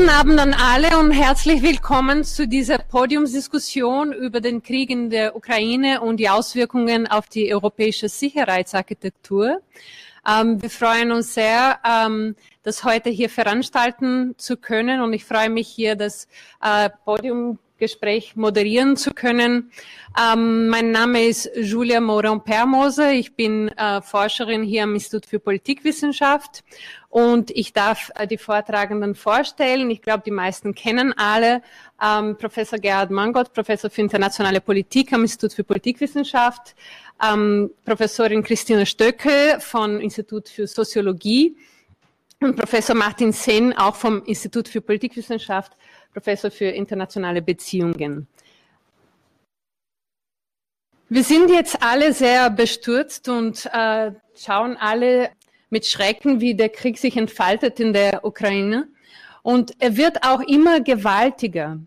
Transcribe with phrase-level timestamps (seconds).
[0.00, 5.36] Guten Abend an alle und herzlich willkommen zu dieser Podiumsdiskussion über den Krieg in der
[5.36, 9.60] Ukraine und die Auswirkungen auf die europäische Sicherheitsarchitektur.
[10.26, 15.50] Ähm, wir freuen uns sehr, ähm, das heute hier veranstalten zu können und ich freue
[15.50, 16.28] mich hier, das
[16.62, 16.88] äh,
[17.80, 19.70] Podiumgespräch moderieren zu können.
[20.20, 23.12] Ähm, mein Name ist Julia Moron-Permose.
[23.12, 26.62] Ich bin äh, Forscherin hier am Institut für Politikwissenschaft
[27.08, 29.90] und ich darf äh, die Vortragenden vorstellen.
[29.90, 31.62] Ich glaube, die meisten kennen alle.
[32.02, 36.74] Ähm, Professor Gerhard Mangott, Professor für internationale Politik am Institut für Politikwissenschaft,
[37.22, 41.56] ähm, Professorin Christina Stöckel vom Institut für Soziologie
[42.40, 45.72] und Professor Martin Senn, auch vom Institut für Politikwissenschaft,
[46.12, 48.26] Professor für internationale Beziehungen.
[51.08, 55.30] Wir sind jetzt alle sehr bestürzt und äh, schauen alle
[55.68, 58.88] mit Schrecken, wie der Krieg sich entfaltet in der Ukraine.
[59.42, 61.78] Und er wird auch immer gewaltiger,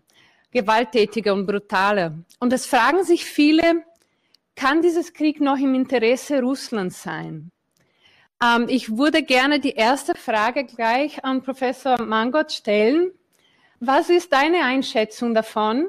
[0.50, 2.18] gewalttätiger und brutaler.
[2.38, 3.84] Und es fragen sich viele,
[4.56, 7.50] kann dieses Krieg noch im Interesse Russlands sein?
[8.42, 13.12] Ähm, ich würde gerne die erste Frage gleich an Professor Mangot stellen.
[13.80, 15.86] Was ist deine Einschätzung davon?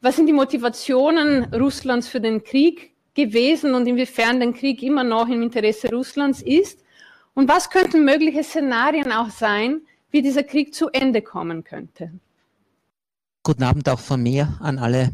[0.00, 5.28] Was sind die Motivationen Russlands für den Krieg gewesen und inwiefern der Krieg immer noch
[5.28, 6.80] im Interesse Russlands ist?
[7.34, 12.12] Und was könnten mögliche Szenarien auch sein, wie dieser Krieg zu Ende kommen könnte?
[13.42, 15.12] Guten Abend auch von mir an alle.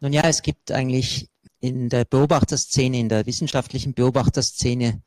[0.00, 1.28] Nun ja, es gibt eigentlich
[1.60, 5.00] in der Beobachterszene, in der wissenschaftlichen Beobachterszene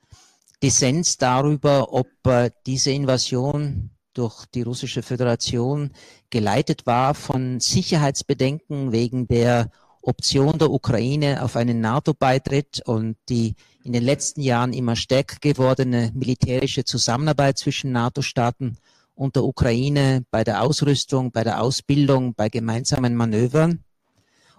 [0.63, 5.91] Dissens darüber, ob äh, diese Invasion durch die russische Föderation
[6.29, 9.69] geleitet war von Sicherheitsbedenken wegen der
[10.01, 16.11] Option der Ukraine auf einen NATO-Beitritt und die in den letzten Jahren immer stärker gewordene
[16.13, 18.77] militärische Zusammenarbeit zwischen NATO-Staaten
[19.15, 23.83] und der Ukraine bei der Ausrüstung, bei der Ausbildung, bei gemeinsamen Manövern.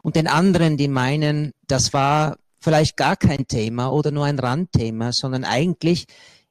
[0.03, 5.12] Und den anderen, die meinen, das war vielleicht gar kein Thema oder nur ein Randthema,
[5.12, 6.06] sondern eigentlich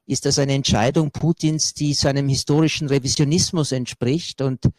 [0.06, 4.70] ist das eine Entscheidung Putins, die seinem historischen Revisionismus entspricht und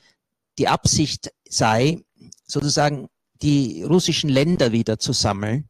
[0.58, 2.00] die Absicht sei,
[2.46, 3.10] sozusagen
[3.42, 5.70] die russischen Länder wieder zu sammeln.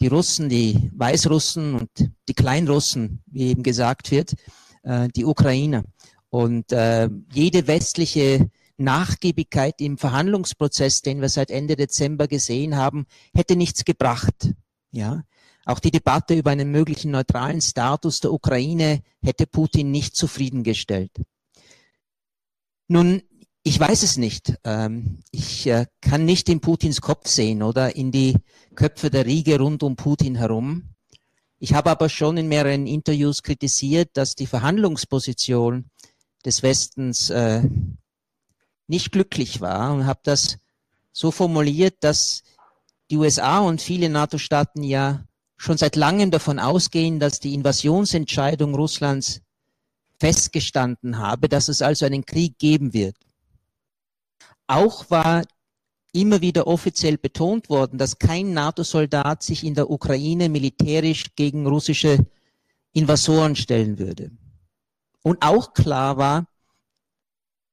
[0.00, 1.90] Die Russen, die Weißrussen und
[2.28, 4.34] die Kleinrussen, wie eben gesagt wird,
[4.82, 5.84] äh, die Ukrainer.
[6.30, 13.56] Und äh, jede westliche Nachgiebigkeit im Verhandlungsprozess, den wir seit Ende Dezember gesehen haben, hätte
[13.56, 14.54] nichts gebracht.
[14.94, 15.24] Ja,
[15.64, 21.10] auch die Debatte über einen möglichen neutralen Status der Ukraine hätte Putin nicht zufriedengestellt.
[22.86, 23.22] Nun,
[23.64, 24.54] ich weiß es nicht.
[24.62, 28.36] Ähm, ich äh, kann nicht in Putins Kopf sehen oder in die
[28.76, 30.90] Köpfe der Riege rund um Putin herum.
[31.58, 35.90] Ich habe aber schon in mehreren Interviews kritisiert, dass die Verhandlungsposition
[36.44, 37.62] des Westens äh,
[38.86, 40.58] nicht glücklich war und habe das
[41.10, 42.42] so formuliert, dass
[43.10, 45.24] die USA und viele NATO-Staaten ja
[45.56, 49.40] schon seit langem davon ausgehen, dass die Invasionsentscheidung Russlands
[50.18, 53.16] festgestanden habe, dass es also einen Krieg geben wird.
[54.66, 55.42] Auch war
[56.12, 62.24] immer wieder offiziell betont worden, dass kein NATO-Soldat sich in der Ukraine militärisch gegen russische
[62.92, 64.30] Invasoren stellen würde.
[65.22, 66.46] Und auch klar war,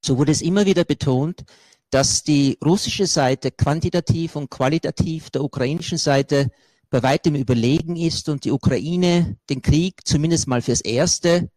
[0.03, 1.43] so wurde es immer wieder betont,
[1.91, 6.49] dass die russische Seite quantitativ und qualitativ der ukrainischen Seite
[6.89, 11.49] bei weitem überlegen ist und die Ukraine den Krieg zumindest mal fürs Erste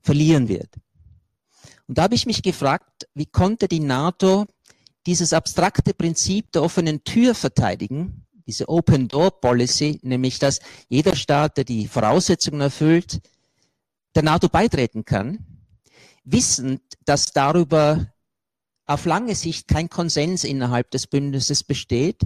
[0.00, 0.68] verlieren wird.
[1.88, 4.46] Und da habe ich mich gefragt, wie konnte die NATO
[5.06, 11.56] dieses abstrakte Prinzip der offenen Tür verteidigen, diese Open Door Policy, nämlich dass jeder Staat,
[11.56, 13.20] der die Voraussetzungen erfüllt,
[14.14, 15.46] der NATO beitreten kann,
[16.24, 18.06] wissend, dass darüber
[18.90, 22.20] auf lange Sicht kein Konsens innerhalb des Bündnisses besteht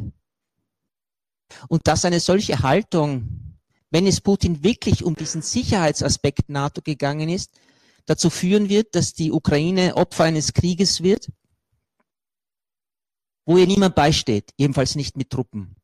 [1.69, 3.59] und dass eine solche Haltung,
[3.91, 7.50] wenn es Putin wirklich um diesen Sicherheitsaspekt NATO gegangen ist,
[8.06, 11.31] dazu führen wird, dass die Ukraine Opfer eines Krieges wird,
[13.44, 15.77] wo ihr niemand beisteht, ebenfalls nicht mit Truppen.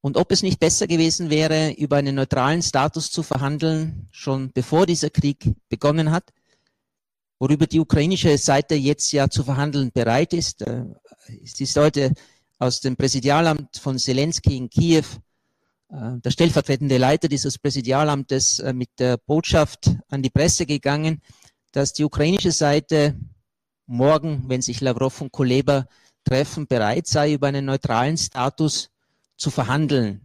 [0.00, 4.86] Und ob es nicht besser gewesen wäre, über einen neutralen Status zu verhandeln, schon bevor
[4.86, 6.32] dieser Krieg begonnen hat,
[7.40, 10.62] worüber die ukrainische Seite jetzt ja zu verhandeln bereit ist.
[10.62, 10.84] Äh,
[11.42, 12.12] es ist heute
[12.58, 15.04] aus dem Präsidialamt von Zelensky in Kiew,
[15.88, 21.22] äh, der stellvertretende Leiter dieses Präsidialamtes äh, mit der Botschaft an die Presse gegangen,
[21.72, 23.18] dass die ukrainische Seite
[23.86, 25.88] morgen, wenn sich Lavrov und Kuleba
[26.24, 28.90] treffen, bereit sei, über einen neutralen Status
[29.36, 30.20] zu verhandeln.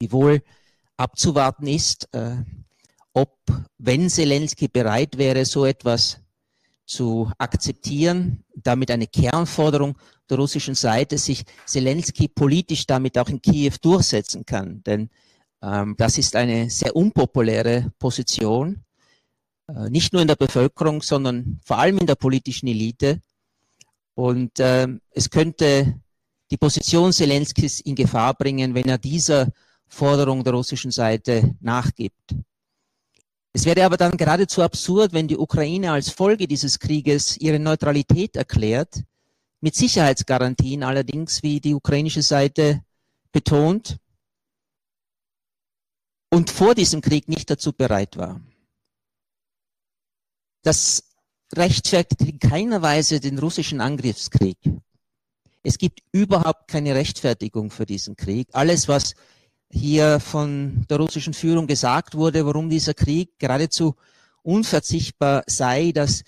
[0.00, 0.42] Wiewohl
[0.96, 2.08] abzuwarten ist,
[3.14, 3.38] ob,
[3.78, 6.18] wenn Zelensky bereit wäre, so etwas
[6.84, 9.96] zu akzeptieren, damit eine Kernforderung
[10.28, 14.82] der russischen Seite sich Zelensky politisch damit auch in Kiew durchsetzen kann.
[14.82, 15.08] Denn
[15.62, 18.84] ähm, das ist eine sehr unpopuläre Position,
[19.68, 23.20] äh, nicht nur in der Bevölkerung, sondern vor allem in der politischen Elite.
[24.14, 26.00] Und äh, es könnte
[26.50, 29.48] die Position Zelenskys in Gefahr bringen, wenn er dieser
[29.88, 32.34] Forderung der russischen Seite nachgibt.
[33.56, 38.34] Es wäre aber dann geradezu absurd, wenn die Ukraine als Folge dieses Krieges ihre Neutralität
[38.34, 39.04] erklärt,
[39.60, 42.84] mit Sicherheitsgarantien allerdings, wie die ukrainische Seite
[43.30, 43.98] betont,
[46.30, 48.40] und vor diesem Krieg nicht dazu bereit war.
[50.62, 51.04] Das
[51.54, 54.58] rechtfertigt in keiner Weise den russischen Angriffskrieg.
[55.62, 58.48] Es gibt überhaupt keine Rechtfertigung für diesen Krieg.
[58.52, 59.14] Alles, was
[59.74, 63.96] hier von der russischen Führung gesagt wurde, warum dieser Krieg geradezu
[64.42, 66.22] unverzichtbar sei, dass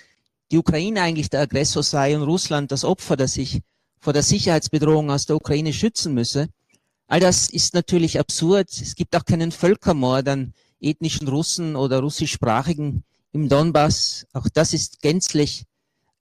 [0.50, 3.60] die Ukraine eigentlich der Aggressor sei und Russland das Opfer, das sich
[4.00, 6.48] vor der Sicherheitsbedrohung aus der Ukraine schützen müsse.
[7.06, 8.68] All das ist natürlich absurd.
[8.70, 14.26] Es gibt auch keinen Völkermord an ethnischen Russen oder russischsprachigen im Donbass.
[14.32, 15.64] Auch das ist gänzlich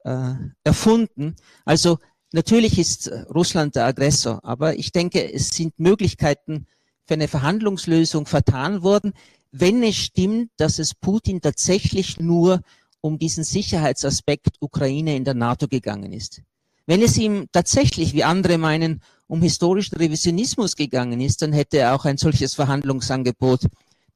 [0.04, 0.34] äh,
[0.64, 1.36] erfunden.
[1.66, 1.98] Also
[2.32, 6.68] natürlich ist Russland der Aggressor, aber ich denke, es sind Möglichkeiten
[7.06, 9.14] für eine Verhandlungslösung vertan worden,
[9.52, 12.62] wenn es stimmt, dass es Putin tatsächlich nur
[13.02, 16.42] um diesen Sicherheitsaspekt Ukraine in der NATO gegangen ist.
[16.88, 21.96] Wenn es ihm tatsächlich, wie andere meinen, um historischen Revisionismus gegangen ist, dann hätte er
[21.96, 23.62] auch ein solches Verhandlungsangebot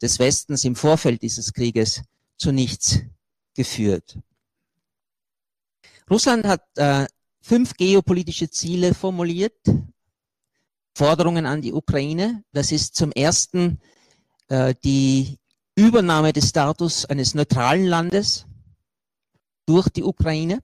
[0.01, 2.01] des Westens im Vorfeld dieses Krieges
[2.37, 2.99] zu nichts
[3.55, 4.17] geführt.
[6.09, 7.05] Russland hat äh,
[7.41, 9.57] fünf geopolitische Ziele formuliert,
[10.95, 12.43] Forderungen an die Ukraine.
[12.51, 13.79] Das ist zum ersten
[14.47, 15.37] äh, die
[15.75, 18.45] Übernahme des Status eines neutralen Landes
[19.65, 20.59] durch die Ukraine.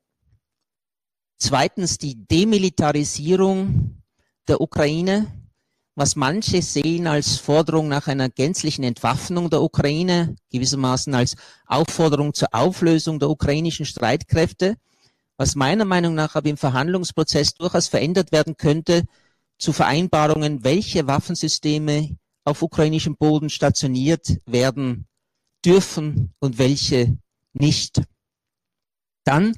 [1.38, 4.02] Zweitens die Demilitarisierung
[4.48, 5.28] der Ukraine,
[5.96, 11.36] was manche sehen als Forderung nach einer gänzlichen Entwaffnung der Ukraine, gewissermaßen als
[11.66, 14.76] Aufforderung zur Auflösung der ukrainischen Streitkräfte,
[15.38, 19.04] was meiner Meinung nach aber im Verhandlungsprozess durchaus verändert werden könnte
[19.58, 25.08] zu Vereinbarungen, welche Waffensysteme auf ukrainischem Boden stationiert werden
[25.64, 27.18] dürfen und welche
[27.54, 28.02] nicht.
[29.24, 29.56] Dann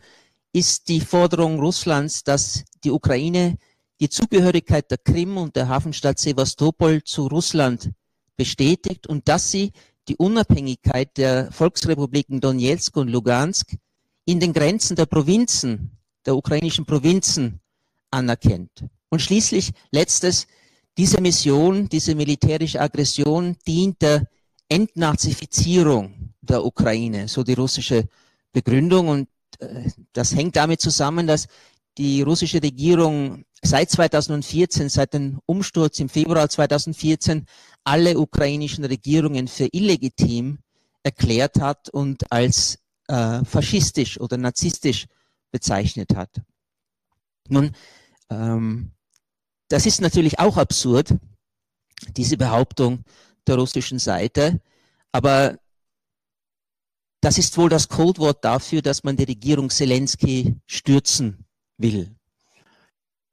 [0.53, 3.57] ist die Forderung Russlands, dass die Ukraine
[3.99, 7.91] die Zugehörigkeit der Krim und der Hafenstadt Sevastopol zu Russland
[8.38, 9.71] bestätigt und dass sie
[10.07, 13.75] die Unabhängigkeit der Volksrepubliken Donetsk und Lugansk
[14.25, 17.59] in den Grenzen der Provinzen, der ukrainischen Provinzen
[18.11, 18.85] anerkennt.
[19.09, 20.48] Und schließlich letztes,
[20.98, 24.27] diese Mission, diese militärische Aggression dient der
[24.68, 28.07] Entnazifizierung der Ukraine, so die russische
[28.51, 29.07] Begründung.
[29.07, 31.48] Und äh, das hängt damit zusammen, dass
[31.98, 37.45] die russische Regierung seit 2014, seit dem Umsturz im Februar 2014,
[37.83, 40.59] alle ukrainischen Regierungen für illegitim
[41.04, 45.06] erklärt hat und als äh, faschistisch oder narzisstisch
[45.51, 46.42] bezeichnet hat.
[47.50, 47.71] Nun,
[48.30, 48.92] ähm,
[49.69, 51.16] das ist natürlich auch absurd,
[52.16, 53.04] diese Behauptung
[53.47, 54.62] der russischen Seite,
[55.12, 55.57] aber
[57.21, 61.45] das ist wohl das Codewort dafür, dass man die Regierung Zelensky stürzen
[61.78, 62.16] will.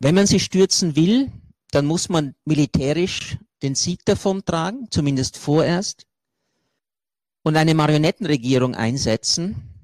[0.00, 1.30] Wenn man sie stürzen will,
[1.70, 6.06] dann muss man militärisch den Sieg davon tragen, zumindest vorerst,
[7.42, 9.74] und eine Marionettenregierung einsetzen,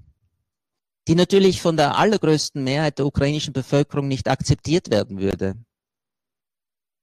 [1.09, 5.57] die natürlich von der allergrößten Mehrheit der ukrainischen Bevölkerung nicht akzeptiert werden würde.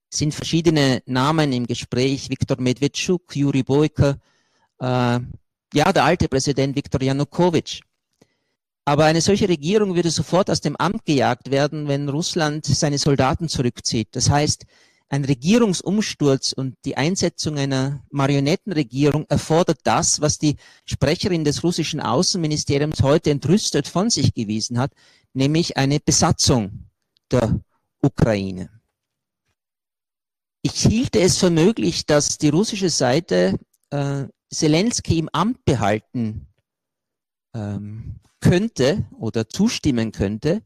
[0.10, 4.18] Sind verschiedene Namen im Gespräch, Viktor Medvedchuk, Juri Boyka,
[4.80, 5.20] äh,
[5.74, 7.82] ja, der alte Präsident Viktor Janukowitsch.
[8.86, 13.50] Aber eine solche Regierung würde sofort aus dem Amt gejagt werden, wenn Russland seine Soldaten
[13.50, 14.08] zurückzieht.
[14.14, 14.66] Das heißt,
[15.10, 23.02] ein Regierungsumsturz und die Einsetzung einer Marionettenregierung erfordert das, was die Sprecherin des russischen Außenministeriums
[23.02, 24.92] heute entrüstet von sich gewiesen hat,
[25.34, 26.90] nämlich eine Besatzung
[27.32, 27.60] der
[28.02, 28.77] Ukraine.
[30.70, 33.58] Ich hielte es für möglich, dass die russische Seite
[33.90, 36.48] äh, Zelensky im Amt behalten
[37.56, 40.62] ähm, könnte oder zustimmen könnte,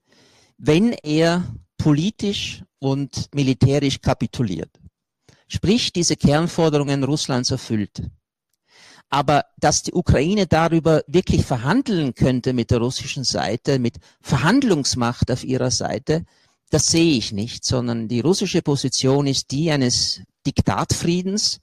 [0.58, 4.72] wenn er politisch und militärisch kapituliert.
[5.48, 8.01] Sprich, diese Kernforderungen Russlands erfüllt.
[9.12, 15.43] Aber dass die Ukraine darüber wirklich verhandeln könnte mit der russischen Seite, mit Verhandlungsmacht auf
[15.43, 16.25] ihrer Seite,
[16.72, 21.60] das sehe ich nicht, sondern die russische Position ist die eines Diktatfriedens,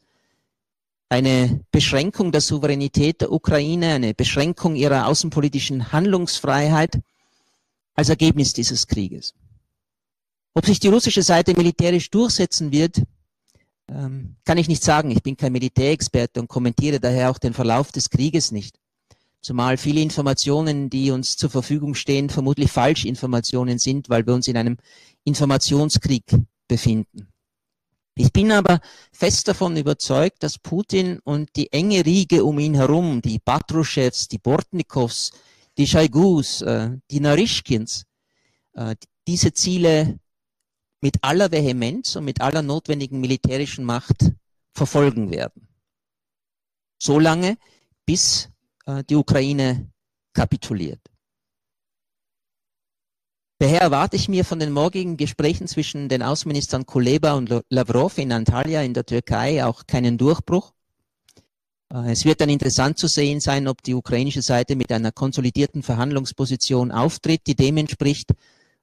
[1.08, 7.00] eine Beschränkung der Souveränität der Ukraine, eine Beschränkung ihrer außenpolitischen Handlungsfreiheit
[7.94, 9.34] als Ergebnis dieses Krieges.
[10.52, 13.02] Ob sich die russische Seite militärisch durchsetzen wird,
[13.88, 15.10] ähm, kann ich nicht sagen.
[15.10, 18.78] Ich bin kein Militärexperte und kommentiere daher auch den Verlauf des Krieges nicht.
[19.40, 24.56] Zumal viele Informationen, die uns zur Verfügung stehen, vermutlich Falschinformationen sind, weil wir uns in
[24.56, 24.76] einem
[25.24, 26.24] Informationskrieg
[26.66, 27.28] befinden.
[28.16, 28.80] Ich bin aber
[29.12, 34.38] fest davon überzeugt, dass Putin und die enge Riege um ihn herum, die Patruschews, die
[34.38, 35.30] Bortnikows,
[35.78, 38.06] die Schaigus, äh, die Narischkins,
[38.72, 38.96] äh,
[39.28, 40.18] diese Ziele
[41.00, 44.32] mit aller Vehemenz und mit aller notwendigen militärischen Macht
[44.74, 45.68] verfolgen werden.
[47.00, 47.56] Solange,
[48.04, 48.48] bis
[49.08, 49.90] die Ukraine
[50.32, 51.00] kapituliert.
[53.60, 58.30] Daher erwarte ich mir von den morgigen Gesprächen zwischen den Außenministern Kuleba und Lavrov in
[58.30, 60.72] Antalya in der Türkei auch keinen Durchbruch.
[61.92, 65.82] Äh, es wird dann interessant zu sehen sein, ob die ukrainische Seite mit einer konsolidierten
[65.82, 68.30] Verhandlungsposition auftritt, die dem entspricht,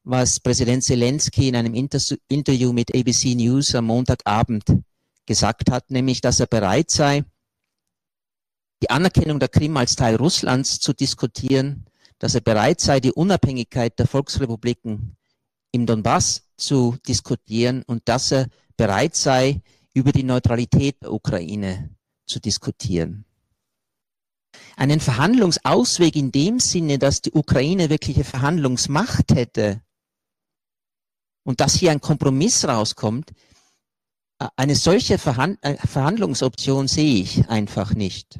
[0.04, 4.64] was Präsident Zelensky in einem Interview mit ABC News am Montagabend
[5.26, 7.24] gesagt hat, nämlich, dass er bereit sei,
[8.82, 11.86] die Anerkennung der Krim als Teil Russlands zu diskutieren,
[12.20, 15.18] dass er bereit sei, die Unabhängigkeit der Volksrepubliken
[15.72, 19.62] im Donbass zu diskutieren und dass er bereit sei,
[19.94, 21.90] über die Neutralität der Ukraine
[22.26, 23.26] zu diskutieren.
[24.78, 29.82] Einen Verhandlungsausweg in dem Sinne, dass die Ukraine wirkliche Verhandlungsmacht hätte
[31.44, 33.32] und dass hier ein Kompromiss rauskommt,
[34.58, 38.40] eine solche äh, Verhandlungsoption sehe ich einfach nicht.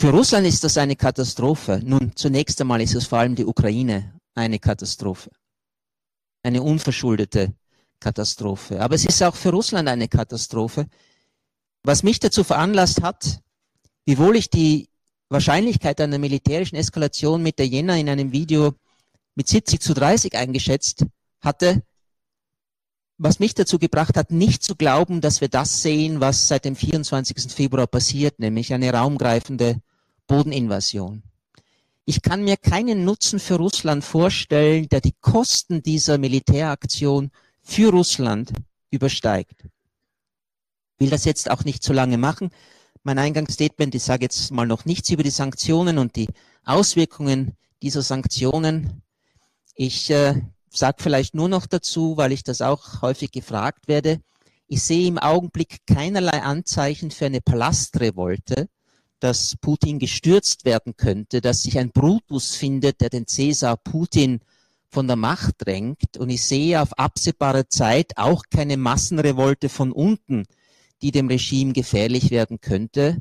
[0.00, 1.80] Für Russland ist das eine Katastrophe.
[1.84, 5.28] Nun, zunächst einmal ist es vor allem die Ukraine eine Katastrophe.
[6.44, 7.52] Eine unverschuldete
[7.98, 8.80] Katastrophe.
[8.80, 10.86] Aber es ist auch für Russland eine Katastrophe.
[11.82, 13.40] Was mich dazu veranlasst hat,
[14.06, 14.88] wiewohl ich die
[15.30, 18.74] Wahrscheinlichkeit einer militärischen Eskalation mit der Jänner in einem Video
[19.34, 21.06] mit 70 zu 30 eingeschätzt
[21.40, 21.82] hatte,
[23.16, 26.76] was mich dazu gebracht hat, nicht zu glauben, dass wir das sehen, was seit dem
[26.76, 27.52] 24.
[27.52, 29.82] Februar passiert, nämlich eine raumgreifende
[30.28, 31.24] Bodeninvasion.
[32.04, 38.52] Ich kann mir keinen Nutzen für Russland vorstellen, der die Kosten dieser Militäraktion für Russland
[38.90, 39.64] übersteigt.
[40.98, 42.50] Will das jetzt auch nicht zu lange machen.
[43.02, 46.28] Mein Eingangsstatement, ich sage jetzt mal noch nichts über die Sanktionen und die
[46.64, 49.02] Auswirkungen dieser Sanktionen.
[49.74, 54.20] Ich äh, sage vielleicht nur noch dazu, weil ich das auch häufig gefragt werde.
[54.66, 58.68] Ich sehe im Augenblick keinerlei Anzeichen für eine Palastrevolte,
[59.20, 64.40] dass Putin gestürzt werden könnte, dass sich ein Brutus findet, der den Cäsar Putin
[64.90, 66.16] von der Macht drängt.
[66.18, 70.44] Und ich sehe auf absehbare Zeit auch keine Massenrevolte von unten,
[71.02, 73.18] die dem Regime gefährlich werden könnte.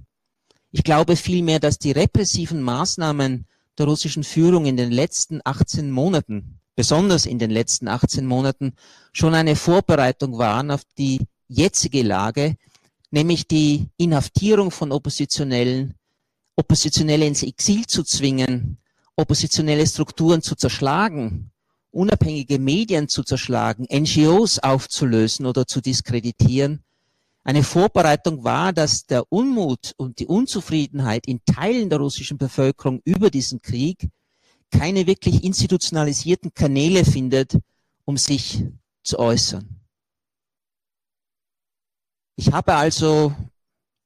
[0.71, 3.45] Ich glaube vielmehr, dass die repressiven Maßnahmen
[3.77, 8.73] der russischen Führung in den letzten 18 Monaten, besonders in den letzten 18 Monaten,
[9.13, 12.57] schon eine Vorbereitung waren auf die jetzige Lage,
[13.11, 15.95] nämlich die Inhaftierung von Oppositionellen,
[16.55, 18.77] Oppositionelle ins Exil zu zwingen,
[19.15, 21.51] oppositionelle Strukturen zu zerschlagen,
[21.91, 26.83] unabhängige Medien zu zerschlagen, NGOs aufzulösen oder zu diskreditieren.
[27.43, 33.29] Eine Vorbereitung war, dass der Unmut und die Unzufriedenheit in Teilen der russischen Bevölkerung über
[33.29, 34.09] diesen Krieg
[34.69, 37.57] keine wirklich institutionalisierten Kanäle findet,
[38.03, 38.65] um sich
[39.03, 39.76] zu äußern.
[42.37, 43.35] Ich habe also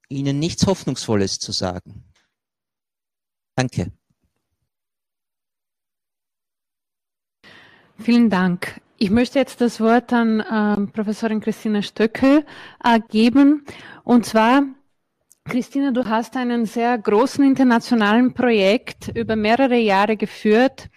[0.07, 2.05] Ihnen nichts Hoffnungsvolles zu sagen.
[3.55, 3.91] Danke.
[8.00, 8.81] Vielen Dank.
[8.97, 12.45] Ich möchte jetzt das Wort an äh, Professorin Christina Stöckel
[12.83, 13.65] äh, geben.
[14.03, 14.63] Und zwar,
[15.51, 20.88] Christina, du hast einen sehr großen internationalen Projekt über mehrere Jahre geführt,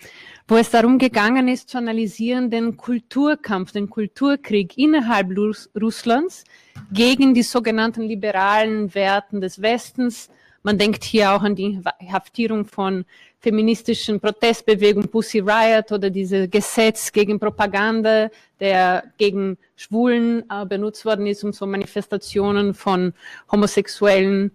[0.47, 5.37] wo es darum gegangen ist, zu analysieren den Kulturkampf, den Kulturkrieg innerhalb
[5.75, 6.45] Russlands
[6.93, 10.31] gegen die sogenannten liberalen Werten des Westens.
[10.63, 11.81] Man denkt hier auch an die
[12.13, 13.07] Haftierung von
[13.45, 21.27] feministischen Protestbewegungen, Pussy Riot oder dieses Gesetz gegen Propaganda, der gegen Schwulen äh, benutzt worden
[21.27, 23.13] ist, um so Manifestationen von
[23.53, 24.51] Homosexuellen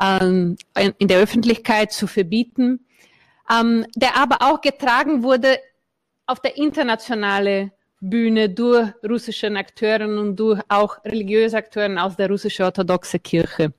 [0.00, 0.56] ähm,
[0.98, 2.80] in der Öffentlichkeit zu verbieten
[3.50, 5.58] ähm, der aber auch getragen wurde
[6.26, 12.64] auf der internationalen Bühne durch russische Akteure und durch auch religiöse Akteure aus der russischen
[12.64, 13.72] orthodoxen Kirche.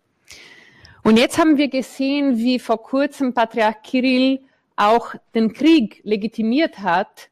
[1.10, 4.42] Und jetzt haben wir gesehen, wie vor kurzem Patriarch Kirill
[4.76, 7.32] auch den Krieg legitimiert hat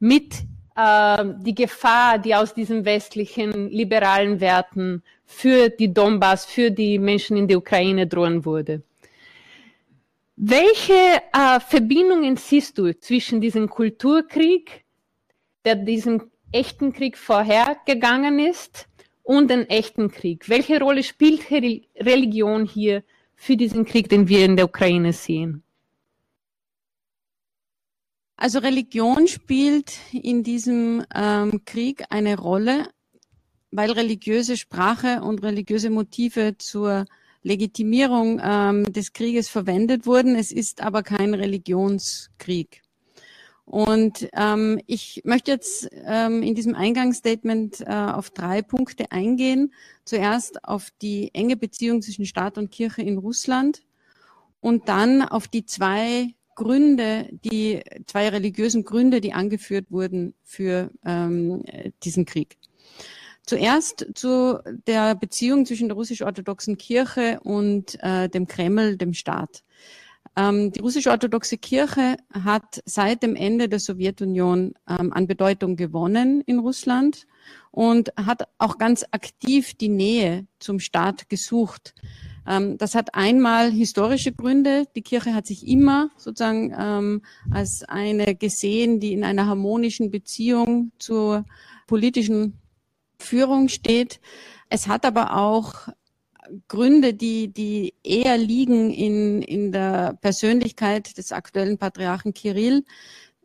[0.00, 0.34] mit
[0.74, 7.36] äh, die Gefahr, die aus diesen westlichen liberalen Werten für die Donbass, für die Menschen
[7.36, 8.82] in der Ukraine drohen würde.
[10.34, 14.82] Welche äh, Verbindungen siehst du zwischen diesem Kulturkrieg,
[15.64, 18.88] der diesem echten Krieg vorhergegangen ist,
[19.22, 20.48] und dem echten Krieg?
[20.48, 23.04] Welche Rolle spielt Religion hier
[23.42, 25.64] für diesen Krieg, den wir in der Ukraine sehen?
[28.36, 32.88] Also Religion spielt in diesem ähm, Krieg eine Rolle,
[33.72, 37.04] weil religiöse Sprache und religiöse Motive zur
[37.42, 40.36] Legitimierung ähm, des Krieges verwendet wurden.
[40.36, 42.82] Es ist aber kein Religionskrieg.
[43.72, 49.72] Und ähm, ich möchte jetzt ähm, in diesem Eingangsstatement äh, auf drei Punkte eingehen.
[50.04, 53.80] Zuerst auf die enge Beziehung zwischen Staat und Kirche in Russland
[54.60, 61.62] und dann auf die zwei Gründe, die zwei religiösen Gründe, die angeführt wurden für ähm,
[62.02, 62.58] diesen Krieg.
[63.46, 69.64] Zuerst zu der Beziehung zwischen der russisch-orthodoxen Kirche und äh, dem Kreml, dem Staat.
[70.36, 76.58] Ähm, die russisch-orthodoxe Kirche hat seit dem Ende der Sowjetunion ähm, an Bedeutung gewonnen in
[76.58, 77.26] Russland
[77.70, 81.94] und hat auch ganz aktiv die Nähe zum Staat gesucht.
[82.46, 84.86] Ähm, das hat einmal historische Gründe.
[84.96, 91.44] Die Kirche hat sich immer sozusagen als eine gesehen, die in einer harmonischen Beziehung zur
[91.86, 92.58] politischen
[93.18, 94.20] Führung steht.
[94.70, 95.88] Es hat aber auch
[96.68, 102.84] Gründe, die, die eher liegen in, in der Persönlichkeit des aktuellen Patriarchen Kirill,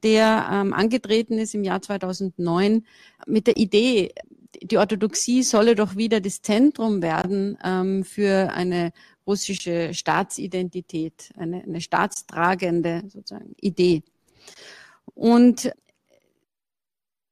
[0.03, 2.85] der ähm, angetreten ist im Jahr 2009
[3.25, 4.13] mit der Idee,
[4.61, 8.91] die Orthodoxie solle doch wieder das Zentrum werden ähm, für eine
[9.25, 14.03] russische Staatsidentität, eine, eine staatstragende sozusagen Idee.
[15.13, 15.71] Und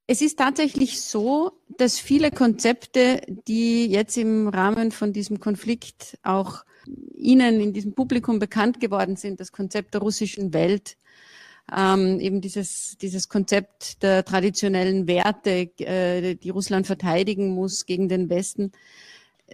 [0.08, 6.64] es ist tatsächlich so, dass viele Konzepte, die jetzt im Rahmen von diesem Konflikt auch
[7.16, 10.98] Ihnen in diesem Publikum bekannt geworden sind, das Konzept der russischen Welt,
[11.76, 18.30] ähm, eben dieses, dieses Konzept der traditionellen Werte, äh, die Russland verteidigen muss gegen den
[18.30, 18.72] Westen.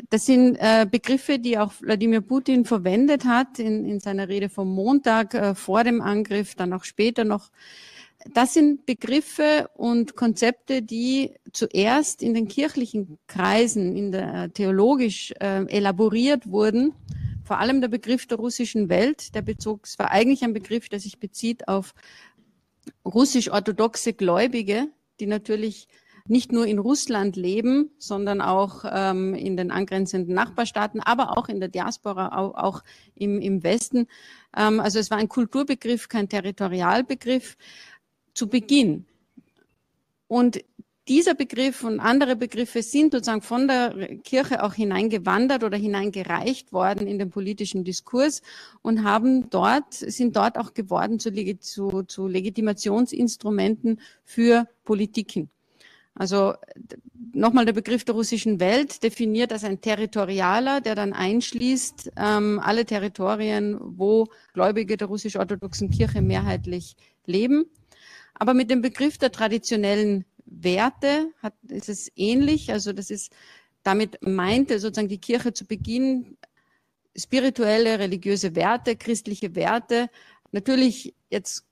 [0.09, 4.73] Das sind äh, Begriffe, die auch Wladimir Putin verwendet hat in, in seiner Rede vom
[4.73, 7.49] Montag äh, vor dem Angriff, dann auch später noch
[8.33, 15.65] das sind Begriffe und Konzepte, die zuerst in den kirchlichen Kreisen, in der theologisch äh,
[15.65, 16.93] elaboriert wurden.
[17.43, 20.99] Vor allem der Begriff der russischen Welt, der bezog, es war eigentlich ein Begriff, der
[20.99, 21.93] sich bezieht auf
[23.05, 24.87] russisch-orthodoxe Gläubige,
[25.19, 25.87] die natürlich
[26.27, 31.59] nicht nur in Russland leben, sondern auch ähm, in den angrenzenden Nachbarstaaten, aber auch in
[31.59, 32.83] der Diaspora, auch, auch
[33.15, 34.07] im, im Westen.
[34.55, 37.57] Ähm, also es war ein Kulturbegriff, kein Territorialbegriff
[38.33, 39.05] zu Beginn.
[40.27, 40.63] Und
[41.07, 47.07] dieser Begriff und andere Begriffe sind sozusagen von der Kirche auch hineingewandert oder hineingereicht worden
[47.07, 48.41] in den politischen Diskurs
[48.81, 55.49] und haben dort, sind dort auch geworden zu, zu, zu Legitimationsinstrumenten für Politiken.
[56.13, 56.53] Also
[57.33, 62.85] nochmal der Begriff der russischen Welt definiert als ein Territorialer, der dann einschließt ähm, alle
[62.85, 67.65] Territorien, wo Gläubige der russisch-orthodoxen Kirche mehrheitlich leben.
[68.33, 72.71] Aber mit dem Begriff der traditionellen Werte hat, ist es ähnlich.
[72.71, 73.31] Also das ist,
[73.83, 76.37] damit meinte sozusagen die Kirche zu Beginn
[77.15, 80.09] spirituelle, religiöse Werte, christliche Werte.
[80.51, 81.65] Natürlich jetzt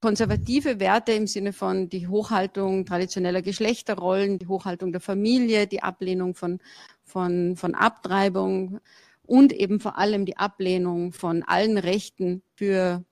[0.00, 6.34] konservative Werte im Sinne von die Hochhaltung traditioneller Geschlechterrollen, die Hochhaltung der Familie, die Ablehnung
[6.34, 6.60] von,
[7.04, 8.80] von, von Abtreibung
[9.24, 13.04] und eben vor allem die Ablehnung von allen Rechten für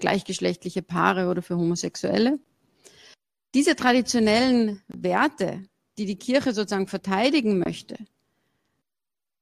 [0.00, 2.38] gleichgeschlechtliche Paare oder für Homosexuelle.
[3.54, 5.64] Diese traditionellen Werte,
[5.98, 7.96] die die Kirche sozusagen verteidigen möchte,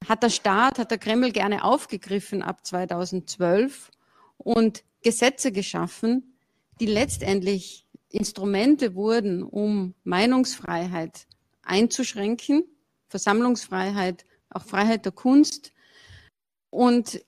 [0.07, 3.91] hat der Staat, hat der Kreml gerne aufgegriffen ab 2012
[4.39, 6.35] und Gesetze geschaffen,
[6.81, 11.27] die letztendlich Instrumente wurden, um Meinungsfreiheit
[11.63, 12.65] einzuschränken,
[13.09, 15.73] Versammlungsfreiheit, auch Freiheit der Kunst
[16.71, 17.23] und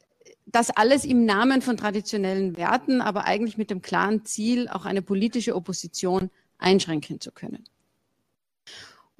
[0.52, 5.02] das alles im Namen von traditionellen Werten, aber eigentlich mit dem klaren Ziel, auch eine
[5.02, 7.64] politische Opposition einschränken zu können.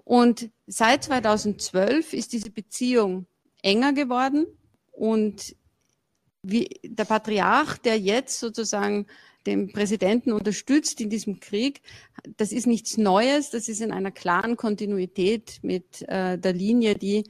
[0.05, 3.27] Und seit 2012 ist diese Beziehung
[3.63, 4.47] enger geworden
[4.93, 5.55] und
[6.43, 9.07] wie der Patriarch, der jetzt sozusagen
[9.47, 11.81] den Präsidenten unterstützt in diesem Krieg,
[12.37, 17.25] das ist nichts Neues, das ist in einer klaren Kontinuität mit äh, der Linie, die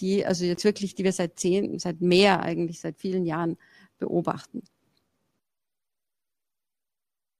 [0.00, 3.56] die also jetzt wirklich, die wir seit zehn, seit mehr eigentlich, seit vielen Jahren
[3.98, 4.62] beobachten.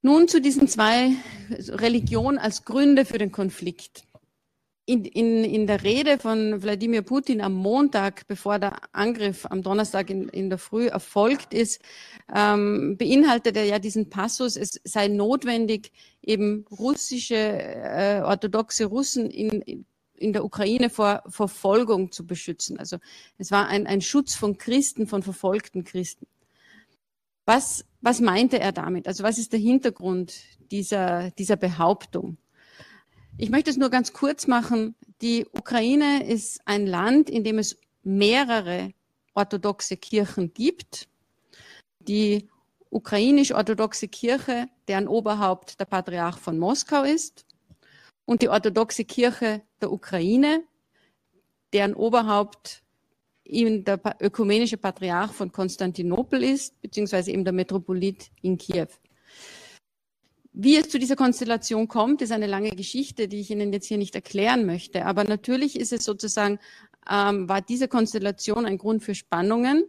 [0.02, 1.12] Nun zu diesen zwei
[1.50, 4.06] Religionen als Gründe für den Konflikt.
[4.86, 10.10] in, in, in der Rede von Wladimir Putin am Montag, bevor der Angriff am Donnerstag
[10.10, 11.82] in, in der Früh erfolgt ist,
[12.34, 15.92] ähm, beinhaltet er ja diesen Passus, es sei notwendig,
[16.22, 19.86] eben russische, äh, orthodoxe Russen in, in
[20.20, 22.78] der Ukraine vor Verfolgung zu beschützen.
[22.78, 22.98] Also
[23.38, 26.26] es war ein, ein Schutz von Christen, von verfolgten Christen.
[27.44, 29.06] Was, was meinte er damit?
[29.06, 30.34] Also was ist der Hintergrund
[30.70, 32.38] dieser, dieser Behauptung?
[33.38, 34.94] Ich möchte es nur ganz kurz machen.
[35.20, 38.92] Die Ukraine ist ein Land, in dem es mehrere
[39.34, 41.08] orthodoxe Kirchen gibt.
[42.00, 42.48] Die
[42.90, 47.45] ukrainisch-orthodoxe Kirche, deren Oberhaupt der Patriarch von Moskau ist,
[48.26, 50.62] und die orthodoxe Kirche der Ukraine,
[51.72, 52.82] deren Oberhaupt
[53.44, 58.88] eben der ökumenische Patriarch von Konstantinopel ist, beziehungsweise eben der Metropolit in Kiew.
[60.52, 63.98] Wie es zu dieser Konstellation kommt, ist eine lange Geschichte, die ich Ihnen jetzt hier
[63.98, 65.04] nicht erklären möchte.
[65.04, 66.58] Aber natürlich ist es sozusagen,
[67.08, 69.84] ähm, war diese Konstellation ein Grund für Spannungen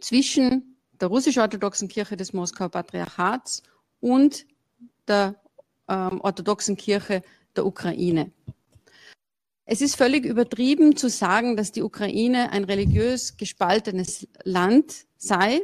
[0.00, 3.62] zwischen der russisch-orthodoxen Kirche des Moskauer Patriarchats
[4.00, 4.46] und
[5.06, 5.43] der
[5.88, 7.22] ähm, orthodoxen Kirche
[7.56, 8.30] der Ukraine.
[9.66, 15.62] Es ist völlig übertrieben zu sagen, dass die Ukraine ein religiös gespaltenes Land sei.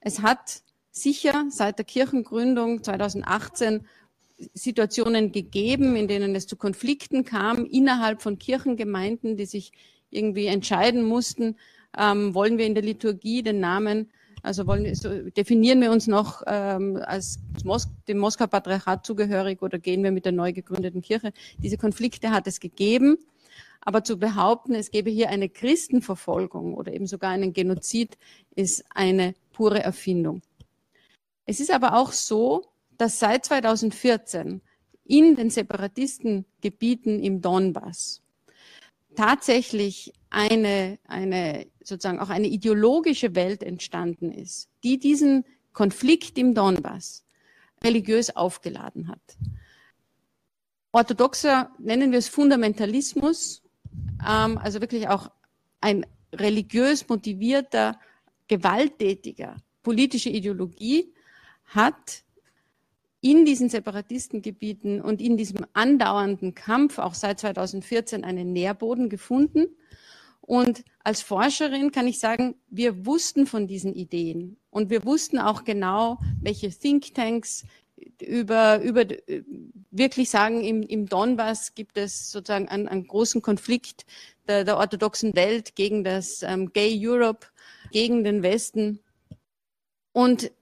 [0.00, 3.86] Es hat sicher seit der Kirchengründung 2018
[4.52, 9.72] Situationen gegeben, in denen es zu Konflikten kam innerhalb von Kirchengemeinden, die sich
[10.10, 11.56] irgendwie entscheiden mussten,
[11.96, 14.10] ähm, wollen wir in der Liturgie den Namen,
[14.42, 19.78] also wollen, so definieren wir uns noch ähm, als Mos dem Moskauer Patriarchat zugehörig oder
[19.78, 21.32] gehen wir mit der neu gegründeten Kirche?
[21.58, 23.18] Diese Konflikte hat es gegeben.
[23.80, 28.18] Aber zu behaupten, es gebe hier eine Christenverfolgung oder eben sogar einen Genozid,
[28.56, 30.42] ist eine pure Erfindung.
[31.44, 32.64] Es ist aber auch so,
[32.98, 34.60] dass seit 2014
[35.04, 38.22] in den Separatistengebieten im Donbass
[39.16, 47.24] tatsächlich eine, eine, sozusagen auch eine ideologische Welt entstanden ist, die diesen Konflikt im Donbass
[47.82, 49.20] religiös aufgeladen hat.
[50.92, 53.62] Orthodoxer nennen wir es Fundamentalismus,
[54.26, 55.30] ähm, also wirklich auch
[55.80, 57.98] ein religiös motivierter,
[58.48, 61.14] gewalttätiger politische Ideologie
[61.66, 62.24] hat
[63.20, 69.66] in diesen Separatistengebieten und in diesem andauernden Kampf auch seit 2014 einen Nährboden gefunden.
[70.40, 75.64] Und als Forscherin kann ich sagen, wir wussten von diesen Ideen und wir wussten auch
[75.64, 77.64] genau, welche Thinktanks
[78.22, 79.04] über, über
[79.90, 84.04] wirklich sagen, im, im Donbass gibt es sozusagen einen, einen großen Konflikt
[84.46, 87.46] der, der orthodoxen Welt gegen das ähm, Gay Europe,
[87.90, 89.00] gegen den Westen.
[90.12, 90.52] Und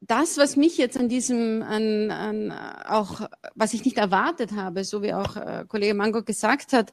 [0.00, 2.52] das, was mich jetzt an diesem, an, an
[2.86, 6.92] auch, was ich nicht erwartet habe, so wie auch äh, Kollege Mango gesagt hat,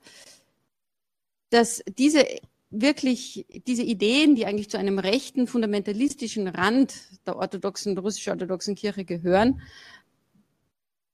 [1.49, 2.25] dass diese
[2.69, 9.05] wirklich diese Ideen, die eigentlich zu einem rechten, fundamentalistischen Rand der orthodoxen, der russisch-orthodoxen Kirche
[9.05, 9.61] gehören,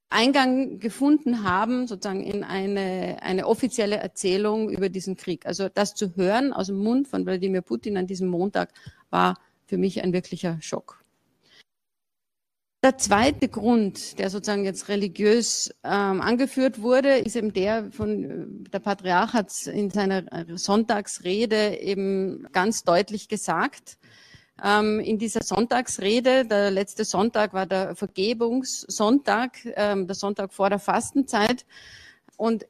[0.10, 5.46] Eingang gefunden haben, sozusagen in eine, eine offizielle Erzählung über diesen Krieg.
[5.46, 8.72] Also das zu hören aus dem Mund von Wladimir Putin an diesem Montag
[9.10, 11.03] war für mich ein wirklicher Schock.
[12.84, 18.70] Der zweite Grund, der sozusagen jetzt religiös ähm, angeführt wurde, ist eben der von äh,
[18.72, 20.26] der Patriarch hat in seiner
[20.58, 23.98] Sonntagsrede eben ganz deutlich gesagt.
[24.62, 30.80] Ähm, in dieser Sonntagsrede, der letzte Sonntag war der Vergebungssonntag, ähm, der Sonntag vor der
[30.80, 31.66] Fastenzeit.
[32.36, 32.66] Und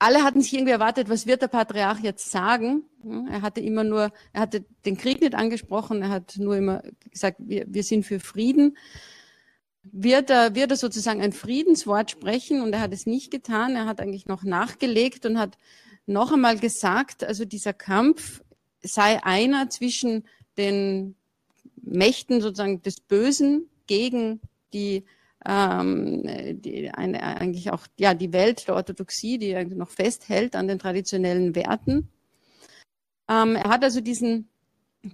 [0.00, 2.84] alle hatten sich irgendwie erwartet, was wird der Patriarch jetzt sagen?
[3.30, 7.36] Er hatte immer nur, er hatte den Krieg nicht angesprochen, er hat nur immer gesagt,
[7.38, 8.78] wir, wir sind für Frieden.
[9.82, 12.62] Wird er, wird er sozusagen ein Friedenswort sprechen?
[12.62, 13.76] Und er hat es nicht getan.
[13.76, 15.58] Er hat eigentlich noch nachgelegt und hat
[16.06, 18.42] noch einmal gesagt, also dieser Kampf
[18.82, 20.24] sei einer zwischen
[20.56, 21.14] den
[21.76, 24.40] Mächten sozusagen des Bösen gegen
[24.72, 25.04] die
[25.46, 26.22] ähm,
[26.60, 31.54] die, eine, eigentlich auch ja, die Welt der Orthodoxie, die noch festhält an den traditionellen
[31.54, 32.10] Werten.
[33.28, 34.48] Ähm, er hat also diesen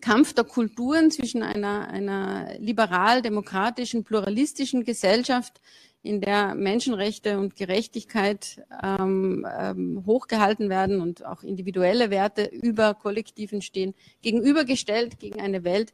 [0.00, 5.60] Kampf der Kulturen zwischen einer, einer liberal-demokratischen, pluralistischen Gesellschaft,
[6.06, 13.60] in der Menschenrechte und Gerechtigkeit ähm, ähm, hochgehalten werden und auch individuelle Werte über Kollektiven
[13.60, 15.92] stehen, gegenübergestellt gegen eine Welt,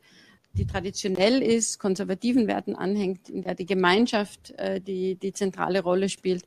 [0.55, 6.09] die traditionell ist, konservativen Werten anhängt, in der die Gemeinschaft äh, die, die zentrale Rolle
[6.09, 6.45] spielt.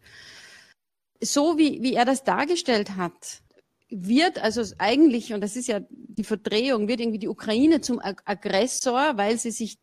[1.22, 3.42] So wie, wie er das dargestellt hat,
[3.90, 9.14] wird also eigentlich, und das ist ja die Verdrehung, wird irgendwie die Ukraine zum Aggressor,
[9.16, 9.78] weil sie sich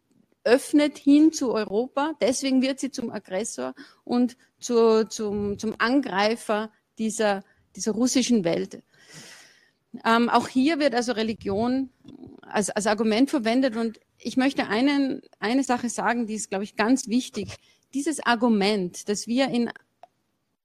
[0.44, 2.14] öffnet hin zu Europa.
[2.20, 7.44] Deswegen wird sie zum Aggressor und zu, zum, zum Angreifer dieser,
[7.76, 8.82] dieser russischen Welt.
[10.04, 11.90] Ähm, auch hier wird also Religion
[12.42, 16.76] als, als Argument verwendet und ich möchte einen, eine Sache sagen, die ist, glaube ich,
[16.76, 17.56] ganz wichtig.
[17.92, 19.70] Dieses Argument, dass wir in,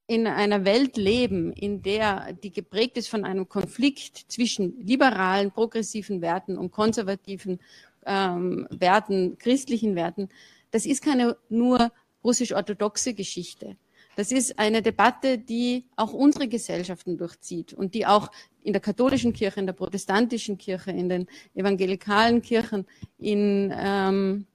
[0.06, 6.22] in einer Welt leben, in der die geprägt ist von einem Konflikt zwischen liberalen, progressiven
[6.22, 7.60] Werten und konservativen
[8.06, 10.28] ähm, Werten, christlichen Werten,
[10.70, 11.92] das ist keine nur
[12.24, 13.76] russisch-orthodoxe Geschichte.
[14.18, 18.32] Das ist eine Debatte, die auch unsere Gesellschaften durchzieht und die auch
[18.64, 22.84] in der katholischen Kirche, in der protestantischen Kirche, in den evangelikalen Kirchen,
[23.16, 24.46] in, ähm,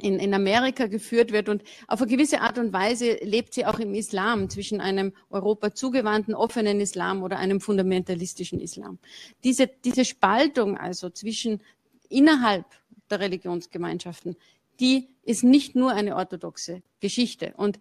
[0.00, 1.50] in, in Amerika geführt wird.
[1.50, 5.74] Und auf eine gewisse Art und Weise lebt sie auch im Islam zwischen einem Europa
[5.74, 8.98] zugewandten, offenen Islam oder einem fundamentalistischen Islam.
[9.44, 11.60] Diese, diese Spaltung also zwischen
[12.08, 12.64] innerhalb
[13.10, 14.36] der Religionsgemeinschaften,
[14.80, 17.54] die ist nicht nur eine orthodoxe Geschichte.
[17.56, 17.78] Und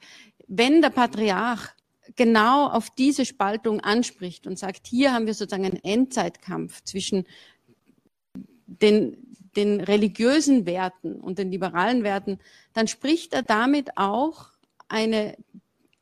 [0.54, 1.70] wenn der Patriarch
[2.18, 7.26] genau auf diese Spaltung anspricht und sagt, hier haben wir sozusagen einen Endzeitkampf zwischen
[8.66, 9.16] den,
[9.56, 12.38] den religiösen Werten und den liberalen Werten,
[12.74, 14.50] dann spricht er damit auch
[14.90, 15.38] eine,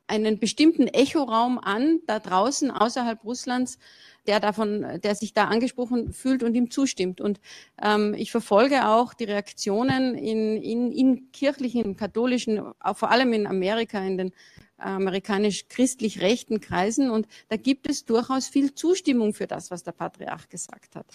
[0.08, 3.78] einen bestimmten Echoraum an, da draußen außerhalb Russlands,
[4.26, 7.20] der davon, der sich da angesprochen fühlt und ihm zustimmt.
[7.20, 7.40] Und
[7.82, 13.46] ähm, ich verfolge auch die Reaktionen in, in, in kirchlichen, katholischen, auch vor allem in
[13.46, 14.32] Amerika, in den
[14.80, 17.10] amerikanisch-christlich rechten Kreisen.
[17.10, 21.06] Und da gibt es durchaus viel Zustimmung für das, was der Patriarch gesagt hat.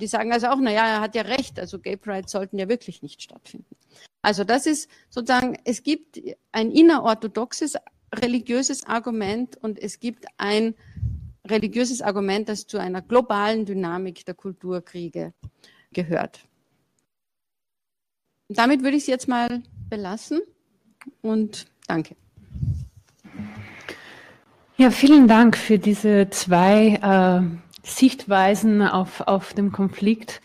[0.00, 2.68] Die sagen also auch, na ja, er hat ja recht, also Gay Pride sollten ja
[2.68, 3.76] wirklich nicht stattfinden.
[4.22, 6.20] Also das ist sozusagen, es gibt
[6.52, 7.76] ein innerorthodoxes
[8.14, 10.74] religiöses Argument und es gibt ein
[11.46, 15.32] religiöses Argument, das zu einer globalen Dynamik der Kulturkriege
[15.92, 16.40] gehört.
[18.48, 20.40] Damit würde ich es jetzt mal belassen
[21.22, 22.16] und danke.
[24.76, 30.40] Ja, vielen Dank für diese zwei äh, Sichtweisen auf, auf den Konflikt.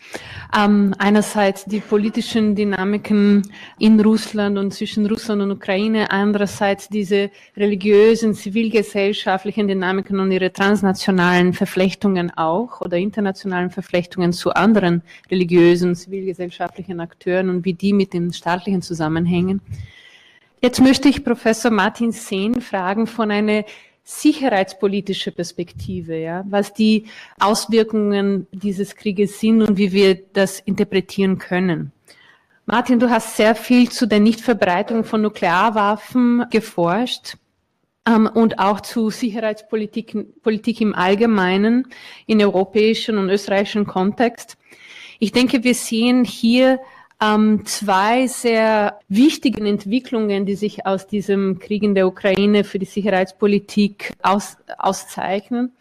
[0.56, 8.34] Ähm, einerseits die politischen Dynamiken in Russland und zwischen Russland und Ukraine, andererseits diese religiösen,
[8.34, 17.48] zivilgesellschaftlichen Dynamiken und ihre transnationalen Verflechtungen auch oder internationalen Verflechtungen zu anderen religiösen, zivilgesellschaftlichen Akteuren
[17.48, 19.62] und wie die mit den staatlichen zusammenhängen.
[20.62, 23.64] Jetzt möchte ich Professor Martin Sehn fragen von einer
[24.10, 27.04] sicherheitspolitische Perspektive, ja, was die
[27.38, 31.92] Auswirkungen dieses Krieges sind und wie wir das interpretieren können.
[32.66, 37.36] Martin, du hast sehr viel zu der Nichtverbreitung von Nuklearwaffen geforscht
[38.06, 41.86] ähm, und auch zu Sicherheitspolitik Politik im Allgemeinen
[42.26, 44.56] in europäischen und österreichischen Kontext.
[45.20, 46.80] Ich denke, wir sehen hier
[47.22, 52.86] ähm, zwei sehr wichtigen Entwicklungen, die sich aus diesem Krieg in der Ukraine für die
[52.86, 55.72] Sicherheitspolitik aus, auszeichnen.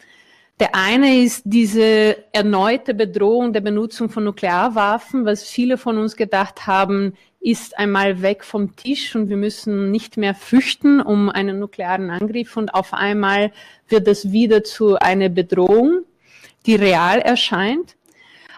[0.59, 6.67] Der eine ist diese erneute Bedrohung der Benutzung von Nuklearwaffen, was viele von uns gedacht
[6.67, 12.09] haben, ist einmal weg vom Tisch und wir müssen nicht mehr fürchten um einen nuklearen
[12.09, 13.53] Angriff und auf einmal
[13.87, 16.03] wird es wieder zu einer Bedrohung,
[16.65, 17.95] die real erscheint.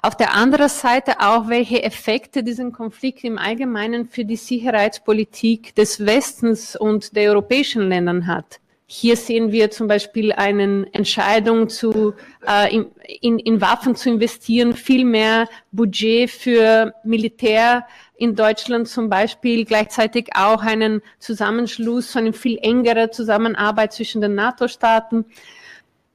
[0.04, 6.04] Auf der anderen Seite auch, welche Effekte diesen Konflikt im Allgemeinen für die Sicherheitspolitik des
[6.04, 8.60] Westens und der europäischen Ländern hat.
[8.88, 12.88] Hier sehen wir zum Beispiel eine Entscheidung zu, äh, in,
[13.22, 17.86] in, in Waffen zu investieren, viel mehr Budget für Militär
[18.18, 25.26] in Deutschland zum Beispiel, gleichzeitig auch einen Zusammenschluss, eine viel engere Zusammenarbeit zwischen den NATO-Staaten.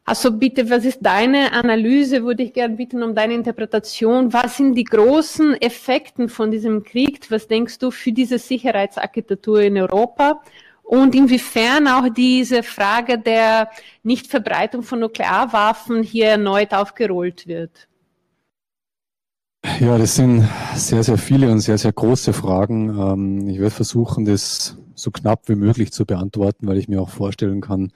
[0.08, 2.22] Also bitte, was ist deine Analyse?
[2.22, 4.32] Würde ich gerne bitten um deine Interpretation.
[4.32, 7.28] Was sind die großen Effekte von diesem Krieg?
[7.28, 10.40] Was denkst du für diese Sicherheitsarchitektur in Europa?
[10.84, 13.68] Und inwiefern auch diese Frage der
[14.04, 17.88] Nichtverbreitung von Nuklearwaffen hier erneut aufgerollt wird?
[19.80, 22.96] Ja, das sind sehr, sehr viele und sehr, sehr große Fragen.
[22.96, 27.10] Ähm, ich werde versuchen, das so knapp wie möglich zu beantworten, weil ich mir auch
[27.10, 27.90] vorstellen kann,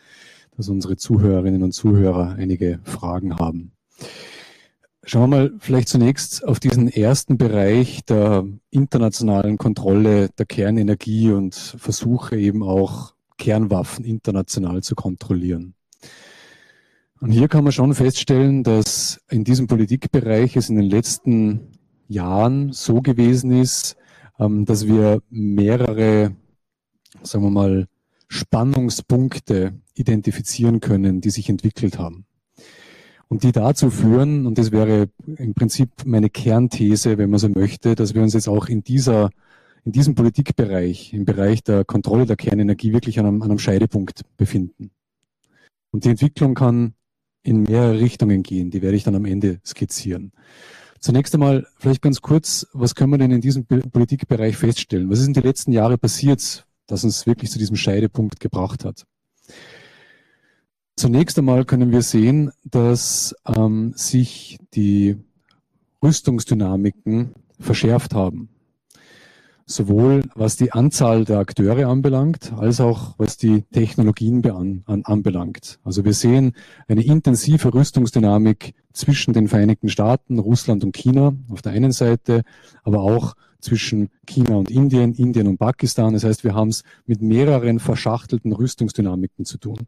[0.56, 3.72] dass unsere Zuhörerinnen und Zuhörer einige Fragen haben.
[5.02, 11.54] Schauen wir mal vielleicht zunächst auf diesen ersten Bereich der internationalen Kontrolle der Kernenergie und
[11.54, 15.74] Versuche eben auch Kernwaffen international zu kontrollieren.
[17.20, 21.68] Und hier kann man schon feststellen, dass in diesem Politikbereich es in den letzten
[22.08, 23.96] Jahren so gewesen ist,
[24.38, 26.34] ähm, dass wir mehrere,
[27.22, 27.88] sagen wir mal,
[28.30, 32.26] Spannungspunkte identifizieren können, die sich entwickelt haben.
[33.26, 37.96] Und die dazu führen, und das wäre im Prinzip meine Kernthese, wenn man so möchte,
[37.96, 39.30] dass wir uns jetzt auch in dieser,
[39.84, 44.22] in diesem Politikbereich, im Bereich der Kontrolle der Kernenergie wirklich an einem, an einem Scheidepunkt
[44.36, 44.90] befinden.
[45.90, 46.94] Und die Entwicklung kann
[47.42, 48.70] in mehrere Richtungen gehen.
[48.70, 50.32] Die werde ich dann am Ende skizzieren.
[51.00, 55.10] Zunächst einmal vielleicht ganz kurz, was können wir denn in diesem Politikbereich feststellen?
[55.10, 59.04] Was ist in den letzten Jahren passiert, das uns wirklich zu diesem Scheidepunkt gebracht hat?
[60.96, 65.16] Zunächst einmal können wir sehen, dass ähm, sich die
[66.02, 68.50] Rüstungsdynamiken verschärft haben
[69.70, 75.78] sowohl was die Anzahl der Akteure anbelangt, als auch was die Technologien an, an, anbelangt.
[75.84, 76.52] Also wir sehen
[76.88, 82.42] eine intensive Rüstungsdynamik zwischen den Vereinigten Staaten, Russland und China auf der einen Seite,
[82.82, 86.14] aber auch zwischen China und Indien, Indien und Pakistan.
[86.14, 89.78] Das heißt, wir haben es mit mehreren verschachtelten Rüstungsdynamiken zu tun.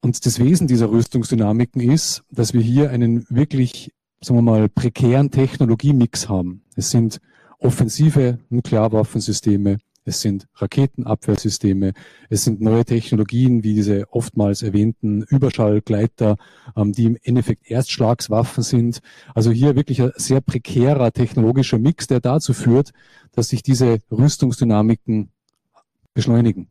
[0.00, 5.30] Und das Wesen dieser Rüstungsdynamiken ist, dass wir hier einen wirklich, sagen wir mal, prekären
[5.30, 6.62] Technologiemix haben.
[6.76, 7.20] Es sind
[7.58, 11.92] offensive Nuklearwaffensysteme, es sind Raketenabwehrsysteme,
[12.28, 16.36] es sind neue Technologien wie diese oftmals erwähnten Überschallgleiter,
[16.76, 19.00] ähm, die im Endeffekt Erstschlagswaffen sind.
[19.34, 22.92] Also hier wirklich ein sehr prekärer technologischer Mix, der dazu führt,
[23.32, 25.30] dass sich diese Rüstungsdynamiken
[26.12, 26.68] beschleunigen.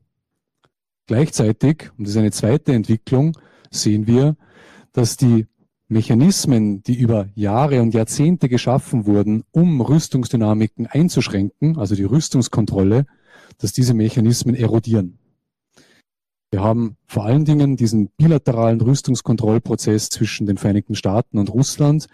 [1.07, 3.37] Gleichzeitig, und das ist eine zweite Entwicklung,
[3.71, 4.37] sehen wir,
[4.93, 5.47] dass die
[5.89, 13.05] Mechanismen, die über Jahre und Jahrzehnte geschaffen wurden, um Rüstungsdynamiken einzuschränken, also die Rüstungskontrolle,
[13.57, 15.17] dass diese Mechanismen erodieren.
[16.51, 22.05] Wir haben vor allen Dingen diesen bilateralen Rüstungskontrollprozess zwischen den Vereinigten Staaten und Russland,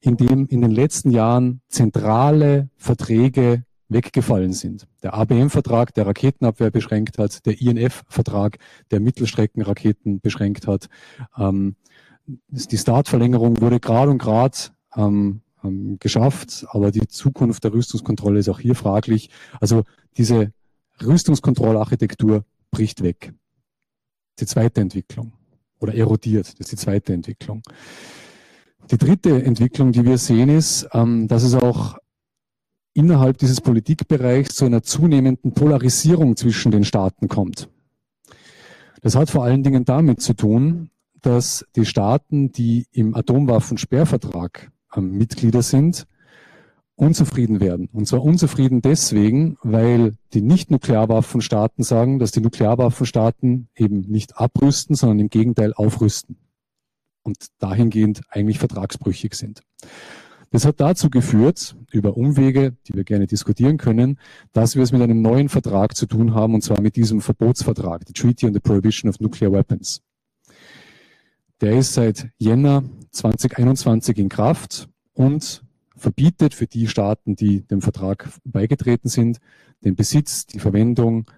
[0.00, 4.86] in dem in den letzten Jahren zentrale Verträge weggefallen sind.
[5.02, 8.58] Der ABM-Vertrag, der Raketenabwehr beschränkt hat, der INF-Vertrag,
[8.90, 10.88] der Mittelstreckenraketen beschränkt hat,
[11.36, 11.76] ähm,
[12.26, 14.56] die Startverlängerung wurde gerade und gerade
[14.96, 19.30] ähm, ähm, geschafft, aber die Zukunft der Rüstungskontrolle ist auch hier fraglich.
[19.60, 19.84] Also
[20.16, 20.52] diese
[21.02, 23.32] Rüstungskontrollarchitektur bricht weg.
[24.38, 25.32] Die zweite Entwicklung
[25.78, 27.62] oder erodiert, das ist die zweite Entwicklung.
[28.90, 31.98] Die dritte Entwicklung, die wir sehen, ist, ähm, dass es auch
[32.94, 37.68] innerhalb dieses Politikbereichs zu einer zunehmenden Polarisierung zwischen den Staaten kommt.
[39.02, 45.18] Das hat vor allen Dingen damit zu tun, dass die Staaten, die im Atomwaffensperrvertrag ähm,
[45.18, 46.06] Mitglieder sind,
[46.96, 47.88] unzufrieden werden.
[47.92, 55.20] Und zwar unzufrieden deswegen, weil die Nicht-Nuklearwaffenstaaten sagen, dass die Nuklearwaffenstaaten eben nicht abrüsten, sondern
[55.20, 56.36] im Gegenteil aufrüsten.
[57.22, 59.62] Und dahingehend eigentlich vertragsbrüchig sind.
[60.50, 64.18] Das hat dazu geführt, über Umwege, die wir gerne diskutieren können,
[64.52, 68.04] dass wir es mit einem neuen Vertrag zu tun haben, und zwar mit diesem Verbotsvertrag,
[68.06, 70.02] the Treaty on the Prohibition of Nuclear Weapons.
[71.60, 75.65] Der ist seit Jänner 2021 in Kraft und
[75.96, 79.38] verbietet für die Staaten, die dem Vertrag beigetreten sind,
[79.84, 81.30] den Besitz, die Verwendung,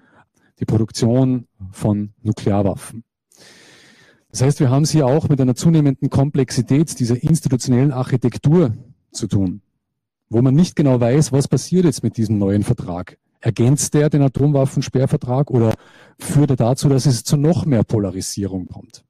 [0.58, 3.04] die Produktion von Nuklearwaffen.
[4.30, 8.76] Das heißt, wir haben es hier auch mit einer zunehmenden Komplexität dieser institutionellen Architektur
[9.10, 9.62] zu tun,
[10.28, 13.18] wo man nicht genau weiß, was passiert jetzt mit diesem neuen Vertrag.
[13.40, 15.74] Ergänzt der den Atomwaffensperrvertrag oder
[16.18, 19.04] führt er dazu, dass es zu noch mehr Polarisierung kommt?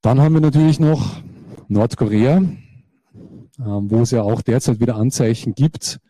[0.00, 1.20] Dann haben wir natürlich noch
[1.68, 2.42] Nordkorea,
[3.58, 6.00] wo es ja auch derzeit wieder Anzeichen gibt,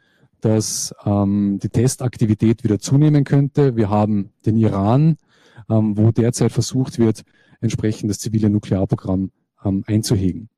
[0.41, 3.77] dass ähm, die Testaktivität wieder zunehmen könnte.
[3.77, 5.17] Wir haben den Iran,
[5.71, 7.23] ähm, wo derzeit versucht wird,
[7.61, 9.31] entsprechend das zivile Nuklearprogramm
[9.65, 10.49] ähm, einzuhegen.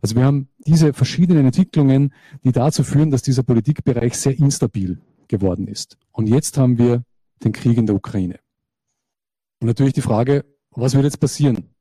[0.00, 2.12] Also wir haben diese verschiedenen Entwicklungen,
[2.44, 5.96] die dazu führen, dass dieser Politikbereich sehr instabil geworden ist.
[6.10, 7.04] Und jetzt haben wir
[7.44, 8.38] den Krieg in der Ukraine.
[9.60, 11.71] Und natürlich die Frage, was wird jetzt passieren?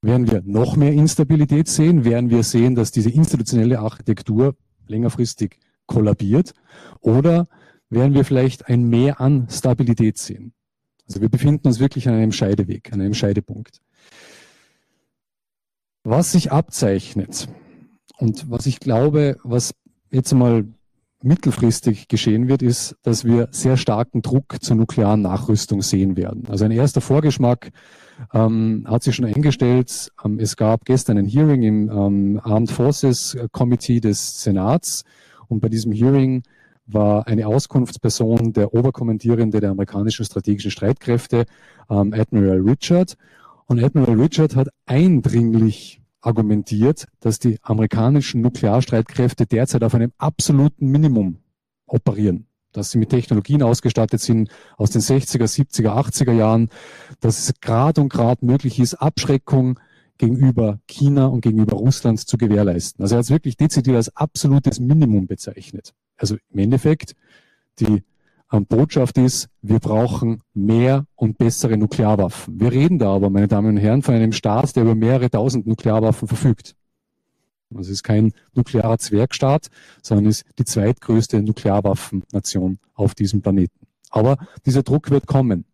[0.00, 2.04] Werden wir noch mehr Instabilität sehen?
[2.04, 4.54] Werden wir sehen, dass diese institutionelle Architektur
[4.86, 6.54] längerfristig kollabiert?
[7.00, 7.48] Oder
[7.90, 10.52] werden wir vielleicht ein Mehr an Stabilität sehen?
[11.08, 13.80] Also wir befinden uns wirklich an einem Scheideweg, an einem Scheidepunkt.
[16.04, 17.48] Was sich abzeichnet
[18.18, 19.74] und was ich glaube, was
[20.10, 20.64] jetzt mal
[21.22, 26.46] mittelfristig geschehen wird, ist, dass wir sehr starken Druck zur nuklearen Nachrüstung sehen werden.
[26.48, 27.72] Also ein erster Vorgeschmack
[28.32, 30.12] ähm, hat sich schon eingestellt.
[30.24, 35.04] Ähm, es gab gestern ein Hearing im ähm, Armed Forces Committee des Senats
[35.48, 36.42] und bei diesem Hearing
[36.88, 41.44] war eine Auskunftsperson der Oberkommandierende der amerikanischen strategischen Streitkräfte,
[41.90, 43.16] ähm, Admiral Richard.
[43.66, 51.38] Und Admiral Richard hat eindringlich argumentiert, dass die amerikanischen Nuklearstreitkräfte derzeit auf einem absoluten Minimum
[51.86, 52.47] operieren.
[52.78, 56.70] Dass sie mit Technologien ausgestattet sind aus den 60er, 70er, 80er Jahren,
[57.20, 59.78] dass es grad und grad möglich ist, Abschreckung
[60.16, 63.02] gegenüber China und gegenüber Russland zu gewährleisten.
[63.02, 65.94] Also er hat es wirklich dezidiert als absolutes Minimum bezeichnet.
[66.16, 67.14] Also im Endeffekt
[67.78, 68.02] die
[68.52, 72.60] ähm, Botschaft ist, wir brauchen mehr und bessere Nuklearwaffen.
[72.60, 75.66] Wir reden da aber, meine Damen und Herren, von einem Staat, der über mehrere tausend
[75.66, 76.74] Nuklearwaffen verfügt.
[77.74, 79.68] Also es ist kein nuklearer Zwergstaat,
[80.02, 83.86] sondern ist die zweitgrößte Nuklearwaffennation auf diesem Planeten.
[84.10, 85.64] Aber dieser Druck wird kommen.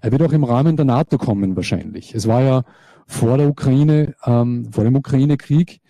[0.00, 2.14] Er wird auch im Rahmen der NATO kommen wahrscheinlich.
[2.14, 2.62] Es war ja
[3.06, 5.80] vor der Ukraine, ähm, vor dem Ukraine-Krieg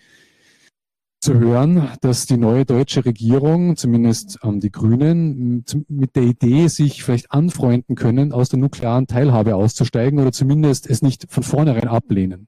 [1.19, 7.03] zu hören, dass die neue deutsche Regierung, zumindest ähm, die Grünen, mit der Idee sich
[7.03, 12.47] vielleicht anfreunden können, aus der nuklearen Teilhabe auszusteigen oder zumindest es nicht von vornherein ablehnen.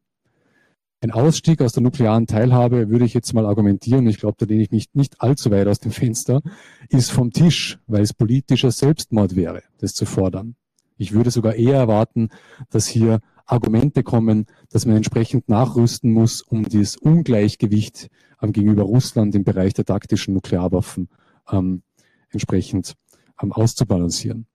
[1.02, 4.64] Ein Ausstieg aus der nuklearen Teilhabe, würde ich jetzt mal argumentieren, ich glaube, da lehne
[4.64, 6.42] ich mich nicht allzu weit aus dem Fenster,
[6.90, 10.56] ist vom Tisch, weil es politischer Selbstmord wäre, das zu fordern.
[10.98, 12.30] Ich würde sogar eher erwarten,
[12.70, 18.10] dass hier Argumente kommen, dass man entsprechend nachrüsten muss, um dieses Ungleichgewicht
[18.42, 21.10] gegenüber Russland im Bereich der taktischen Nuklearwaffen
[21.52, 21.82] ähm,
[22.30, 22.94] entsprechend
[23.42, 24.48] ähm, auszubalancieren.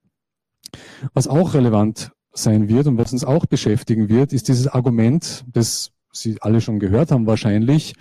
[1.12, 5.91] Was auch relevant sein wird und was uns auch beschäftigen wird, ist dieses Argument, das
[6.13, 7.95] Sie alle schon gehört haben wahrscheinlich,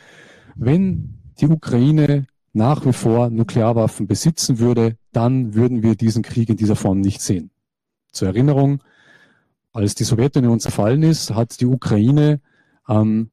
[0.56, 6.58] wenn die Ukraine nach wie vor Nuklearwaffen besitzen würde, dann würden wir diesen Krieg in
[6.58, 7.52] dieser Form nicht sehen.
[8.12, 8.82] Zur Erinnerung,
[9.72, 12.42] als die Sowjetunion zerfallen ist, hat die Ukraine
[12.88, 13.30] ähm,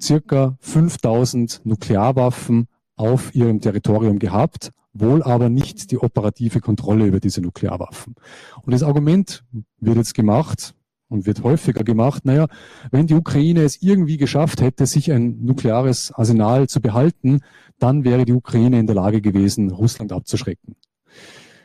[0.00, 7.40] circa 5000 Nuklearwaffen auf ihrem Territorium gehabt, wohl aber nicht die operative Kontrolle über diese
[7.40, 8.16] Nuklearwaffen.
[8.62, 9.44] Und das Argument
[9.78, 10.74] wird jetzt gemacht
[11.08, 12.46] und wird häufiger gemacht, naja,
[12.90, 17.40] wenn die Ukraine es irgendwie geschafft hätte, sich ein nukleares Arsenal zu behalten,
[17.78, 20.76] dann wäre die Ukraine in der Lage gewesen, Russland abzuschrecken.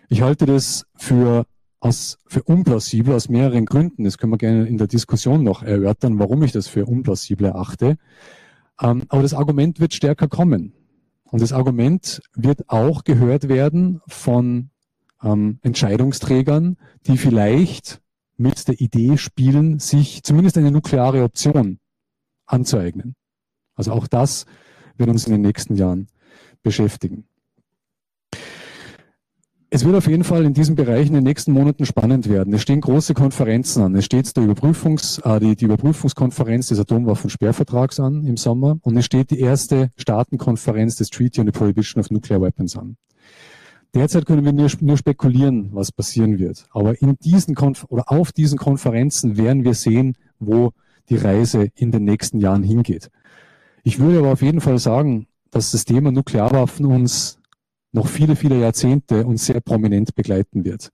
[0.10, 1.46] Ich halte das für
[1.80, 4.06] aus, für unplausibel aus mehreren Gründen.
[4.06, 7.98] Das können wir gerne in der Diskussion noch erörtern, warum ich das für unplausibel erachte.
[8.82, 10.74] Ähm, aber das Argument wird stärker kommen.
[11.26, 14.70] Und das Argument wird auch gehört werden von
[15.24, 16.78] ähm, Entscheidungsträgern,
[17.08, 18.03] die vielleicht
[18.38, 21.80] mit der Idee spielen, sich zumindest eine nukleare Option
[22.46, 23.16] anzueignen.
[23.76, 24.46] Also auch das
[24.98, 26.08] wird uns in den nächsten Jahren
[26.62, 27.26] beschäftigen.
[29.70, 32.54] Es wird auf jeden Fall in diesem Bereich in den nächsten Monaten spannend werden.
[32.54, 33.96] Es stehen große Konferenzen an.
[33.96, 39.06] Es steht der Überprüfungs, äh, die, die Überprüfungskonferenz des Atomwaffensperrvertrags an im Sommer und es
[39.06, 42.98] steht die erste Staatenkonferenz des Treaty on the Prohibition of Nuclear Weapons an.
[43.94, 46.66] Derzeit können wir nur, nur spekulieren, was passieren wird.
[46.72, 50.72] Aber in diesen Konf oder auf diesen Konferenzen werden wir sehen, wo
[51.10, 53.12] die Reise in den nächsten Jahren hingeht.
[53.84, 57.38] Ich würde aber auf jeden Fall sagen, dass das Thema Nuklearwaffen uns
[57.92, 60.92] noch viele, viele Jahrzehnte und sehr prominent begleiten wird.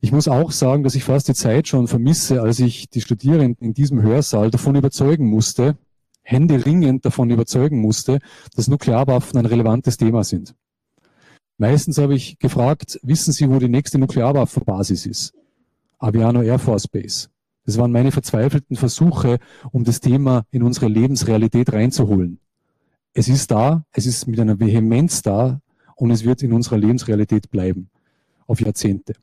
[0.00, 3.68] Ich muss auch sagen, dass ich fast die Zeit schon vermisse, als ich die Studierenden
[3.68, 5.78] in diesem Hörsaal davon überzeugen musste,
[6.22, 8.18] händeringend davon überzeugen musste,
[8.54, 10.54] dass Nuklearwaffen ein relevantes Thema sind.
[11.58, 15.34] Meistens habe ich gefragt, wissen Sie, wo die nächste Nuklearwaffenbasis ist?
[15.98, 17.28] Aviano Air Force Base.
[17.66, 19.40] Das waren meine verzweifelten Versuche,
[19.72, 22.38] um das Thema in unsere Lebensrealität reinzuholen.
[23.12, 25.60] Es ist da, es ist mit einer Vehemenz da,
[25.96, 27.90] und es wird in unserer Lebensrealität bleiben,
[28.46, 29.14] auf Jahrzehnte.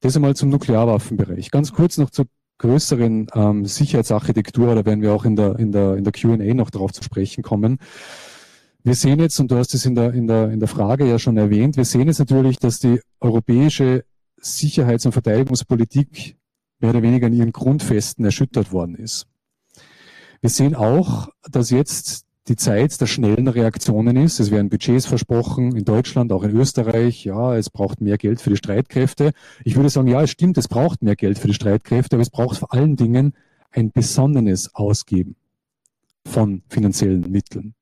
[0.00, 1.52] Das einmal zum Nuklearwaffenbereich.
[1.52, 2.26] Ganz kurz noch zur
[2.58, 6.70] größeren ähm, Sicherheitsarchitektur, da werden wir auch in der, in der, in der Q&A noch
[6.70, 7.78] darauf zu sprechen kommen.
[8.86, 11.18] Wir sehen jetzt, und du hast es in der, in, der, in der Frage ja
[11.18, 14.04] schon erwähnt, wir sehen jetzt natürlich, dass die europäische
[14.36, 16.36] Sicherheits- und Verteidigungspolitik
[16.78, 19.26] mehr oder weniger in ihren Grundfesten erschüttert worden ist.
[20.40, 24.38] Wir sehen auch, dass jetzt die Zeit der schnellen Reaktionen ist.
[24.38, 27.24] Es werden Budgets versprochen, in Deutschland, auch in Österreich.
[27.24, 29.32] Ja, es braucht mehr Geld für die Streitkräfte.
[29.64, 32.30] Ich würde sagen, ja, es stimmt, es braucht mehr Geld für die Streitkräfte, aber es
[32.30, 33.32] braucht vor allen Dingen
[33.72, 35.34] ein besonnenes Ausgeben
[36.24, 37.74] von finanziellen Mitteln.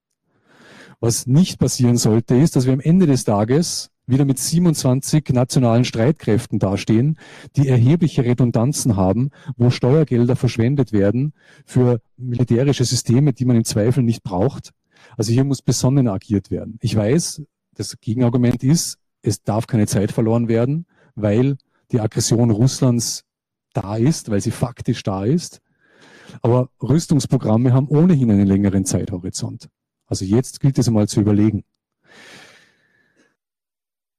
[1.05, 5.85] Was nicht passieren sollte, ist, dass wir am Ende des Tages wieder mit 27 nationalen
[5.85, 7.19] Streitkräften dastehen,
[7.57, 9.29] die erhebliche Redundanzen haben,
[9.59, 11.35] wo Steuergelder verschwendet werden
[11.67, 14.71] für militärische Systeme, die man im Zweifel nicht braucht.
[15.19, 16.79] Also hier muss besonnen agiert werden.
[16.81, 17.43] Ich weiß,
[17.75, 20.87] das Gegenargument ist, es darf keine Zeit verloren werden,
[21.17, 21.59] weil
[21.93, 23.25] die Aggression Russlands
[23.75, 25.61] da ist, weil sie faktisch da ist.
[26.41, 29.69] Aber Rüstungsprogramme haben ohnehin einen längeren Zeithorizont.
[30.15, 31.65] Also jetzt gilt es einmal zu überlegen.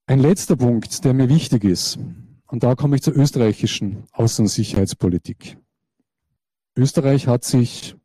[0.07, 1.97] Ein letzter Punkt, der mir wichtig ist,
[2.47, 5.57] und da komme ich zur österreichischen Außen- und Sicherheitspolitik.
[6.75, 7.95] Österreich hat sich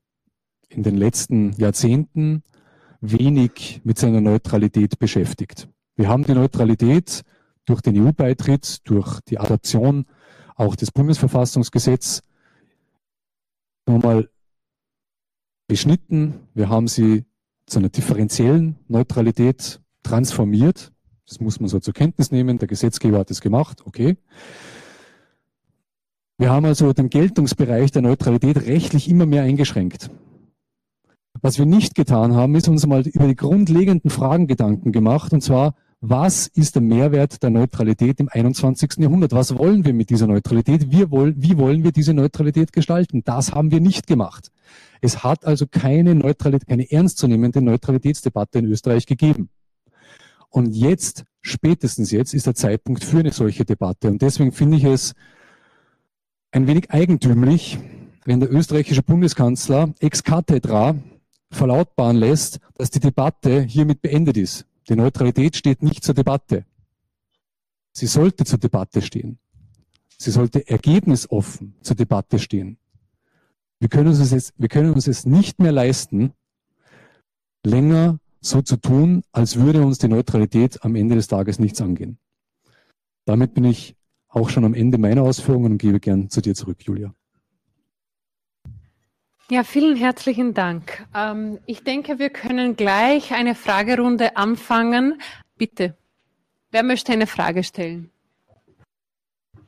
[0.69, 2.45] in den letzten Jahrzehnten
[3.01, 5.69] wenig mit seiner Neutralität beschäftigt.
[5.97, 7.25] Wir haben die Neutralität
[7.65, 10.07] durch den EU-Beitritt, durch die Adaption
[10.55, 12.23] auch des Bundesverfassungsgesetzes
[13.85, 14.31] nochmal
[15.67, 16.47] beschnitten.
[16.55, 17.25] Wir haben sie
[17.71, 20.93] zu einer differenziellen Neutralität transformiert
[21.27, 22.59] Das muss man so zur Kenntnis nehmen.
[22.59, 23.83] Der Gesetzgeber hat es gemacht.
[23.85, 24.17] Okay.
[26.39, 30.11] Wir haben also den Geltungsbereich der Neutralität rechtlich immer mehr eingeschränkt.
[31.43, 35.43] Was wir nicht getan haben, ist uns mal über die grundlegenden Fragen Gedanken gemacht, und
[35.43, 38.99] zwar, was ist der Mehrwert der Neutralität im 21.
[38.99, 39.33] Jahrhundert?
[39.33, 40.91] Was wollen wir mit dieser Neutralität?
[40.91, 43.23] Wir wollen, wie wollen wir diese Neutralität gestalten?
[43.25, 44.51] Das haben wir nicht gemacht.
[45.03, 49.51] Es hat also keine Neutralität, keine ernstzunehmende Neutralitätsdebatte in Österreich gegeben.
[50.49, 54.09] Und jetzt, spätestens jetzt, ist der Zeitpunkt für eine solche Debatte.
[54.09, 55.15] Und deswegen finde ich es
[56.51, 57.79] ein wenig eigentümlich,
[58.25, 60.97] wenn der österreichische Bundeskanzler ex cathedra
[61.53, 64.67] verlautbaren lässt, dass die Debatte hiermit beendet ist.
[64.89, 66.65] Die Neutralität steht nicht zur Debatte.
[67.93, 69.39] Sie sollte zur Debatte stehen.
[70.19, 72.79] Sie sollte ergebnisoffen zur Debatte stehen.
[73.79, 76.33] Wir können uns es, jetzt, wir können uns es nicht mehr leisten,
[77.65, 82.19] länger so zu tun, als würde uns die Neutralität am Ende des Tages nichts angehen.
[83.25, 83.97] Damit bin ich
[84.29, 87.15] auch schon am Ende meiner Ausführungen und gebe gern zu dir zurück, Julia.
[89.51, 91.05] Ja, vielen herzlichen Dank.
[91.13, 95.21] Ähm, ich denke, wir können gleich eine Fragerunde anfangen.
[95.59, 95.97] Bitte,
[96.71, 98.13] wer möchte eine Frage stellen?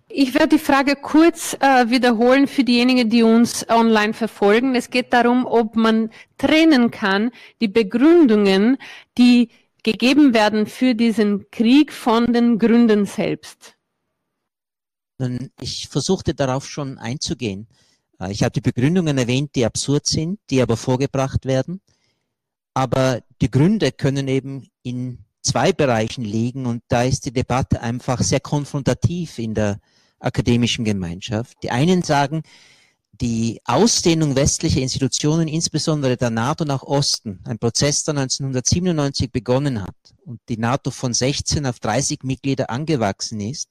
[0.06, 4.76] Ich werde die Frage kurz äh, wiederholen für diejenigen, die uns online verfolgen.
[4.76, 8.78] Es geht darum, ob man trennen kann die Begründungen,
[9.18, 9.48] die
[9.82, 13.74] gegeben werden für diesen Krieg von den Gründen selbst.
[15.60, 17.66] Ich versuchte darauf schon einzugehen.
[18.22, 21.80] Äh, ich habe die Begründungen erwähnt, die absurd sind, die aber vorgebracht werden.
[22.74, 28.22] Aber die Gründe können eben in zwei Bereichen liegen und da ist die Debatte einfach
[28.22, 29.80] sehr konfrontativ in der
[30.20, 31.58] akademischen Gemeinschaft.
[31.62, 32.42] Die einen sagen,
[33.20, 39.94] die Ausdehnung westlicher Institutionen, insbesondere der NATO nach Osten, ein Prozess, der 1997 begonnen hat
[40.24, 43.68] und die NATO von 16 auf 30 Mitglieder angewachsen ist,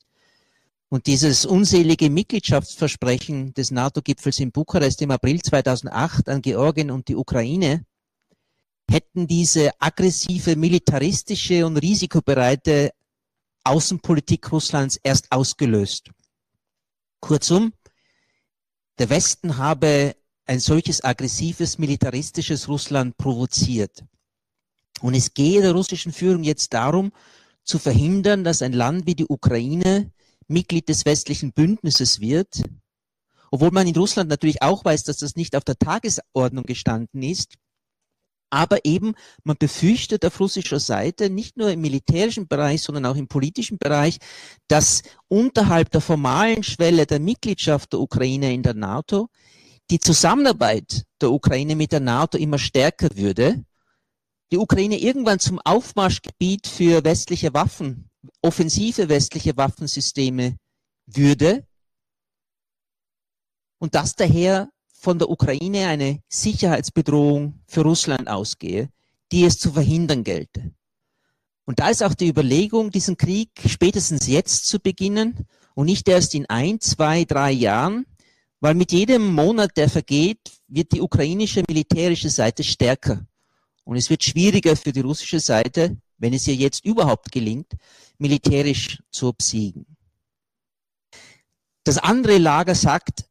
[0.91, 7.15] und dieses unselige Mitgliedschaftsversprechen des NATO-Gipfels in Bukarest im April 2008 an Georgien und die
[7.15, 7.85] Ukraine
[8.89, 12.91] hätten diese aggressive, militaristische und risikobereite
[13.63, 16.09] Außenpolitik Russlands erst ausgelöst.
[17.21, 17.71] Kurzum,
[18.99, 24.03] der Westen habe ein solches aggressives, militaristisches Russland provoziert.
[24.99, 27.13] Und es gehe der russischen Führung jetzt darum,
[27.63, 30.11] zu verhindern, dass ein Land wie die Ukraine
[30.51, 32.63] Mitglied des westlichen Bündnisses wird,
[33.51, 37.55] obwohl man in Russland natürlich auch weiß, dass das nicht auf der Tagesordnung gestanden ist.
[38.53, 43.29] Aber eben, man befürchtet auf russischer Seite, nicht nur im militärischen Bereich, sondern auch im
[43.29, 44.19] politischen Bereich,
[44.67, 49.29] dass unterhalb der formalen Schwelle der Mitgliedschaft der Ukraine in der NATO
[49.89, 53.63] die Zusammenarbeit der Ukraine mit der NATO immer stärker würde,
[54.51, 58.10] die Ukraine irgendwann zum Aufmarschgebiet für westliche Waffen
[58.41, 60.57] offensive westliche Waffensysteme
[61.05, 61.65] würde
[63.79, 68.89] und dass daher von der Ukraine eine Sicherheitsbedrohung für Russland ausgehe,
[69.31, 70.71] die es zu verhindern gelte.
[71.65, 76.35] Und da ist auch die Überlegung, diesen Krieg spätestens jetzt zu beginnen und nicht erst
[76.35, 78.05] in ein, zwei, drei Jahren,
[78.59, 83.25] weil mit jedem Monat, der vergeht, wird die ukrainische militärische Seite stärker.
[83.83, 87.73] Und es wird schwieriger für die russische Seite, wenn es ihr jetzt überhaupt gelingt,
[88.21, 89.85] militärisch zu obsiegen.
[91.83, 93.25] Das andere Lager sagt,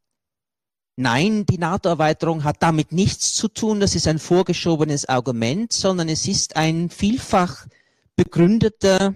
[0.97, 6.26] nein, die NATO-Erweiterung hat damit nichts zu tun, das ist ein vorgeschobenes Argument, sondern es
[6.26, 7.66] ist ein vielfach
[8.16, 9.14] begründeter,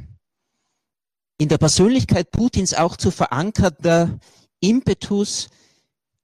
[1.36, 4.20] in der Persönlichkeit Putins auch zu verankerter
[4.60, 5.50] Impetus,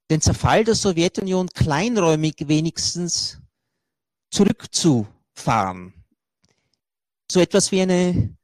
[0.08, 3.38] den Zerfall der Sowjetunion kleinräumig wenigstens
[4.30, 5.92] zurückzufahren.
[7.30, 8.36] So etwas wie eine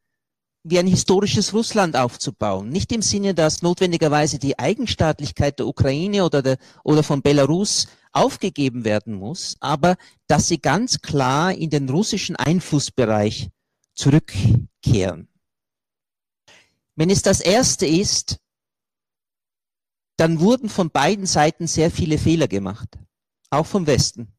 [0.68, 2.68] wie ein historisches Russland aufzubauen.
[2.68, 8.84] Nicht im Sinne, dass notwendigerweise die Eigenstaatlichkeit der Ukraine oder, der, oder von Belarus aufgegeben
[8.84, 9.96] werden muss, aber
[10.26, 13.50] dass sie ganz klar in den russischen Einflussbereich
[13.94, 15.28] zurückkehren.
[16.96, 18.38] Wenn es das erste ist,
[20.16, 22.88] dann wurden von beiden Seiten sehr viele Fehler gemacht,
[23.50, 24.35] auch vom Westen.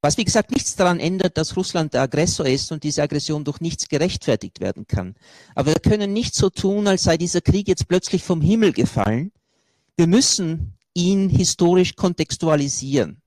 [0.00, 3.60] Was wie gesagt nichts daran ändert, dass Russland der Aggressor ist und diese Aggression durch
[3.60, 5.16] nichts gerechtfertigt werden kann.
[5.56, 9.32] Aber wir können nicht so tun, als sei dieser Krieg jetzt plötzlich vom Himmel gefallen.
[9.96, 13.20] Wir müssen ihn historisch kontextualisieren.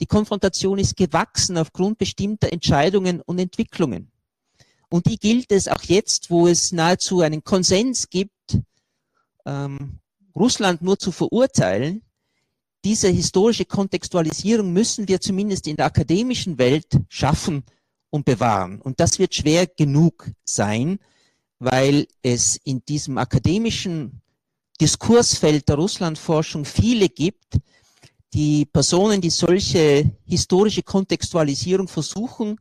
[0.00, 4.10] Die Konfrontation ist gewachsen aufgrund bestimmter Entscheidungen und Entwicklungen.
[4.88, 8.58] Und die gilt es auch jetzt, wo es nahezu einen Konsens gibt,
[9.44, 10.00] ähm,
[10.34, 12.02] Russland nur zu verurteilen,
[12.84, 17.64] diese historische Kontextualisierung müssen wir zumindest in der akademischen Welt schaffen
[18.10, 18.80] und bewahren.
[18.80, 20.98] Und das wird schwer genug sein,
[21.58, 24.20] weil es in diesem akademischen
[24.80, 27.58] Diskursfeld der Russlandforschung viele gibt,
[28.34, 32.60] die Personen, die solche historische Kontextualisierung versuchen,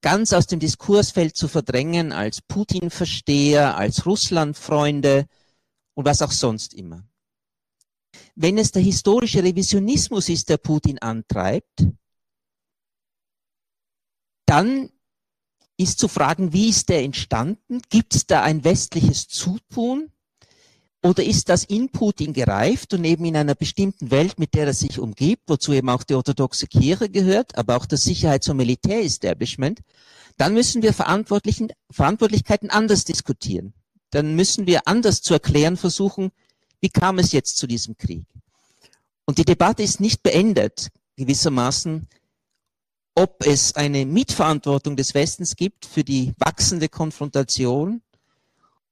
[0.00, 5.26] ganz aus dem Diskursfeld zu verdrängen als Putin-Versteher, als Russlandfreunde
[5.94, 7.04] und was auch sonst immer.
[8.34, 11.86] Wenn es der historische Revisionismus ist, der Putin antreibt,
[14.46, 14.90] dann
[15.76, 17.80] ist zu fragen, wie ist der entstanden?
[17.88, 20.10] Gibt es da ein westliches Zutun?
[21.04, 24.74] Oder ist das in Putin gereift und eben in einer bestimmten Welt, mit der er
[24.74, 29.80] sich umgibt, wozu eben auch die orthodoxe Kirche gehört, aber auch das Sicherheits- und Militärestablishment,
[30.36, 33.74] dann müssen wir Verantwortlichkeiten anders diskutieren.
[34.10, 36.30] Dann müssen wir anders zu erklären versuchen,
[36.82, 38.26] wie kam es jetzt zu diesem Krieg.
[39.24, 42.08] Und die Debatte ist nicht beendet, gewissermaßen,
[43.14, 48.02] ob es eine Mitverantwortung des Westens gibt für die wachsende Konfrontation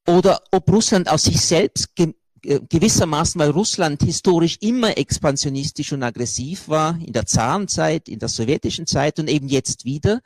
[0.07, 6.03] oder ob Russland aus sich selbst ge äh, gewissermaßen, weil Russland historisch immer expansionistisch und
[6.03, 10.21] aggressiv war, in der Zarenzeit, in der sowjetischen Zeit und eben jetzt wieder,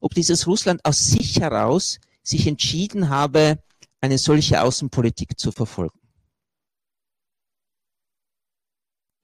[0.00, 3.58] ob dieses Russland aus sich heraus sich entschieden habe,
[4.00, 5.98] eine solche Außenpolitik zu verfolgen.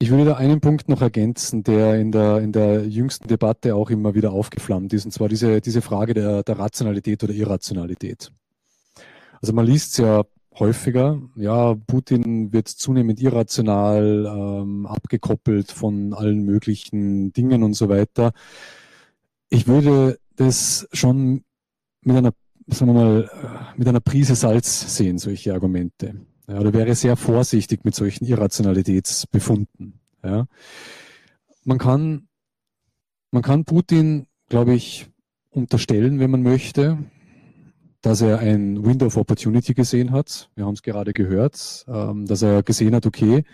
[0.03, 3.89] Ich würde da einen Punkt noch ergänzen, der in der, in der jüngsten Debatte auch
[3.89, 8.29] immer wieder aufgeflammt ist, und zwar diese, diese Frage der, der Rationalität oder Irrationalität.
[9.41, 10.25] Also man liest es ja
[10.59, 18.33] häufiger, ja, Putin wird zunehmend irrational, ähm, abgekoppelt von allen möglichen Dingen und so weiter.
[19.47, 21.45] Ich würde das schon
[22.01, 22.33] mit einer,
[22.67, 26.15] sagen wir mal, mit einer Prise Salz sehen, solche Argumente.
[26.47, 29.99] Ja, oder wäre sehr vorsichtig mit solchen Irrationalitätsbefunden.
[30.23, 30.45] Ja.
[31.63, 32.27] Man kann,
[33.31, 35.07] man kann Putin, glaube ich,
[35.51, 36.97] unterstellen, wenn man möchte,
[38.01, 40.49] dass er ein Window of Opportunity gesehen hat.
[40.55, 43.45] Wir haben es gerade gehört, ähm, dass er gesehen hat, okay,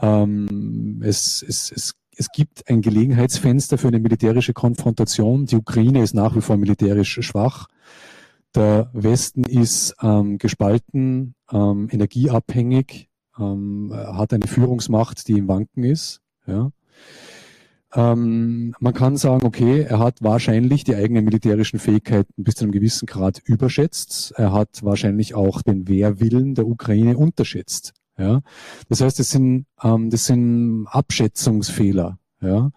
[0.00, 5.44] ähm, es, es, es, es gibt ein Gelegenheitsfenster für eine militärische Konfrontation.
[5.44, 7.66] Die Ukraine ist nach wie vor militärisch schwach.
[8.54, 16.20] Der Westen ist ähm, gespalten, ähm, energieabhängig, ähm, hat eine Führungsmacht, die im Wanken ist.
[16.46, 16.70] Ja.
[17.92, 22.72] Ähm, man kann sagen, okay, er hat wahrscheinlich die eigenen militärischen Fähigkeiten bis zu einem
[22.72, 24.32] gewissen Grad überschätzt.
[24.36, 27.94] Er hat wahrscheinlich auch den Wehrwillen der Ukraine unterschätzt.
[28.16, 28.42] Ja.
[28.88, 32.18] Das heißt, das sind, ähm, das sind Abschätzungsfehler.
[32.40, 32.70] Ja.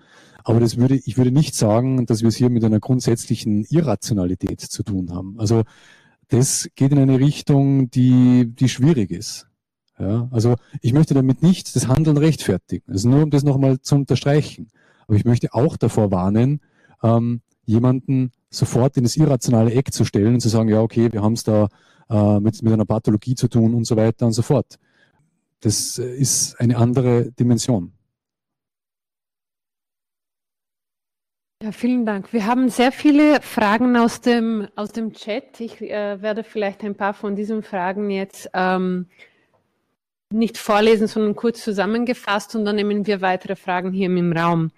[0.44, 4.60] Aber das würde, ich würde nicht sagen, dass wir es hier mit einer grundsätzlichen Irrationalität
[4.60, 5.40] zu tun haben.
[5.40, 5.64] Also
[6.30, 9.48] das geht in eine Richtung, die, die schwierig ist.
[10.00, 12.92] Ja, also ich möchte damit nicht das Handeln rechtfertigen.
[12.92, 14.70] Also nur um das nochmal zu unterstreichen.
[15.08, 16.62] Aber ich möchte auch davor warnen,
[17.04, 21.22] ähm, jemanden sofort in das irrationale Eck zu stellen und zu sagen, ja, okay, wir
[21.22, 21.70] haben es da
[22.10, 24.80] äh, mit, mit einer Pathologie zu tun und so weiter und so fort.
[25.60, 27.94] Das äh, ist eine andere Dimension.
[31.64, 32.34] Ja, vielen Dank.
[32.34, 35.62] Wir haben sehr viele Fragen aus dem, aus dem Chat.
[35.62, 39.06] Ich äh, werde vielleicht ein paar von diesen Fragen jetzt ähm,
[40.30, 44.72] nicht vorlesen, sondern kurz zusammengefasst und dann nehmen wir weitere Fragen hier im Raum.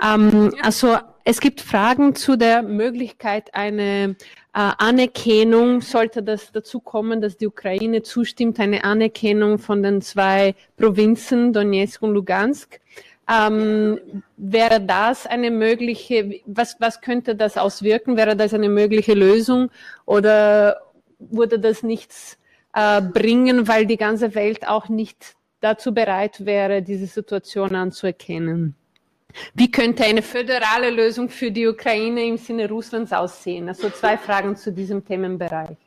[0.00, 4.14] Ähm, also es gibt Fragen zu der Möglichkeit einer äh,
[4.52, 11.52] Anerkennung, sollte das dazu kommen, dass die Ukraine zustimmt, eine Anerkennung von den zwei Provinzen
[11.52, 12.78] Donetsk und Lugansk.
[13.32, 18.16] Ähm, wäre das eine mögliche, was, was könnte das auswirken?
[18.16, 19.70] Wäre das eine mögliche Lösung
[20.04, 20.82] oder
[21.18, 22.38] würde das nichts
[22.74, 28.74] äh, bringen, weil die ganze Welt auch nicht dazu bereit wäre, diese Situation anzuerkennen?
[29.54, 33.68] Wie könnte eine föderale Lösung für die Ukraine im Sinne Russlands aussehen?
[33.68, 35.78] Also zwei Fragen zu diesem Themenbereich.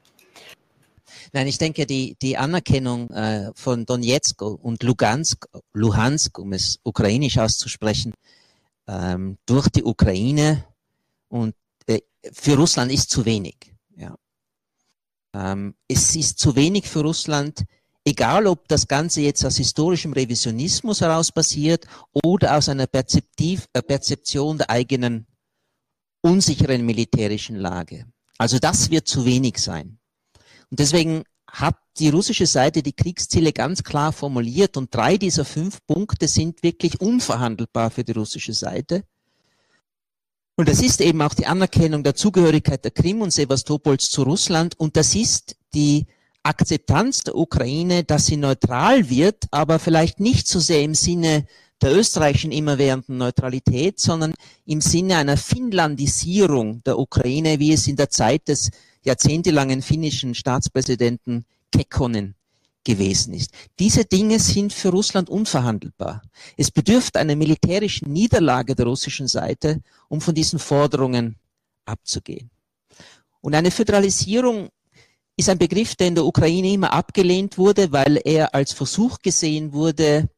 [1.34, 7.38] Nein, ich denke, die, die Anerkennung äh, von Donetsk und Lugansk, Luhansk, um es ukrainisch
[7.38, 8.14] auszusprechen,
[8.88, 10.66] ähm, durch die Ukraine
[11.28, 11.56] und
[11.88, 12.02] äh,
[12.32, 13.74] für Russland ist zu wenig.
[13.96, 14.16] Ja.
[15.34, 17.66] Ähm, es ist zu wenig für Russland,
[18.06, 21.86] egal ob das Ganze jetzt aus historischem Revisionismus heraus passiert
[22.24, 25.28] oder aus einer Perzeptiv, äh, Perzeption der eigenen
[26.22, 28.06] unsicheren militärischen Lage.
[28.38, 30.00] Also das wird zu wenig sein.
[30.70, 35.80] Und deswegen hat die russische Seite die Kriegsziele ganz klar formuliert und drei dieser fünf
[35.88, 39.04] Punkte sind wirklich unverhandelbar für die russische Seite.
[40.58, 44.78] Und das ist eben auch die Anerkennung der Zugehörigkeit der Krim und Sevastopols zu Russland
[44.80, 46.06] und das ist die
[46.44, 51.46] Akzeptanz der Ukraine, dass sie neutral wird, aber vielleicht nicht so sehr im Sinne
[51.82, 54.34] der österreichischen immerwährenden Neutralität, sondern
[54.66, 58.70] im Sinne einer Finnlandisierung der Ukraine, wie es in der Zeit des
[59.06, 62.36] jahrzehntelangen finnischen Staatspräsidenten Kekkonen
[62.84, 63.52] gewesen ist.
[63.80, 66.22] Diese Dinge sind für Russland unverhandelbar.
[66.56, 71.36] Es bedürft einer militärischen Niederlage der russischen Seite, um von diesen Forderungen
[71.86, 72.50] abzugehen.
[73.42, 74.70] Und eine Föderalisierung
[75.38, 79.74] ist ein Begriff, der in der Ukraine immer abgelehnt wurde, weil er als Versuch gesehen
[79.74, 80.30] wurde,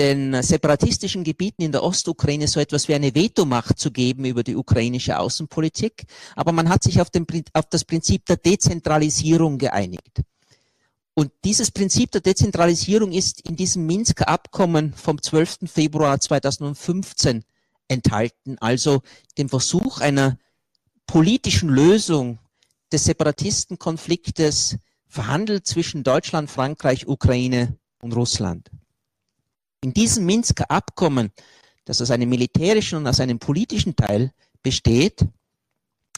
[0.00, 4.56] den separatistischen Gebieten in der Ostukraine so etwas wie eine Vetomacht zu geben über die
[4.56, 6.04] ukrainische Außenpolitik.
[6.34, 10.22] Aber man hat sich auf, den, auf das Prinzip der Dezentralisierung geeinigt.
[11.12, 15.58] Und dieses Prinzip der Dezentralisierung ist in diesem Minsker Abkommen vom 12.
[15.66, 17.44] Februar 2015
[17.88, 19.02] enthalten, also
[19.36, 20.38] dem Versuch einer
[21.06, 22.38] politischen Lösung
[22.90, 24.78] des Separatistenkonfliktes
[25.08, 28.70] verhandelt zwischen Deutschland, Frankreich, Ukraine und Russland.
[29.82, 31.32] In diesem Minsker Abkommen,
[31.84, 35.24] das aus einem militärischen und aus einem politischen Teil besteht,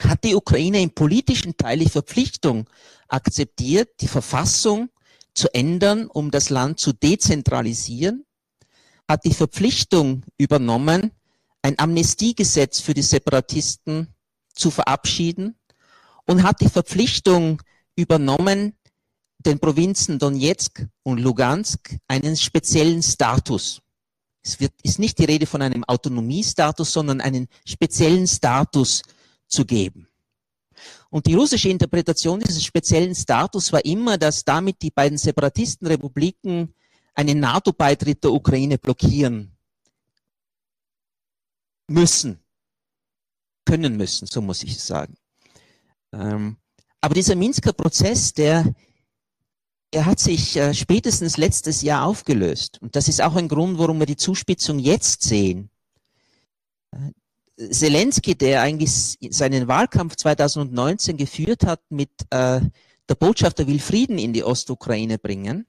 [0.01, 2.69] hat die Ukraine im politischen Teil die Verpflichtung
[3.09, 4.89] akzeptiert, die Verfassung
[5.35, 8.25] zu ändern, um das Land zu dezentralisieren,
[9.09, 11.13] hat die Verpflichtung übernommen,
[11.63, 14.09] ein Amnestiegesetz für die Separatisten
[14.53, 15.57] zu verabschieden
[16.27, 17.63] und hat die Verpflichtung
[17.95, 18.77] übernommen,
[19.47, 23.81] den Provinzen Donetsk und Lugansk einen speziellen Status.
[24.43, 29.03] Es wird, ist nicht die Rede von einem Autonomiestatus, sondern einen speziellen Status
[29.47, 30.09] zu geben.
[31.11, 36.75] Und die russische Interpretation dieses speziellen Status war immer, dass damit die beiden Separatistenrepubliken
[37.15, 39.57] einen NATO-Beitritt der Ukraine blockieren
[41.89, 42.41] müssen,
[43.65, 45.15] können müssen, so muss ich sagen.
[46.13, 46.57] Ähm,
[47.01, 48.75] aber dieser Minsker Prozess, der
[49.93, 52.81] er hat sich äh, spätestens letztes Jahr aufgelöst.
[52.81, 55.69] Und das ist auch ein Grund, warum wir die Zuspitzung jetzt sehen.
[56.91, 62.61] Äh, Zelensky, der eigentlich seinen Wahlkampf 2019 geführt hat mit äh,
[63.09, 65.67] der Botschaft, er will Frieden in die Ostukraine bringen,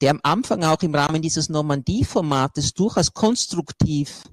[0.00, 4.24] der am Anfang auch im Rahmen dieses Normandie-Formates durchaus konstruktiv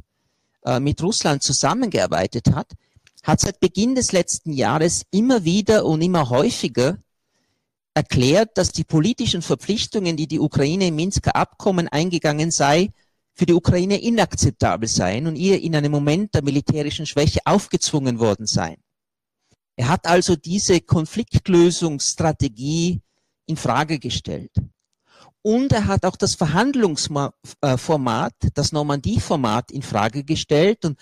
[0.66, 2.74] äh, mit Russland zusammengearbeitet hat,
[3.22, 6.98] hat seit Beginn des letzten Jahres immer wieder und immer häufiger
[8.00, 12.94] erklärt, dass die politischen Verpflichtungen, die die Ukraine im Minsker Abkommen eingegangen sei,
[13.34, 18.46] für die Ukraine inakzeptabel seien und ihr in einem Moment der militärischen Schwäche aufgezwungen worden
[18.46, 18.78] seien.
[19.76, 23.02] Er hat also diese Konfliktlösungsstrategie
[23.48, 24.54] in Frage gestellt.
[25.42, 30.98] Und er hat auch das Verhandlungsformat, das Normandie-Format in Frage gestellt und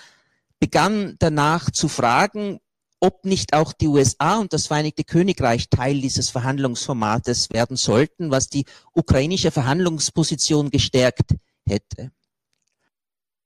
[0.59, 2.59] begann danach zu fragen,
[2.99, 8.49] ob nicht auch die USA und das Vereinigte Königreich Teil dieses Verhandlungsformates werden sollten, was
[8.49, 11.35] die ukrainische Verhandlungsposition gestärkt
[11.67, 12.11] hätte.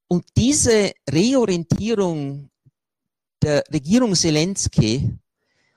[0.07, 2.49] Und diese Reorientierung
[3.41, 5.17] der Regierung Zelensky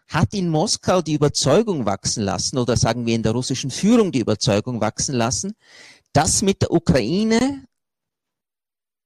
[0.09, 4.21] hat in Moskau die Überzeugung wachsen lassen, oder sagen wir in der russischen Führung die
[4.21, 5.55] Überzeugung wachsen lassen,
[6.13, 7.67] dass mit der Ukraine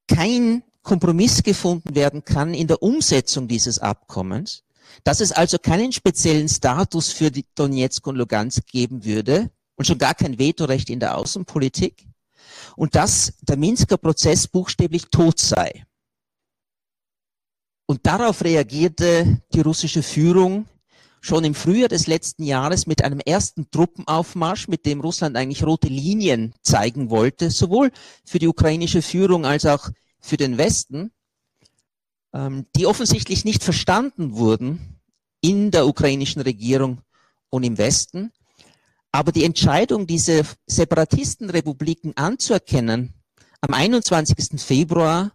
[0.09, 4.63] kein Kompromiss gefunden werden kann in der Umsetzung dieses Abkommens,
[5.05, 9.99] dass es also keinen speziellen Status für die Donetsk und Lugansk geben würde und schon
[9.99, 12.07] gar kein Vetorecht in der Außenpolitik
[12.77, 15.85] und dass der Minsker Prozess buchstäblich tot sei.
[17.87, 20.67] Und darauf reagierte die russische Führung
[21.21, 25.89] schon im Frühjahr des letzten Jahres mit einem ersten Truppenaufmarsch, mit dem Russland eigentlich rote
[25.89, 27.91] Linien zeigen wollte, sowohl
[28.25, 29.91] für die ukrainische Führung als auch
[30.21, 31.13] für den Westen,
[32.33, 35.01] ähm, die offensichtlich nicht verstanden wurden
[35.41, 37.01] in der ukrainischen Regierung
[37.51, 38.33] und im Westen.
[39.13, 43.15] Aber die Entscheidung, diese Separatistenrepubliken anzuerkennen,
[43.61, 44.61] am 21.
[44.61, 45.33] Februar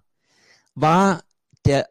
[0.76, 1.24] war
[1.66, 1.90] der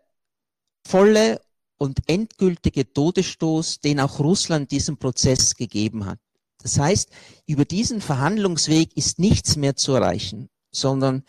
[0.86, 1.40] volle
[1.78, 6.18] und endgültige Todesstoß, den auch Russland diesem Prozess gegeben hat.
[6.62, 7.11] Das heißt,
[7.47, 11.24] über diesen Verhandlungsweg ist nichts mehr zu erreichen, sondern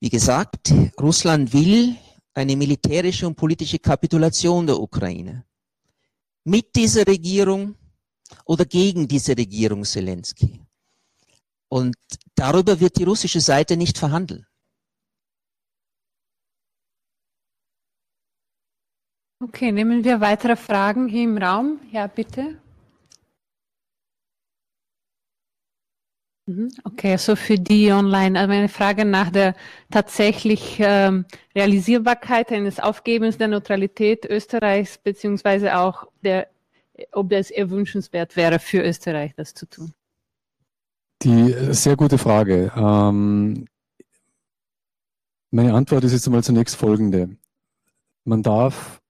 [0.00, 1.96] wie gesagt, Russland will
[2.34, 5.44] eine militärische und politische Kapitulation der Ukraine.
[6.44, 7.76] Mit dieser Regierung
[8.46, 10.60] oder gegen diese Regierung Zelensky.
[11.68, 11.96] Und
[12.34, 14.46] darüber wird die russische Seite nicht verhandeln.
[19.42, 21.80] Okay, nehmen wir weitere Fragen hier im Raum.
[21.92, 22.60] Ja, bitte.
[26.84, 29.54] Okay, also für die online, also eine Frage nach der
[29.90, 31.24] tatsächlich ähm,
[31.54, 36.48] Realisierbarkeit eines Aufgebens der Neutralität Österreichs, beziehungsweise auch der,
[37.12, 39.92] ob es erwünschenswert wäre für Österreich, das zu tun.
[41.22, 42.72] Die äh, sehr gute Frage.
[42.74, 43.66] Ähm,
[45.50, 47.36] meine Antwort ist jetzt einmal zunächst folgende.
[48.24, 49.00] Man darf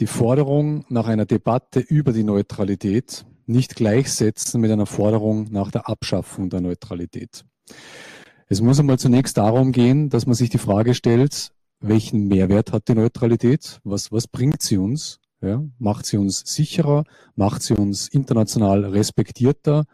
[0.00, 5.88] die Forderung nach einer Debatte über die Neutralität nicht gleichsetzen mit einer Forderung nach der
[5.88, 7.44] Abschaffung der Neutralität.
[8.48, 12.88] Es muss einmal zunächst darum gehen, dass man sich die Frage stellt, welchen Mehrwert hat
[12.88, 13.80] die Neutralität?
[13.84, 15.18] Was, was bringt sie uns?
[15.40, 17.04] Ja, macht sie uns sicherer?
[17.34, 19.84] Macht sie uns international respektierter?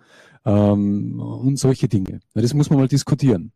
[0.45, 2.21] Ähm, und solche Dinge.
[2.35, 3.53] Ja, das muss man mal diskutieren.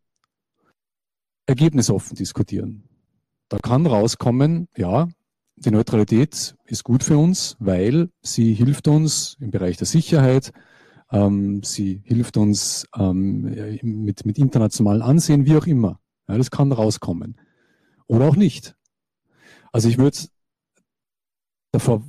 [1.46, 2.84] Ergebnisoffen diskutieren.
[3.48, 5.08] Da kann rauskommen, ja,
[5.64, 10.52] die Neutralität ist gut für uns, weil sie hilft uns im Bereich der Sicherheit,
[11.10, 13.42] ähm, sie hilft uns ähm,
[13.82, 16.00] mit, mit internationalen Ansehen, wie auch immer.
[16.28, 17.36] Ja, das kann rauskommen.
[18.06, 18.74] Oder auch nicht.
[19.72, 20.18] Also ich würde
[21.70, 22.02] davor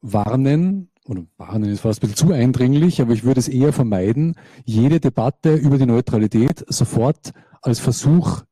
[0.00, 4.36] warnen, oder warnen ist fast ein bisschen zu eindringlich, aber ich würde es eher vermeiden,
[4.64, 7.32] jede Debatte über die Neutralität sofort
[7.62, 8.42] als Versuch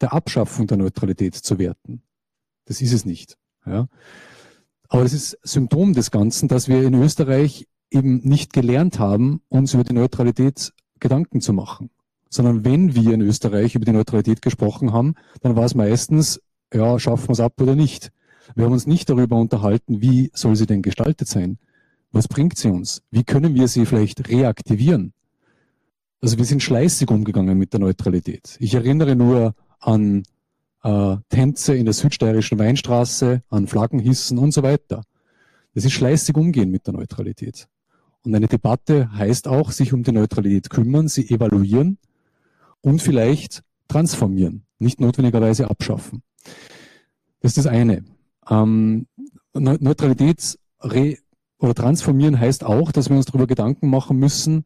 [0.00, 2.02] der Abschaffung der Neutralität zu werten.
[2.64, 3.36] Das ist es nicht.
[3.66, 3.88] Ja.
[4.88, 9.74] Aber das ist Symptom des Ganzen, dass wir in Österreich eben nicht gelernt haben, uns
[9.74, 11.90] über die Neutralität Gedanken zu machen.
[12.28, 16.40] Sondern wenn wir in Österreich über die Neutralität gesprochen haben, dann war es meistens,
[16.72, 18.10] ja, schaffen wir es ab oder nicht.
[18.54, 21.58] Wir haben uns nicht darüber unterhalten, wie soll sie denn gestaltet sein?
[22.12, 23.02] Was bringt sie uns?
[23.10, 25.12] Wie können wir sie vielleicht reaktivieren?
[26.20, 28.56] Also wir sind schleißig umgegangen mit der Neutralität.
[28.60, 30.22] Ich erinnere nur an
[30.86, 35.02] äh, Tänze in der südsteirischen Weinstraße, an Flaggenhissen und so weiter.
[35.74, 37.66] Das ist schleißig umgehen mit der Neutralität.
[38.22, 41.98] Und eine Debatte heißt auch, sich um die Neutralität kümmern, sie evaluieren
[42.80, 46.22] und vielleicht transformieren, nicht notwendigerweise abschaffen.
[47.40, 48.04] Das ist das eine.
[48.48, 49.06] Ähm,
[49.54, 50.58] Neutralität
[51.58, 54.64] oder transformieren heißt auch, dass wir uns darüber Gedanken machen müssen,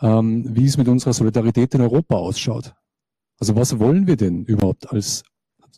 [0.00, 2.74] ähm, wie es mit unserer Solidarität in Europa ausschaut.
[3.38, 5.24] Also was wollen wir denn überhaupt als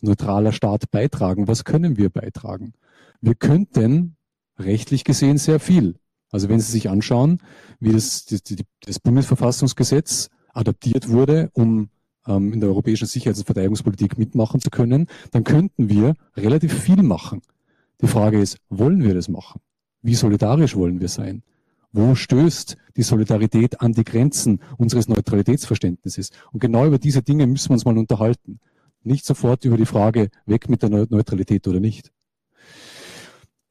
[0.01, 1.47] neutraler Staat beitragen?
[1.47, 2.73] Was können wir beitragen?
[3.21, 4.15] Wir könnten
[4.57, 5.95] rechtlich gesehen sehr viel.
[6.31, 7.39] Also wenn Sie sich anschauen,
[7.79, 11.89] wie das, das, Bundesverfassungsgesetz adaptiert wurde, um
[12.25, 17.03] ähm, in der europäischen Sicherheits- und Verteidigungspolitik mitmachen zu können, dann könnten wir relativ viel
[17.03, 17.41] machen.
[18.01, 19.61] Die Frage ist, wollen wir das machen?
[20.01, 21.43] Wie solidarisch wollen wir sein?
[21.91, 26.31] Wo stößt die Solidarität an die Grenzen unseres Neutralitätsverständnisses?
[26.53, 28.59] Und genau über diese Dinge müssen wir uns mal unterhalten.
[29.03, 32.11] Nicht sofort über die Frage, weg mit der Neutralität oder nicht.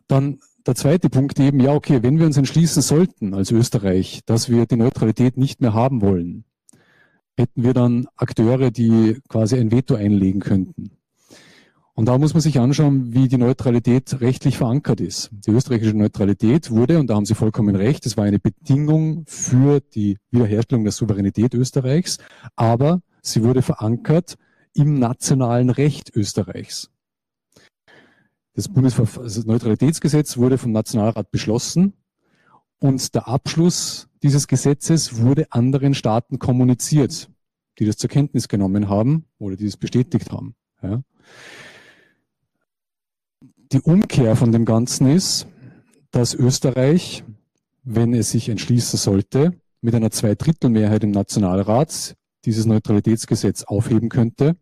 [0.09, 4.49] Dann der zweite Punkt eben, ja, okay, wenn wir uns entschließen sollten als Österreich, dass
[4.49, 6.45] wir die Neutralität nicht mehr haben wollen,
[7.37, 10.91] hätten wir dann Akteure, die quasi ein Veto einlegen könnten.
[11.95, 15.31] Und da muss man sich anschauen, wie die Neutralität rechtlich verankert ist.
[15.33, 19.81] Die österreichische Neutralität wurde, und da haben Sie vollkommen recht, es war eine Bedingung für
[19.81, 22.19] die Wiederherstellung der Souveränität Österreichs,
[22.57, 24.37] aber sie wurde verankert
[24.75, 26.91] im nationalen Recht Österreichs.
[28.55, 31.95] Das Bundesneutralitätsgesetz wurde vom Nationalrat beschlossen
[32.79, 37.31] und der Abschluss dieses Gesetzes wurde anderen Staaten kommuniziert,
[37.79, 40.55] die das zur Kenntnis genommen haben oder die es bestätigt haben.
[40.83, 41.03] Ja.
[43.73, 45.47] Die Umkehr von dem Ganzen ist,
[46.11, 47.25] dass Österreich,
[47.85, 54.57] wenn es sich entschließen sollte, mit einer Zweidrittelmehrheit im Nationalrat dieses Neutralitätsgesetz aufheben könnte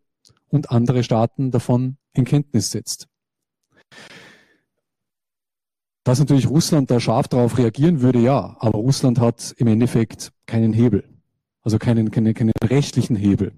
[0.48, 3.08] und andere Staaten davon in Kenntnis setzt.
[6.04, 10.72] Dass natürlich Russland da scharf darauf reagieren würde, ja, aber Russland hat im Endeffekt keinen
[10.72, 11.04] Hebel,
[11.62, 13.52] also keinen, keinen, keinen rechtlichen Hebel.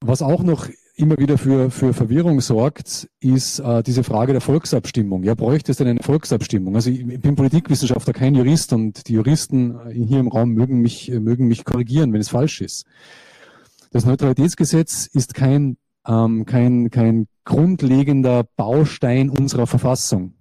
[0.00, 0.68] Was auch noch
[0.98, 5.22] immer wieder für, für Verwirrung sorgt, ist äh, diese Frage der Volksabstimmung.
[5.22, 6.74] Ja, bräuchte es denn eine Volksabstimmung?
[6.74, 11.10] Also ich, ich bin Politikwissenschaftler, kein Jurist und die Juristen hier im Raum mögen mich,
[11.10, 12.84] mögen mich korrigieren, wenn es falsch ist.
[13.90, 15.76] Das Neutralitätsgesetz ist kein,
[16.06, 20.34] ähm, kein, kein grundlegender Baustein unserer Verfassung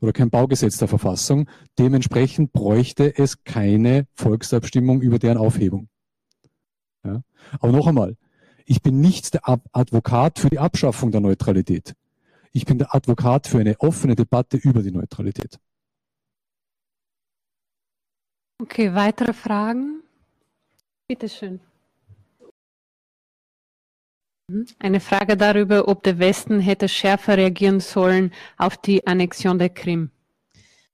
[0.00, 1.48] oder kein Baugesetz der Verfassung.
[1.78, 5.88] Dementsprechend bräuchte es keine Volksabstimmung über deren Aufhebung.
[7.04, 7.22] Ja?
[7.60, 8.16] Aber noch einmal,
[8.70, 9.42] ich bin nicht der
[9.72, 11.96] Advokat für die Abschaffung der Neutralität.
[12.52, 15.58] Ich bin der Advokat für eine offene Debatte über die Neutralität.
[18.62, 20.04] Okay, weitere Fragen?
[21.08, 21.58] Bitte schön.
[24.46, 24.66] Mhm.
[24.78, 30.12] Eine Frage darüber, ob der Westen hätte schärfer reagieren sollen auf die Annexion der Krim.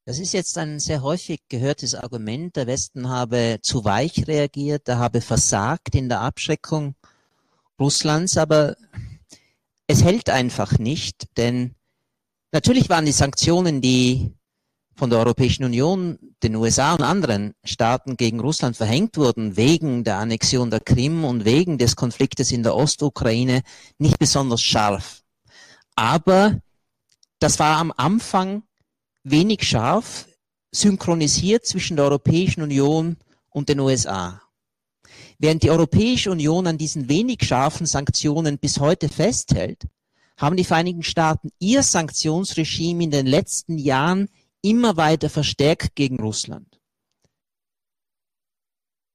[0.06, 2.56] Das ist jetzt ein sehr häufig gehörtes Argument.
[2.56, 6.94] Der Westen habe zu weich reagiert, er habe versagt in der Abschreckung
[7.78, 8.76] Russlands, aber
[9.86, 11.74] es hält einfach nicht, denn
[12.52, 14.34] natürlich waren die Sanktionen, die
[14.96, 20.16] von der Europäischen Union, den USA und anderen Staaten gegen Russland verhängt wurden, wegen der
[20.16, 23.62] Annexion der Krim und wegen des Konfliktes in der Ostukraine,
[23.98, 25.22] nicht besonders scharf.
[25.94, 26.60] Aber
[27.38, 28.62] das war am Anfang
[29.22, 30.26] wenig scharf,
[30.72, 33.18] synchronisiert zwischen der Europäischen Union
[33.50, 34.40] und den USA.
[35.38, 39.86] Während die Europäische Union an diesen wenig scharfen Sanktionen bis heute festhält,
[40.36, 44.28] haben die Vereinigten Staaten ihr Sanktionsregime in den letzten Jahren
[44.62, 46.80] immer weiter verstärkt gegen Russland.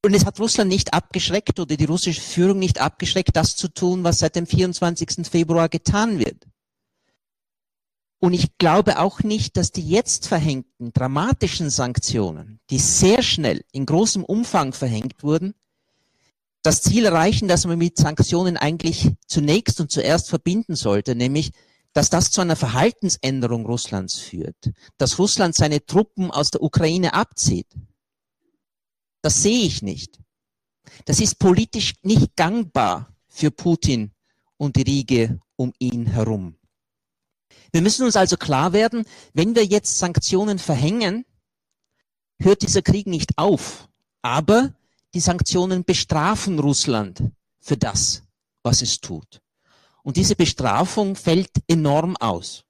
[0.03, 4.03] Und es hat Russland nicht abgeschreckt oder die russische Führung nicht abgeschreckt, das zu tun,
[4.03, 5.27] was seit dem 24.
[5.27, 6.47] Februar getan wird.
[8.19, 13.85] Und ich glaube auch nicht, dass die jetzt verhängten dramatischen Sanktionen, die sehr schnell in
[13.85, 15.55] großem Umfang verhängt wurden,
[16.63, 21.51] das Ziel erreichen, das man mit Sanktionen eigentlich zunächst und zuerst verbinden sollte, nämlich,
[21.93, 27.67] dass das zu einer Verhaltensänderung Russlands führt, dass Russland seine Truppen aus der Ukraine abzieht.
[29.21, 30.19] Das sehe ich nicht.
[31.05, 34.11] Das ist politisch nicht gangbar für Putin
[34.57, 36.57] und die Riege um ihn herum.
[37.71, 41.25] Wir müssen uns also klar werden, wenn wir jetzt Sanktionen verhängen,
[42.39, 43.87] hört dieser Krieg nicht auf.
[44.21, 44.73] Aber
[45.13, 47.23] die Sanktionen bestrafen Russland
[47.59, 48.23] für das,
[48.63, 49.41] was es tut.
[50.03, 52.63] Und diese Bestrafung fällt enorm aus.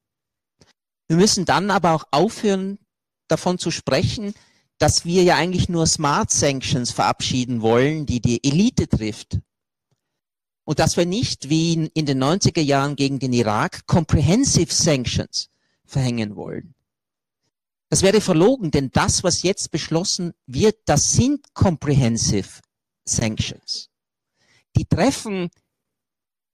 [1.07, 2.79] Wir müssen dann aber auch aufhören,
[3.27, 4.33] davon zu sprechen,
[4.77, 9.39] dass wir ja eigentlich nur Smart Sanctions verabschieden wollen, die die Elite trifft.
[10.63, 15.49] Und dass wir nicht, wie in, den 90er Jahren gegen den Irak, Comprehensive Sanctions
[15.85, 16.73] verhängen wollen.
[17.91, 22.61] Das wäre verlogen, denn das, was jetzt beschlossen wird, das sind Comprehensive
[23.03, 23.89] Sanctions.
[24.77, 25.49] Die treffen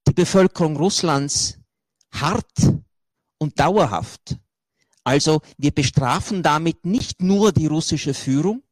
[0.08, 1.60] die Bevölkerung Russlands
[2.12, 2.74] hart
[3.38, 4.36] und dauerhaft.
[5.04, 8.64] Also wir bestrafen damit nicht nur die russische Führung,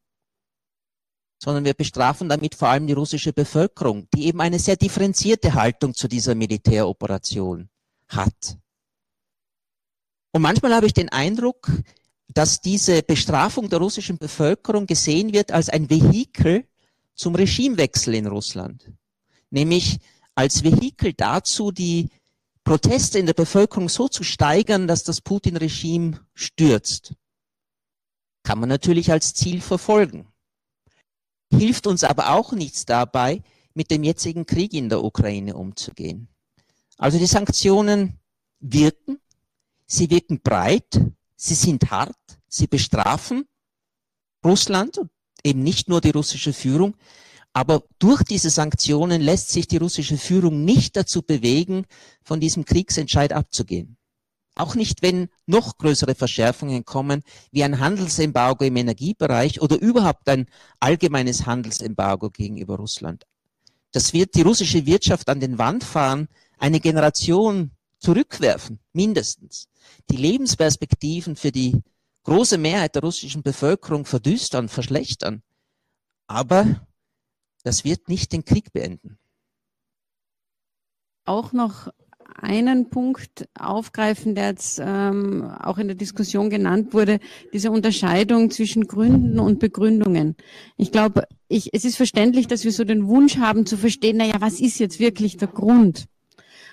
[1.41, 5.93] sondern wir bestrafen damit vor allem die russische Bevölkerung, die eben eine sehr differenzierte Haltung
[5.93, 7.69] zu dieser Militäroperation
[8.09, 8.57] hat.
[10.33, 11.71] Und manchmal habe ich den Eindruck,
[12.33, 16.65] dass diese Bestrafung der russischen Bevölkerung gesehen wird als ein Vehikel
[17.15, 18.91] zum Regimewechsel in Russland.
[19.49, 19.99] Nämlich
[20.35, 22.09] als Vehikel dazu, die
[22.63, 27.13] Proteste in der Bevölkerung so zu steigern, dass das Putin-Regime stürzt.
[28.43, 30.27] Kann man natürlich als Ziel verfolgen.
[31.51, 33.41] Hilft uns aber auch nichts dabei,
[33.73, 36.27] mit dem jetzigen Krieg in der Ukraine umzugehen.
[36.97, 38.19] Also die Sanktionen
[38.59, 39.19] wirken,
[39.85, 40.99] sie wirken breit,
[41.37, 42.17] Sie sind hart,
[42.47, 43.45] sie bestrafen
[44.43, 44.99] Russland
[45.43, 46.95] eben nicht nur die russische Führung,
[47.53, 51.85] aber durch diese Sanktionen lässt sich die russische Führung nicht dazu bewegen,
[52.23, 53.97] von diesem Kriegsentscheid abzugehen.
[54.55, 57.21] Auch nicht, wenn noch größere Verschärfungen kommen,
[57.51, 60.47] wie ein Handelsembargo im Energiebereich oder überhaupt ein
[60.79, 63.25] allgemeines Handelsembargo gegenüber Russland.
[63.91, 66.27] Das wird die russische Wirtschaft an den Wand fahren,
[66.57, 69.67] eine Generation zurückwerfen, mindestens.
[70.09, 71.81] Die Lebensperspektiven für die
[72.23, 75.41] große Mehrheit der russischen Bevölkerung verdüstern, verschlechtern.
[76.27, 76.87] Aber
[77.63, 79.17] das wird nicht den Krieg beenden.
[81.25, 81.89] Auch noch
[82.39, 87.19] einen Punkt aufgreifen, der jetzt ähm, auch in der Diskussion genannt wurde,
[87.53, 90.35] diese Unterscheidung zwischen Gründen und Begründungen.
[90.75, 94.35] Ich glaube, ich, es ist verständlich, dass wir so den Wunsch haben zu verstehen, naja,
[94.39, 96.05] was ist jetzt wirklich der Grund?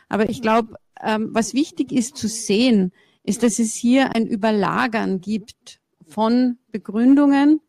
[0.09, 2.93] Aber ich glaube, ähm, was wichtig ist zu sehen,
[3.23, 7.61] ist, dass es hier ein Überlagern gibt von Begründungen.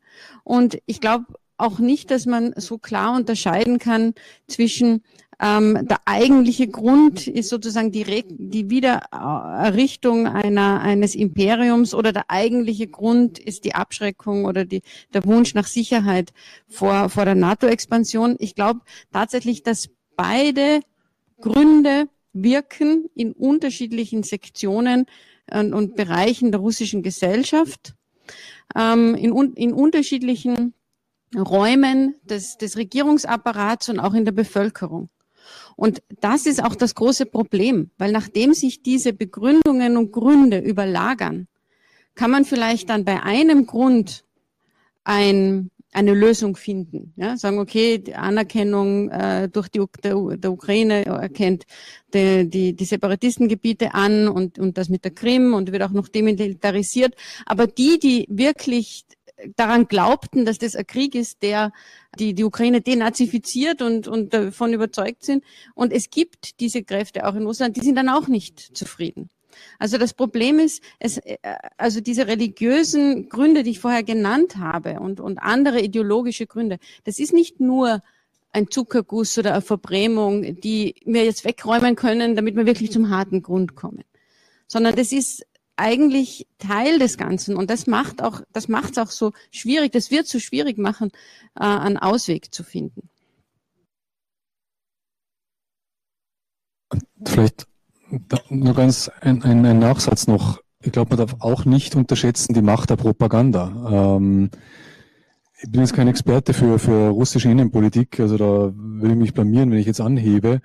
[0.43, 1.26] Und ich glaube
[1.57, 4.13] auch nicht, dass man so klar unterscheiden kann
[4.47, 5.03] zwischen
[5.39, 12.30] ähm, der eigentliche Grund ist sozusagen die, Re die Wiedererrichtung einer, eines Imperiums oder der
[12.30, 14.82] eigentliche Grund ist die Abschreckung oder die,
[15.13, 16.32] der Wunsch nach Sicherheit
[16.67, 18.36] vor, vor der NATO-Expansion.
[18.39, 20.80] Ich glaube tatsächlich, dass beide
[21.41, 25.05] Gründe wirken in unterschiedlichen Sektionen
[25.51, 27.95] und, und Bereichen der russischen Gesellschaft,
[28.75, 30.73] ähm, in, in unterschiedlichen
[31.36, 35.09] Räumen des, des Regierungsapparats und auch in der Bevölkerung.
[35.75, 41.47] Und das ist auch das große Problem, weil nachdem sich diese Begründungen und Gründe überlagern,
[42.15, 44.23] kann man vielleicht dann bei einem Grund
[45.03, 47.14] ein eine Lösung finden.
[47.16, 51.66] Ja, sagen, okay, die Anerkennung äh, durch die der, der Ukraine erkennt
[52.14, 56.10] die, die, die Separatistengebiete an und, und das mit der Krim und wird auch noch
[56.10, 57.16] demilitarisiert.
[57.46, 59.06] Aber die, die wirklich
[59.56, 61.72] daran glaubten, dass das ein Krieg ist, der
[62.20, 65.46] die, die Ukraine denazifiziert und, und davon überzeugt sind.
[65.76, 69.30] Und es gibt diese Kräfte auch in Russland, die sind dann auch nicht zufrieden.
[69.80, 71.38] Also das Problem ist, es, äh,
[71.78, 77.20] also diese religiösen Gründe, die ich vorher genannt habe und, und andere ideologische Gründe, das
[77.20, 78.01] ist nicht nur
[78.51, 83.41] ein Zuckerguss oder eine Verbrämung, die wir jetzt wegräumen können, damit wir wirklich zum harten
[83.41, 84.03] Grund kommen,
[84.68, 85.45] sondern das ist
[85.76, 90.10] eigentlich Teil des Ganzen und das macht auch, das macht es auch so schwierig, das
[90.10, 91.12] wird so schwierig machen,
[91.56, 93.10] äh, einen Ausweg zu finden.
[97.26, 97.68] Vielleicht
[98.49, 100.60] nur ganz ein, ein, ein Nachsatz noch.
[100.82, 104.18] Ich glaube, man darf auch nicht unterschätzen die Macht der Propaganda.
[104.18, 104.49] Ähm,
[105.62, 109.72] ich bin jetzt kein Experte für, für russische Innenpolitik, also da würde ich mich blamieren,
[109.72, 110.62] wenn ich jetzt anhebe.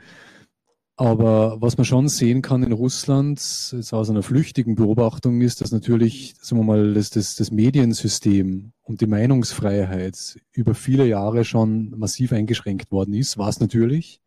[0.96, 5.72] Aber was man schon sehen kann in Russland, jetzt aus einer flüchtigen Beobachtung, ist, dass
[5.72, 11.94] natürlich, sagen wir mal, das, das, das Mediensystem und die Meinungsfreiheit über viele Jahre schon
[11.96, 14.20] massiv eingeschränkt worden ist, war es natürlich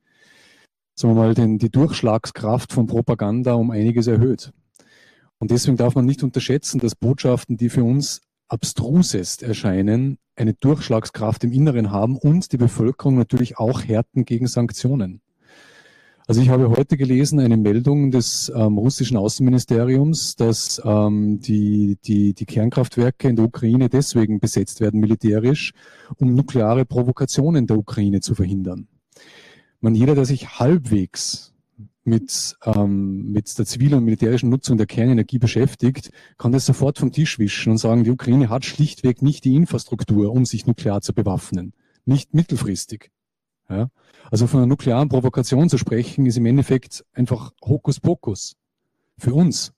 [0.95, 4.51] sagen wir mal, den, die Durchschlagskraft von Propaganda um einiges erhöht.
[5.39, 11.43] Und deswegen darf man nicht unterschätzen, dass Botschaften, die für uns abstrusest erscheinen, eine Durchschlagskraft
[11.43, 15.21] im Inneren haben und die Bevölkerung natürlich auch härten gegen Sanktionen.
[16.25, 22.33] Also ich habe heute gelesen eine Meldung des ähm, russischen Außenministeriums, dass ähm, die, die,
[22.33, 25.73] die Kernkraftwerke in der Ukraine deswegen besetzt werden militärisch,
[26.17, 28.87] um nukleare Provokationen der Ukraine zu verhindern
[29.83, 31.53] man jeder, der sich halbwegs
[32.03, 37.11] mit, ähm, mit der zivilen und militärischen Nutzung der Kernenergie beschäftigt, kann das sofort vom
[37.11, 41.13] Tisch wischen und sagen, die Ukraine hat schlichtweg nicht die Infrastruktur, um sich nuklear zu
[41.13, 41.73] bewaffnen.
[42.05, 43.11] Nicht mittelfristig.
[43.69, 43.89] Ja?
[44.31, 48.55] Also von einer nuklearen Provokation zu sprechen, ist im Endeffekt einfach Hokuspokus.
[49.17, 49.73] Für uns.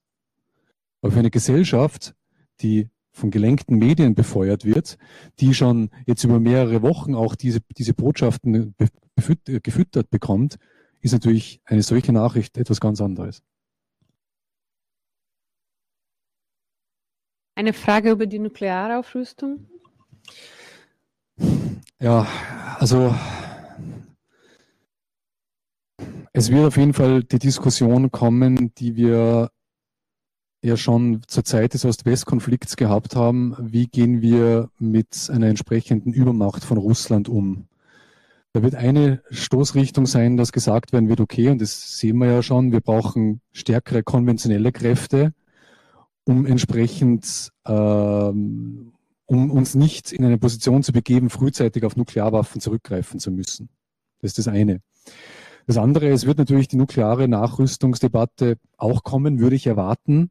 [1.02, 2.16] Aber für eine Gesellschaft,
[2.62, 4.98] die von gelenkten Medien befeuert wird,
[5.40, 8.76] die schon jetzt über mehrere Wochen auch diese, diese Botschaften
[9.16, 10.58] gefüttert bekommt,
[11.00, 13.42] ist natürlich eine solche Nachricht etwas ganz anderes.
[17.56, 19.66] Eine Frage über die Nuklearaufrüstung?
[22.02, 22.28] Ja,
[22.80, 23.16] also
[26.34, 29.52] es wird auf jeden Fall die Diskussion kommen, die wir
[30.66, 36.64] ja schon zur Zeit des Ost-West-Konflikts gehabt haben, wie gehen wir mit einer entsprechenden Übermacht
[36.64, 37.68] von Russland um?
[38.54, 42.42] Da wird eine Stoßrichtung sein, dass gesagt werden wird, okay, und das sehen wir ja
[42.42, 45.34] schon, wir brauchen stärkere konventionelle Kräfte,
[46.24, 48.94] um entsprechend, ähm,
[49.26, 53.70] um uns nicht in eine Position zu begeben, frühzeitig auf Nuklearwaffen zurückgreifen zu müssen.
[54.22, 54.80] Das ist das eine.
[55.68, 60.30] Das andere, es wird natürlich die nukleare Nachrüstungsdebatte auch kommen, würde ich erwarten.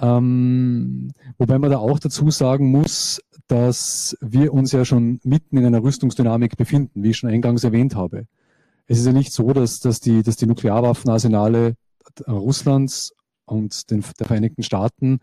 [0.00, 5.66] Ähm, wobei man da auch dazu sagen muss, dass wir uns ja schon mitten in
[5.66, 8.26] einer Rüstungsdynamik befinden, wie ich schon eingangs erwähnt habe.
[8.86, 11.74] Es ist ja nicht so, dass, dass, die, dass die Nuklearwaffenarsenale
[12.26, 13.14] Russlands
[13.44, 15.20] und den, der Vereinigten Staaten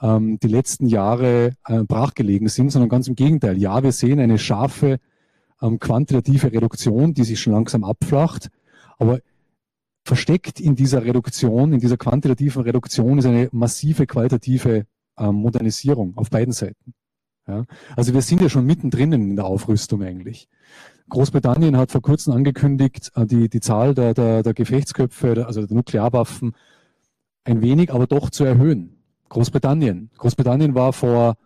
[0.00, 3.58] ähm, die letzten Jahre äh, brachgelegen sind, sondern ganz im Gegenteil.
[3.58, 4.98] Ja, wir sehen eine scharfe
[5.62, 8.48] ähm, quantitative Reduktion, die sich schon langsam abflacht,
[8.98, 9.20] aber
[10.08, 14.86] versteckt in dieser Reduktion, in dieser quantitativen Reduktion ist eine massive qualitative
[15.18, 16.94] ähm, Modernisierung auf beiden Seiten.
[17.46, 17.64] Ja?
[17.94, 20.48] Also wir sind ja schon mittendrin in der Aufrüstung eigentlich.
[21.10, 25.76] Großbritannien hat vor kurzem angekündigt, äh, die, die Zahl der, der, der Gefechtsköpfe, also der
[25.76, 26.54] Nuklearwaffen,
[27.44, 28.96] ein wenig, aber doch zu erhöhen.
[29.28, 30.10] Großbritannien.
[30.16, 31.36] Großbritannien war vor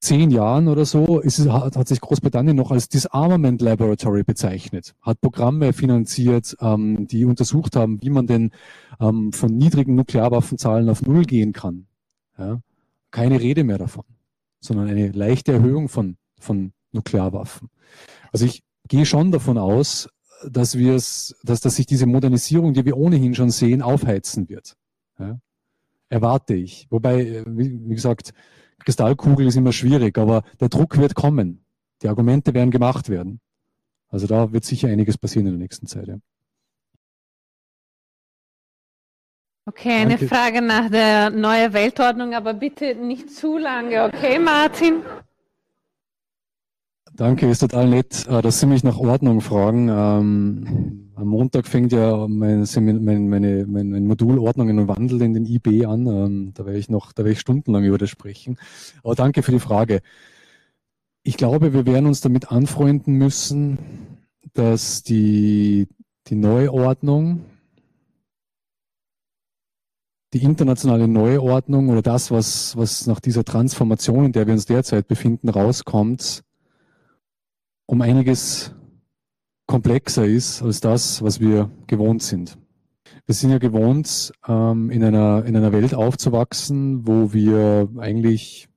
[0.00, 5.20] zehn Jahren oder so ist, hat, hat sich Großbritannien noch als Disarmament Laboratory bezeichnet, hat
[5.20, 8.50] Programme finanziert, ähm, die untersucht haben, wie man denn
[8.98, 11.86] ähm, von niedrigen Nuklearwaffenzahlen auf Null gehen kann.
[12.38, 12.60] Ja?
[13.10, 14.04] Keine Rede mehr davon,
[14.60, 17.68] sondern eine leichte Erhöhung von, von Nuklearwaffen.
[18.32, 20.08] Also ich gehe schon davon aus,
[20.48, 24.76] dass wir es, dass, dass sich diese Modernisierung, die wir ohnehin schon sehen, aufheizen wird.
[25.18, 25.38] Ja?
[26.08, 26.86] Erwarte ich.
[26.88, 28.32] Wobei, wie, wie gesagt,
[28.84, 31.64] Kristallkugel ist immer schwierig, aber der Druck wird kommen.
[32.02, 33.40] Die Argumente werden gemacht werden.
[34.08, 36.08] Also da wird sicher einiges passieren in der nächsten Zeit.
[36.08, 36.16] Ja.
[39.66, 40.26] Okay, eine Danke.
[40.26, 45.02] Frage nach der neuen Weltordnung, aber bitte nicht zu lange, okay, Martin?
[47.14, 49.88] Danke, ist total nett, äh, dass Sie mich nach Ordnung fragen.
[49.88, 55.44] Ähm, am Montag fängt ja mein, mein, meine, mein, mein Modul und Wandel in den
[55.44, 56.06] IB an.
[56.06, 58.58] Ähm, da werde ich noch, da werde ich stundenlang über das sprechen.
[59.04, 60.00] Aber danke für die Frage.
[61.22, 63.78] Ich glaube, wir werden uns damit anfreunden müssen,
[64.54, 65.88] dass die,
[66.28, 67.44] die Neuordnung,
[70.32, 75.06] die internationale Neuordnung oder das, was, was nach dieser Transformation, in der wir uns derzeit
[75.06, 76.44] befinden, rauskommt,
[77.84, 78.74] um einiges
[79.70, 82.58] komplexer ist als das, was wir gewohnt sind.
[83.26, 88.68] Wir sind ja gewohnt, ähm, in, einer, in einer Welt aufzuwachsen, wo wir eigentlich,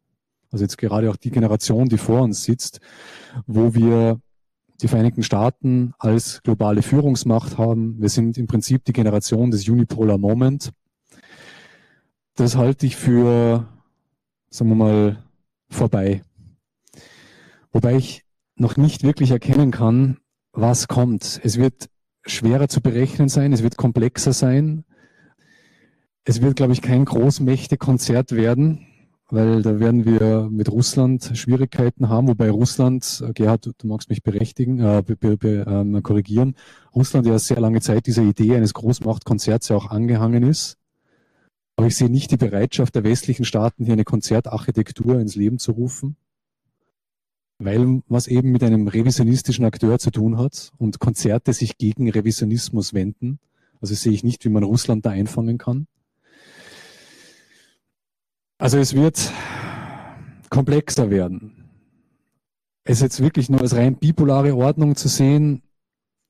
[0.52, 2.80] also jetzt gerade auch die Generation, die vor uns sitzt,
[3.48, 4.20] wo wir
[4.82, 8.00] die Vereinigten Staaten als globale Führungsmacht haben.
[8.00, 10.74] Wir sind im Prinzip die Generation des Unipolar Moment.
[12.36, 13.68] das halte ich für,
[14.52, 15.24] sagen wir mal,
[15.72, 16.22] vorbei.
[17.72, 18.26] Wobei ich
[18.56, 20.20] noch nicht wirklich erkennen kann,
[20.54, 21.42] was kommt.
[21.44, 21.90] Es wird
[22.26, 24.86] schwerer zu berechnen sein, es wird komplexer sein.
[26.26, 28.88] Es wird, glaube ich, kein Großmächte-Konzert werden,
[29.30, 34.24] weil da werden wir mit Russland Schwierigkeiten haben, wobei Russland, äh, Gerhard, du magst mich
[34.24, 36.56] berechtigen, äh, be, be, be, äh, korrigieren,
[36.96, 40.78] Russland ja sehr lange Zeit dieser Idee eines Großmachtkonzerts ja auch angehangen ist.
[41.76, 45.74] Aber ich sehe nicht die Bereitschaft der westlichen Staaten, hier eine Konzertarchitektur ins Leben zu
[45.74, 46.16] rufen,
[47.60, 52.94] weil was eben mit einem revisionistischen Akteur zu tun hat und Konzerte sich gegen Revisionismus
[52.94, 53.40] wenden.
[53.82, 55.88] Also sehe ich nicht, wie man Russland da einfangen kann.
[58.58, 59.32] Also es wird
[60.50, 61.70] komplexer werden.
[62.86, 65.64] Es jetzt wirklich nur als rein bipolare Ordnung zu sehen,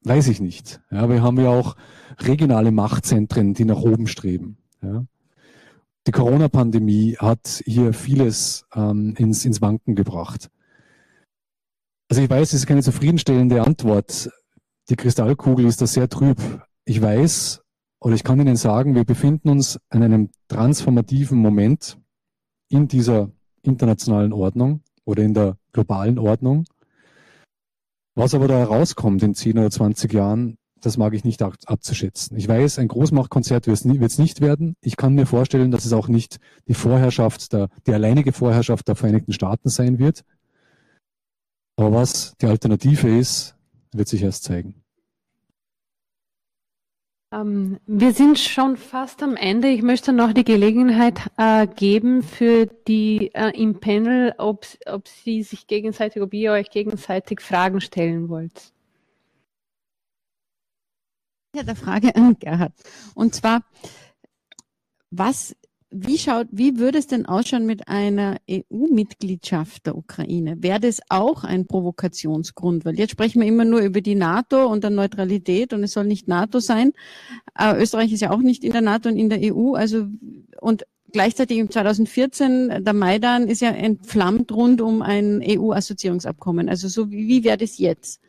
[0.04, 0.82] weiß ich nicht.
[0.91, 1.76] Ja, wir haben ja auch
[2.20, 4.58] regionale Machtzentren, die nach oben streben.
[4.82, 5.06] Ja.
[6.06, 10.50] Die Corona-Pandemie hat hier vieles ähm, ins, ins Wanken gebracht.
[12.14, 14.30] Also ich weiß, es ist keine zufriedenstellende Antwort.
[14.88, 16.38] Die Kristallkugel ist da sehr trüb.
[16.85, 17.64] Ich weiß,
[17.99, 21.98] oder ich kann Ihnen sagen, wir befinden uns in einem transformativen Moment
[22.69, 23.31] in dieser
[23.64, 26.65] internationalen Ordnung oder in der globalen Ordnung.
[28.14, 32.38] Was aber da herauskommt in 10 oder 20 Jahren, das mag ich nicht abzuschätzen.
[32.38, 34.76] Ich weiß, ein Großmachtkonzert wird es nicht werden.
[34.81, 36.38] Ich kann mir vorstellen, dass es auch nicht
[36.68, 40.23] die Vorherrschaft, der, die alleinige Vorherrschaft der Vereinigten Staaten sein wird.
[41.76, 43.56] Aber was die Alternative ist,
[43.91, 44.84] wird sich erst zeigen.
[47.34, 49.68] Ähm, wir sind schon fast am Ende.
[49.70, 55.41] Ich möchte noch die Gelegenheit äh, geben für die äh, im Panel, ob, ob Sie
[55.41, 58.72] sich gegenseitig, ob ihr euch gegenseitig Fragen stellen wollt.
[61.56, 62.74] Ja, der Frage an Gerhard.
[63.16, 63.64] Und zwar,
[65.10, 65.56] was
[65.94, 70.57] wie schaut, wie würde es denn ausschauen mit einer EU-Mitgliedschaft der Ukraine?
[70.61, 72.84] Wäre das auch ein Provokationsgrund?
[72.84, 76.06] Weil jetzt sprechen wir immer nur über die NATO und der Neutralität und es soll
[76.06, 76.94] nicht NATO sein.
[77.57, 79.76] Äh, Österreich ist ja auch nicht in der NATO und in der EU.
[79.76, 80.07] Also,
[80.60, 86.70] und gleichzeitig im 2014, der Maidan ist ja entflammt rund um ein EU-Assoziierungsabkommen.
[86.70, 88.20] Also so, wie, wie wäre das jetzt?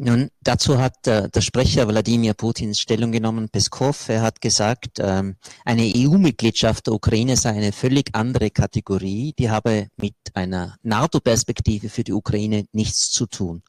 [0.00, 4.08] Nun, dazu hat äh, der Sprecher Wladimir Putins Stellung genommen, Peskov.
[4.08, 5.34] Er hat gesagt, ähm,
[5.64, 9.34] eine EU-Mitgliedschaft der Ukraine sei eine völlig andere Kategorie.
[9.36, 13.64] Die habe mit einer NATO-Perspektive für die Ukraine nichts zu tun.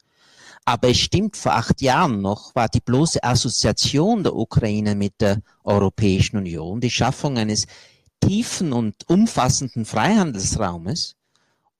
[0.64, 5.42] Aber es stimmt, vor acht Jahren noch war die bloße Assoziation der Ukraine mit der
[5.64, 7.66] Europäischen Union, die Schaffung eines
[8.20, 11.16] tiefen und umfassenden Freihandelsraumes,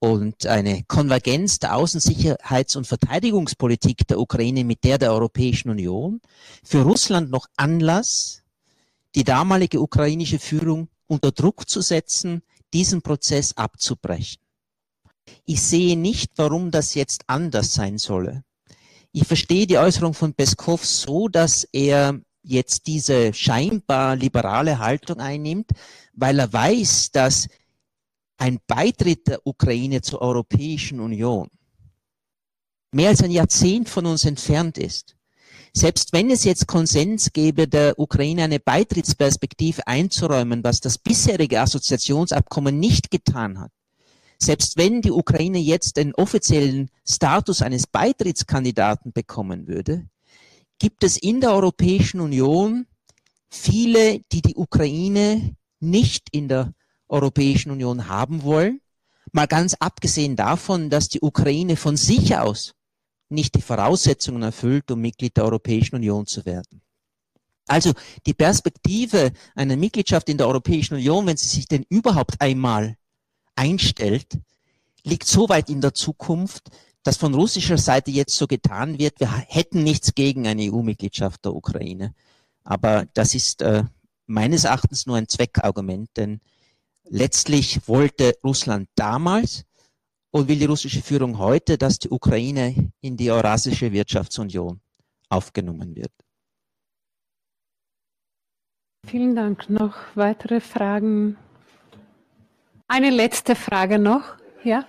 [0.01, 6.21] und eine Konvergenz der Außensicherheits- und Verteidigungspolitik der Ukraine mit der der Europäischen Union
[6.63, 8.41] für Russland noch Anlass,
[9.13, 12.41] die damalige ukrainische Führung unter Druck zu setzen,
[12.73, 14.41] diesen Prozess abzubrechen.
[15.45, 18.43] Ich sehe nicht, warum das jetzt anders sein solle.
[19.11, 25.69] Ich verstehe die Äußerung von Peskov so, dass er jetzt diese scheinbar liberale Haltung einnimmt,
[26.13, 27.47] weil er weiß, dass
[28.41, 31.47] ein Beitritt der Ukraine zur Europäischen Union
[32.91, 35.15] mehr als ein Jahrzehnt von uns entfernt ist.
[35.73, 42.79] Selbst wenn es jetzt Konsens gäbe, der Ukraine eine Beitrittsperspektive einzuräumen, was das bisherige Assoziationsabkommen
[42.79, 43.71] nicht getan hat,
[44.39, 50.09] selbst wenn die Ukraine jetzt den offiziellen Status eines Beitrittskandidaten bekommen würde,
[50.79, 52.87] gibt es in der Europäischen Union
[53.49, 56.73] viele, die die Ukraine nicht in der
[57.11, 58.81] Europäischen Union haben wollen.
[59.31, 62.73] Mal ganz abgesehen davon, dass die Ukraine von sich aus
[63.29, 66.81] nicht die Voraussetzungen erfüllt, um Mitglied der Europäischen Union zu werden.
[67.67, 67.93] Also
[68.25, 72.97] die Perspektive einer Mitgliedschaft in der Europäischen Union, wenn sie sich denn überhaupt einmal
[73.55, 74.39] einstellt,
[75.03, 76.69] liegt so weit in der Zukunft,
[77.03, 81.55] dass von russischer Seite jetzt so getan wird, wir hätten nichts gegen eine EU-Mitgliedschaft der
[81.55, 82.13] Ukraine.
[82.63, 83.83] Aber das ist äh,
[84.27, 86.41] meines Erachtens nur ein Zweckargument, denn
[87.13, 89.65] Letztlich wollte Russland damals
[90.31, 94.79] und will die russische Führung heute, dass die Ukraine in die Eurasische Wirtschaftsunion
[95.27, 96.13] aufgenommen wird.
[99.05, 99.69] Vielen Dank.
[99.69, 101.35] Noch weitere Fragen?
[102.87, 104.37] Eine letzte Frage noch.
[104.63, 104.87] Ja?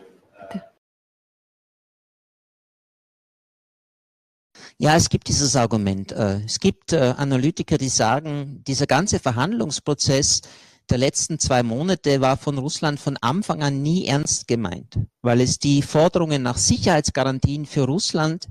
[4.78, 6.12] Ja, es gibt dieses Argument.
[6.12, 10.42] Äh, es gibt äh, Analytiker, die sagen, dieser ganze Verhandlungsprozess
[10.90, 15.58] der letzten zwei Monate war von Russland von Anfang an nie ernst gemeint, weil es
[15.58, 18.48] die Forderungen nach Sicherheitsgarantien für Russland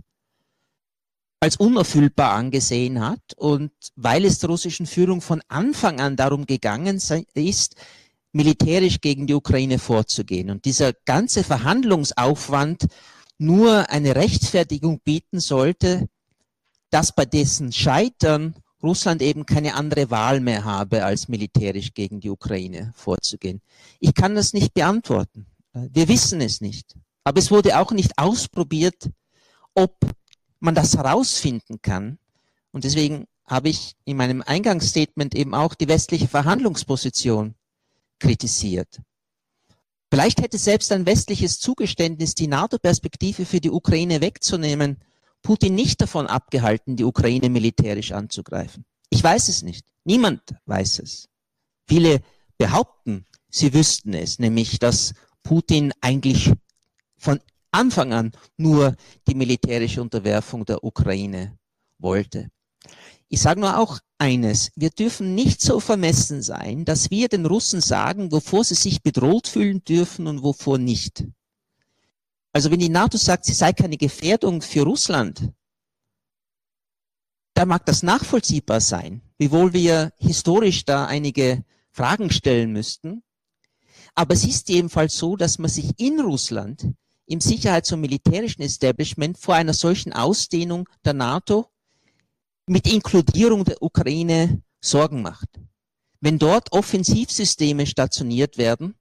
[1.40, 7.00] als unerfüllbar angesehen hat und weil es der russischen Führung von Anfang an darum gegangen
[7.34, 7.76] ist,
[8.32, 10.52] militärisch gegen die Ukraine vorzugehen.
[10.52, 12.86] Und dieser ganze Verhandlungsaufwand
[13.40, 16.08] nur eine Rechtfertigung bieten sollte,
[16.92, 22.30] dass bei dessen Scheitern Russland eben keine andere Wahl mehr habe, als militärisch gegen die
[22.30, 23.62] Ukraine vorzugehen.
[24.00, 25.46] Ich kann das nicht beantworten.
[25.74, 26.96] Wir wissen es nicht.
[27.24, 29.10] Aber es wurde auch nicht ausprobiert,
[29.76, 29.96] ob
[30.60, 32.18] man das herausfinden kann.
[32.72, 37.56] Und deswegen habe ich in meinem Eingangsstatement eben auch die westliche Verhandlungsposition
[38.20, 39.02] kritisiert.
[40.10, 44.98] Vielleicht hätte selbst ein westliches Zugeständnis, die NATO-Perspektive für die Ukraine wegzunehmen,
[45.42, 48.86] Putin nicht davon abgehalten, die Ukraine militärisch anzugreifen.
[49.10, 49.86] Ich weiß es nicht.
[50.04, 51.28] Niemand weiß es.
[51.88, 52.22] Viele
[52.58, 55.14] behaupten, sie wüssten es, nämlich dass
[55.44, 56.52] Putin eigentlich
[57.18, 57.40] von
[57.72, 58.96] Anfang an nur
[59.28, 61.58] die militärische Unterwerfung der Ukraine
[61.98, 62.50] wollte.
[63.30, 67.80] Ich sage nur auch eines, wir dürfen nicht so vermessen sein, dass wir den Russen
[67.80, 71.24] sagen, wovor sie sich bedroht fühlen dürfen und wovor nicht.
[72.54, 75.52] Also wenn die NATO sagt, sie sei keine Gefährdung für Russland,
[77.54, 83.24] dann mag das nachvollziehbar sein, wiewohl wir historisch da einige Fragen stellen müssten.
[84.16, 86.94] Aber es ist jedenfalls so, dass man sich in Russland
[87.26, 91.70] im Sicherheits- und militärischen Establishment vor einer solchen Ausdehnung der NATO
[92.66, 95.50] mit Inkludierung der Ukraine Sorgen macht.
[96.20, 98.96] Wenn dort Offensivsysteme stationiert werden,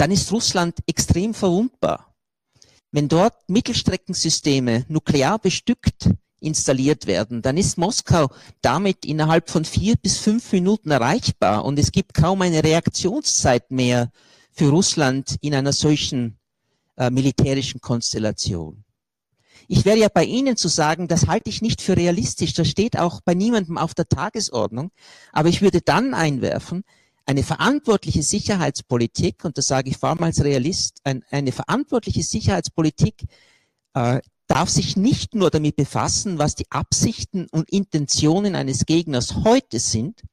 [0.00, 2.14] dann ist Russland extrem verwundbar.
[2.90, 6.08] Wenn dort Mittelstreckensysteme nuklear bestückt
[6.40, 8.30] installiert werden, dann ist Moskau
[8.62, 14.10] damit innerhalb von vier bis fünf Minuten erreichbar und es gibt kaum eine Reaktionszeit mehr
[14.52, 16.38] für Russland in einer solchen
[16.96, 18.84] äh, militärischen Konstellation.
[19.68, 22.98] Ich wäre ja bei Ihnen zu sagen, das halte ich nicht für realistisch, das steht
[22.98, 24.92] auch bei niemandem auf der Tagesordnung,
[25.30, 26.84] aber ich würde dann einwerfen,
[27.30, 33.22] eine verantwortliche Sicherheitspolitik, und das sage ich vor allem als Realist, ein, eine verantwortliche Sicherheitspolitik
[33.94, 39.78] äh, darf sich nicht nur damit befassen, was die Absichten und Intentionen eines Gegners heute
[39.78, 40.24] sind,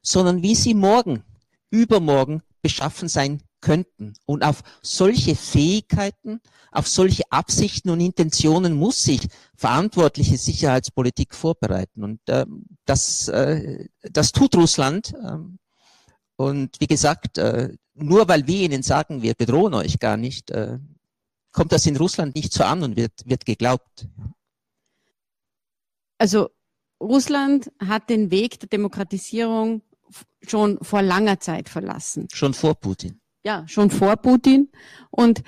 [0.00, 1.22] sondern wie sie morgen,
[1.68, 4.14] übermorgen beschaffen sein könnten.
[4.24, 6.40] Und auf solche Fähigkeiten,
[6.72, 12.04] auf solche Absichten und Intentionen muss sich verantwortliche Sicherheitspolitik vorbereiten.
[12.04, 12.46] Und äh,
[12.86, 15.12] das, äh, das tut Russland.
[15.22, 15.58] Ähm,
[16.38, 20.78] und wie gesagt, äh, nur weil wir ihnen sagen, wir bedrohen euch gar nicht, äh,
[21.52, 24.06] kommt das in Russland nicht so an und wird, wird geglaubt.
[26.18, 26.50] Also
[27.00, 29.82] Russland hat den Weg der Demokratisierung
[30.42, 32.28] schon vor langer Zeit verlassen.
[32.32, 34.70] Schon vor Putin ja, schon vor Putin.
[35.10, 35.42] Und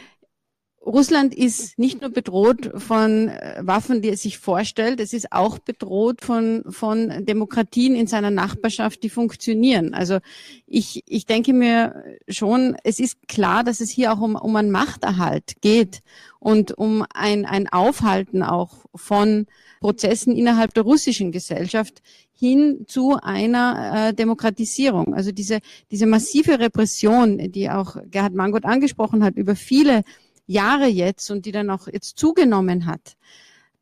[0.85, 5.59] Russland ist nicht nur bedroht von äh, Waffen, die es sich vorstellt, es ist auch
[5.59, 9.93] bedroht von, von Demokratien in seiner Nachbarschaft, die funktionieren.
[9.93, 10.19] Also
[10.67, 14.71] ich, ich denke mir schon, es ist klar, dass es hier auch um, um einen
[14.71, 16.01] Machterhalt geht
[16.39, 19.47] und um ein, ein Aufhalten auch von
[19.81, 22.03] Prozessen innerhalb der russischen Gesellschaft,
[22.33, 25.13] hin zu einer äh, Demokratisierung.
[25.13, 30.05] Also diese, diese massive Repression, die auch Gerhard Mangot angesprochen hat, über viele
[30.51, 33.17] Jahre jetzt und die dann auch jetzt zugenommen hat,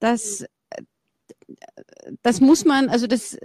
[0.01, 0.45] das,
[2.23, 3.39] das muss man, also das,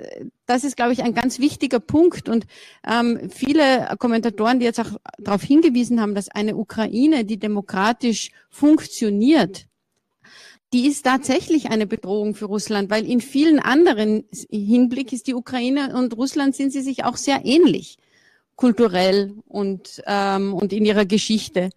[0.46, 2.30] das ist, glaube ich, ein ganz wichtiger Punkt.
[2.30, 2.46] Und
[2.88, 9.68] ähm, viele Kommentatoren, die jetzt auch darauf hingewiesen haben, dass eine Ukraine, die demokratisch funktioniert,
[10.74, 15.96] die ist tatsächlich eine Bedrohung für Russland, weil in vielen anderen Hinblick ist die Ukraine
[15.96, 17.98] und Russland sind sie sich auch sehr ähnlich,
[18.56, 21.70] kulturell und, ähm, und in ihrer Geschichte.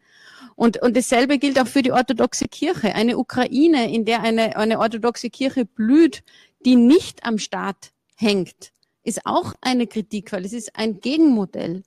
[0.56, 2.94] Und, und dasselbe gilt auch für die orthodoxe Kirche.
[2.94, 6.22] Eine Ukraine, in der eine, eine orthodoxe Kirche blüht,
[6.64, 8.72] die nicht am Staat hängt,
[9.04, 11.84] ist auch eine Kritik, weil es ist ein Gegenmodell.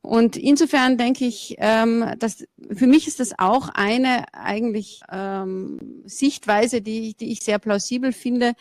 [0.00, 6.82] Und insofern denke ich, ähm, dass für mich ist das auch eine eigentlich ähm, Sichtweise,
[6.82, 8.54] die, die ich sehr plausibel finde,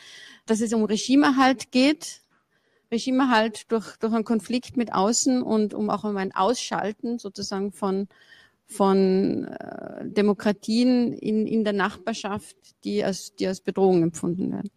[0.46, 2.22] dass es um Regimeerhalt geht,
[2.92, 8.08] Regimeerhalt durch, durch einen Konflikt mit außen und um auch um ein Ausschalten sozusagen von,
[8.68, 14.70] von äh, Demokratien in, in der Nachbarschaft, die als, die als Bedrohung empfunden werden.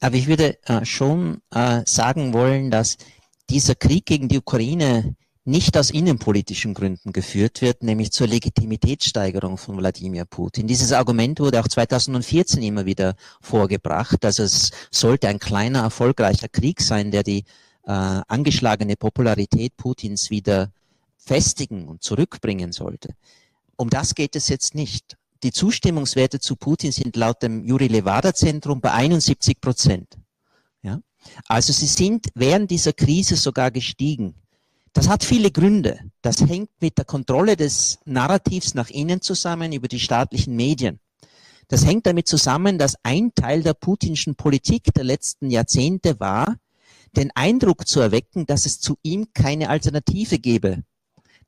[0.00, 2.96] Aber ich würde äh, schon äh, sagen wollen, dass
[3.48, 5.14] dieser Krieg gegen die Ukraine
[5.44, 10.68] nicht aus innenpolitischen Gründen geführt wird, nämlich zur Legitimitätssteigerung von Wladimir Putin.
[10.68, 14.24] Dieses Argument wurde auch 2014 immer wieder vorgebracht.
[14.24, 17.44] Also es sollte ein kleiner, erfolgreicher Krieg sein, der die
[17.84, 17.90] äh,
[18.28, 20.70] angeschlagene Popularität Putins wieder
[21.24, 23.14] festigen und zurückbringen sollte.
[23.76, 25.16] Um das geht es jetzt nicht.
[25.42, 30.16] die Zustimmungswerte zu Putin sind laut dem Juri Levada Zentrum bei 71 Prozent.
[30.82, 31.00] Ja?
[31.48, 34.34] Also sie sind während dieser Krise sogar gestiegen.
[34.92, 35.98] Das hat viele Gründe.
[36.20, 41.00] Das hängt mit der Kontrolle des Narrativs nach innen zusammen über die staatlichen Medien.
[41.68, 46.56] Das hängt damit zusammen, dass ein Teil der putinschen Politik der letzten Jahrzehnte war,
[47.16, 50.82] den Eindruck zu erwecken, dass es zu ihm keine Alternative gäbe,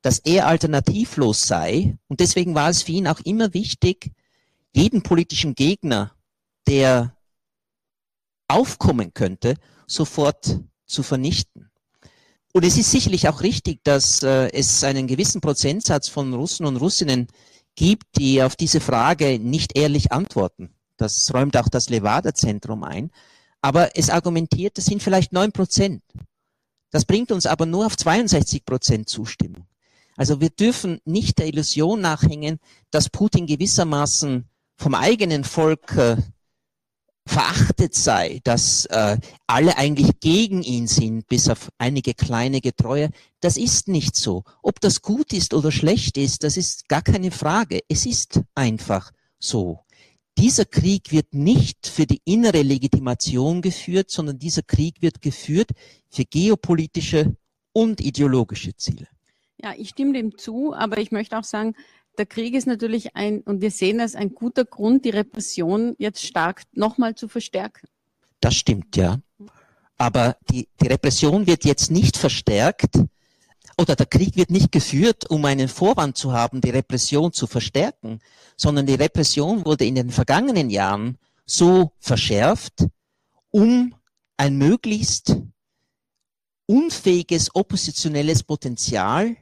[0.05, 1.97] dass er alternativlos sei.
[2.09, 4.11] Und deswegen war es für ihn auch immer wichtig,
[4.71, 6.11] jeden politischen Gegner,
[6.67, 7.17] der
[8.47, 9.55] aufkommen könnte,
[9.87, 11.71] sofort zu vernichten.
[12.53, 16.77] Und es ist sicherlich auch richtig, dass äh, es einen gewissen Prozentsatz von Russen und
[16.77, 17.25] Russinnen
[17.73, 20.75] gibt, die auf diese Frage nicht ehrlich antworten.
[20.97, 23.09] Das räumt auch das Levada-Zentrum ein.
[23.59, 26.03] Aber es argumentiert, das sind vielleicht neun Prozent.
[26.91, 29.65] Das bringt uns aber nur auf 62 Prozent Zustimmung.
[30.15, 32.59] Also wir dürfen nicht der Illusion nachhängen,
[32.91, 34.47] dass Putin gewissermaßen
[34.77, 36.17] vom eigenen Volk äh,
[37.27, 39.17] verachtet sei, dass äh,
[39.47, 43.09] alle eigentlich gegen ihn sind, bis auf einige kleine Getreue.
[43.39, 44.43] Das ist nicht so.
[44.61, 47.81] Ob das gut ist oder schlecht ist, das ist gar keine Frage.
[47.89, 49.79] Es ist einfach so.
[50.37, 55.69] Dieser Krieg wird nicht für die innere Legitimation geführt, sondern dieser Krieg wird geführt
[56.09, 57.35] für geopolitische
[57.71, 59.07] und ideologische Ziele.
[59.57, 61.75] Ja, ich stimme dem zu, aber ich möchte auch sagen,
[62.17, 66.25] der Krieg ist natürlich ein, und wir sehen es, ein guter Grund, die Repression jetzt
[66.25, 67.87] stark nochmal zu verstärken.
[68.39, 69.19] Das stimmt, ja.
[69.97, 72.99] Aber die, die Repression wird jetzt nicht verstärkt
[73.77, 78.19] oder der Krieg wird nicht geführt, um einen Vorwand zu haben, die Repression zu verstärken,
[78.55, 82.87] sondern die Repression wurde in den vergangenen Jahren so verschärft,
[83.51, 83.95] um
[84.37, 85.37] ein möglichst
[86.65, 89.35] unfähiges oppositionelles Potenzial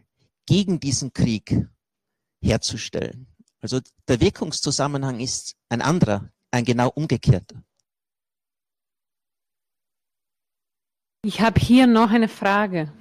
[0.45, 1.68] gegen diesen Krieg
[2.41, 3.28] herzustellen.
[3.61, 7.64] Also der Wirkungszusammenhang ist ein anderer, ein genau umgekehrter.
[11.26, 12.91] Ich habe hier noch eine Frage.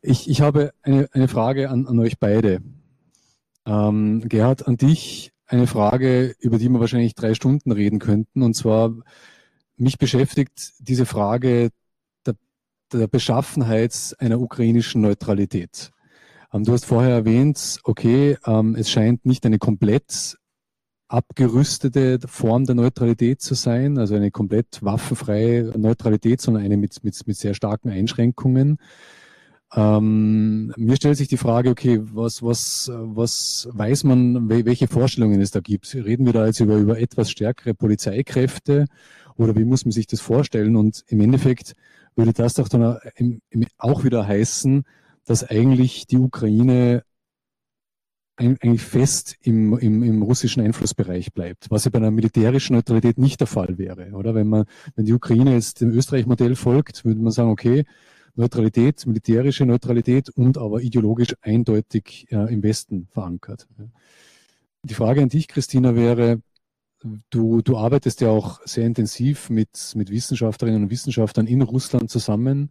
[0.00, 2.62] Ich, ich habe eine, eine Frage an, an euch beide.
[3.66, 8.42] Ähm, Gerhard, an dich eine Frage, über die wir wahrscheinlich drei Stunden reden könnten.
[8.42, 8.94] Und zwar,
[9.76, 11.70] mich beschäftigt diese Frage der,
[12.98, 15.90] der Beschaffenheit einer ukrainischen Neutralität.
[16.52, 20.36] Ähm, du hast vorher erwähnt, okay, ähm, es scheint nicht eine komplett
[21.08, 27.26] abgerüstete Form der Neutralität zu sein, also eine komplett waffenfreie Neutralität, sondern eine mit, mit,
[27.26, 28.78] mit sehr starken Einschränkungen.
[29.74, 35.50] Ähm, mir stellt sich die Frage, okay, was, was, was weiß man, welche Vorstellungen es
[35.50, 35.94] da gibt?
[35.94, 38.86] Reden wir da jetzt über, über etwas stärkere Polizeikräfte
[39.36, 40.76] oder wie muss man sich das vorstellen?
[40.76, 41.74] Und im Endeffekt
[42.16, 42.98] würde das doch dann
[43.78, 44.84] auch wieder heißen,
[45.24, 47.04] dass eigentlich die Ukraine
[48.36, 53.40] eigentlich fest im, im, im russischen Einflussbereich bleibt, was ja bei einer militärischen Neutralität nicht
[53.40, 54.34] der Fall wäre, oder?
[54.34, 54.64] Wenn man,
[54.96, 57.84] wenn die Ukraine jetzt dem Österreich-Modell folgt, würde man sagen, okay,
[58.34, 63.68] Neutralität, militärische Neutralität und aber ideologisch eindeutig äh, im Westen verankert.
[64.82, 66.40] Die Frage an dich, Christina, wäre,
[67.30, 72.70] du, du arbeitest ja auch sehr intensiv mit, mit Wissenschaftlerinnen und Wissenschaftlern in Russland zusammen.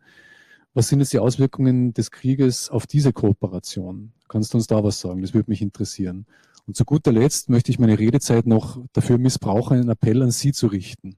[0.73, 4.13] Was sind jetzt die Auswirkungen des Krieges auf diese Kooperation?
[4.29, 5.21] Kannst du uns da was sagen?
[5.21, 6.25] Das würde mich interessieren.
[6.65, 10.53] Und zu guter Letzt möchte ich meine Redezeit noch dafür missbrauchen, einen Appell an Sie
[10.53, 11.17] zu richten.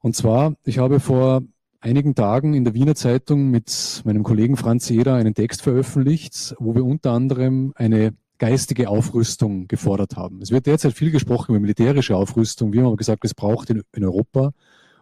[0.00, 1.42] Und zwar, ich habe vor
[1.80, 6.74] einigen Tagen in der Wiener Zeitung mit meinem Kollegen Franz Jeder einen Text veröffentlicht, wo
[6.74, 8.14] wir unter anderem eine
[8.44, 10.42] geistige Aufrüstung gefordert haben.
[10.42, 12.74] Es wird derzeit viel gesprochen über militärische Aufrüstung.
[12.74, 14.52] Wir haben aber gesagt, es braucht in, in Europa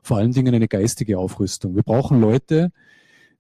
[0.01, 1.75] vor allen Dingen eine geistige Aufrüstung.
[1.75, 2.71] Wir brauchen Leute,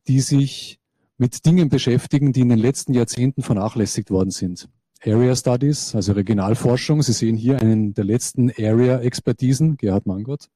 [0.08, 0.80] die sich
[1.18, 4.68] mit Dingen beschäftigen, die in den letzten Jahrzehnten vernachlässigt worden sind.
[5.04, 7.00] Area Studies, also Regionalforschung.
[7.02, 10.48] Sie sehen hier einen der letzten Area-Expertisen, Gerhard Mangott.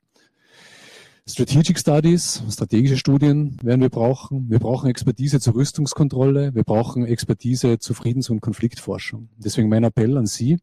[1.28, 4.48] Strategic Studies, strategische Studien werden wir brauchen.
[4.48, 6.55] Wir brauchen Expertise zur Rüstungskontrolle.
[6.55, 9.28] Wir brauchen Expertise zur Friedens- und Konfliktforschung.
[9.36, 10.59] Deswegen mein Appell an Sie.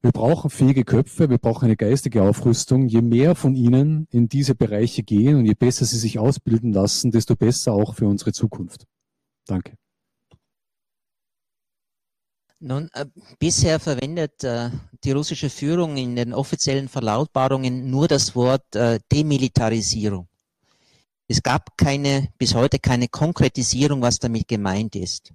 [0.00, 2.86] Wir brauchen fähige Köpfe, wir brauchen eine geistige Aufrüstung.
[2.86, 7.10] Je mehr von ihnen in diese Bereiche gehen und je besser sie sich ausbilden lassen,
[7.10, 8.86] desto besser auch für unsere Zukunft.
[9.46, 9.76] Danke.
[12.64, 13.06] Nun, äh,
[13.40, 14.70] bisher verwendet äh,
[15.02, 20.28] die russische Führung in den offiziellen Verlautbarungen nur das Wort äh, Demilitarisierung.
[21.26, 25.32] Es gab keine, bis heute keine Konkretisierung, was damit gemeint ist.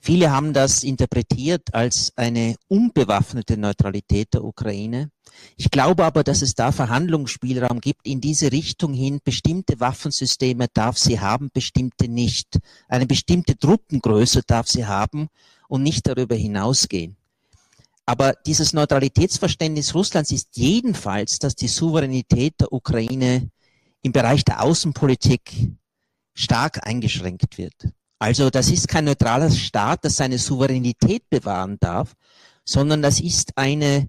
[0.00, 5.10] Viele haben das interpretiert als eine unbewaffnete Neutralität der Ukraine.
[5.56, 9.20] Ich glaube aber, dass es da Verhandlungsspielraum gibt in diese Richtung hin.
[9.22, 12.58] Bestimmte Waffensysteme darf sie haben, bestimmte nicht.
[12.88, 15.28] Eine bestimmte Truppengröße darf sie haben
[15.68, 17.16] und nicht darüber hinausgehen.
[18.06, 23.50] Aber dieses Neutralitätsverständnis Russlands ist jedenfalls, dass die Souveränität der Ukraine
[24.02, 25.72] im Bereich der Außenpolitik
[26.32, 27.74] stark eingeschränkt wird.
[28.18, 32.14] Also das ist kein neutraler Staat, das seine Souveränität bewahren darf,
[32.64, 34.08] sondern das ist eine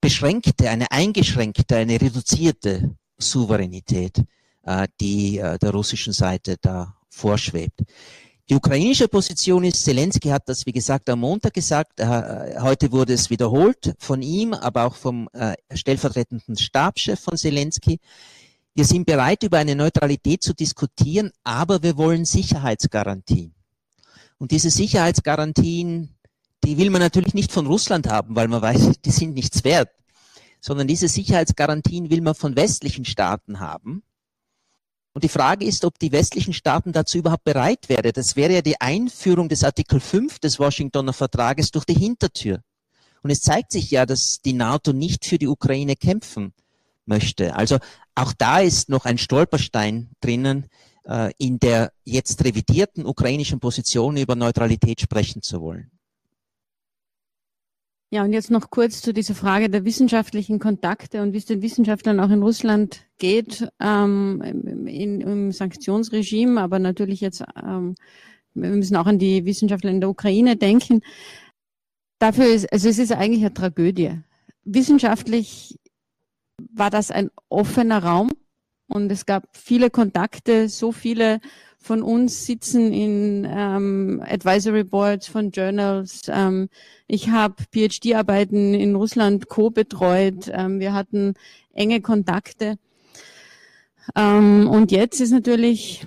[0.00, 4.22] beschränkte, eine eingeschränkte, eine reduzierte Souveränität,
[4.64, 7.82] äh, die äh, der russischen Seite da vorschwebt.
[8.52, 13.14] Die ukrainische Position ist, Zelensky hat das, wie gesagt, am Montag gesagt, äh, heute wurde
[13.14, 17.98] es wiederholt von ihm, aber auch vom äh, stellvertretenden Stabschef von Zelensky.
[18.74, 23.54] Wir sind bereit, über eine Neutralität zu diskutieren, aber wir wollen Sicherheitsgarantien.
[24.36, 26.14] Und diese Sicherheitsgarantien,
[26.62, 29.88] die will man natürlich nicht von Russland haben, weil man weiß, die sind nichts wert,
[30.60, 34.02] sondern diese Sicherheitsgarantien will man von westlichen Staaten haben.
[35.14, 38.12] Und die Frage ist, ob die westlichen Staaten dazu überhaupt bereit wären.
[38.14, 42.62] Das wäre ja die Einführung des Artikel 5 des Washingtoner Vertrages durch die Hintertür.
[43.22, 46.54] Und es zeigt sich ja, dass die NATO nicht für die Ukraine kämpfen
[47.04, 47.54] möchte.
[47.54, 47.78] Also
[48.14, 50.66] auch da ist noch ein Stolperstein drinnen,
[51.04, 55.90] äh, in der jetzt revidierten ukrainischen Position über Neutralität sprechen zu wollen.
[58.12, 61.62] Ja, und jetzt noch kurz zu dieser Frage der wissenschaftlichen Kontakte und wie es den
[61.62, 64.42] Wissenschaftlern auch in Russland geht, ähm,
[64.86, 67.94] in, im Sanktionsregime, aber natürlich jetzt, ähm,
[68.52, 71.00] wir müssen auch an die Wissenschaftler in der Ukraine denken.
[72.18, 74.20] Dafür ist, also es ist eigentlich eine Tragödie.
[74.64, 75.80] Wissenschaftlich
[76.70, 78.30] war das ein offener Raum
[78.88, 81.40] und es gab viele Kontakte, so viele
[81.82, 86.22] von uns sitzen in ähm, Advisory Boards von Journals.
[86.28, 86.68] Ähm,
[87.08, 90.50] ich habe PhD-Arbeiten in Russland co-betreut.
[90.52, 91.34] Ähm, wir hatten
[91.74, 92.76] enge Kontakte.
[94.16, 96.06] Ähm, und jetzt ist natürlich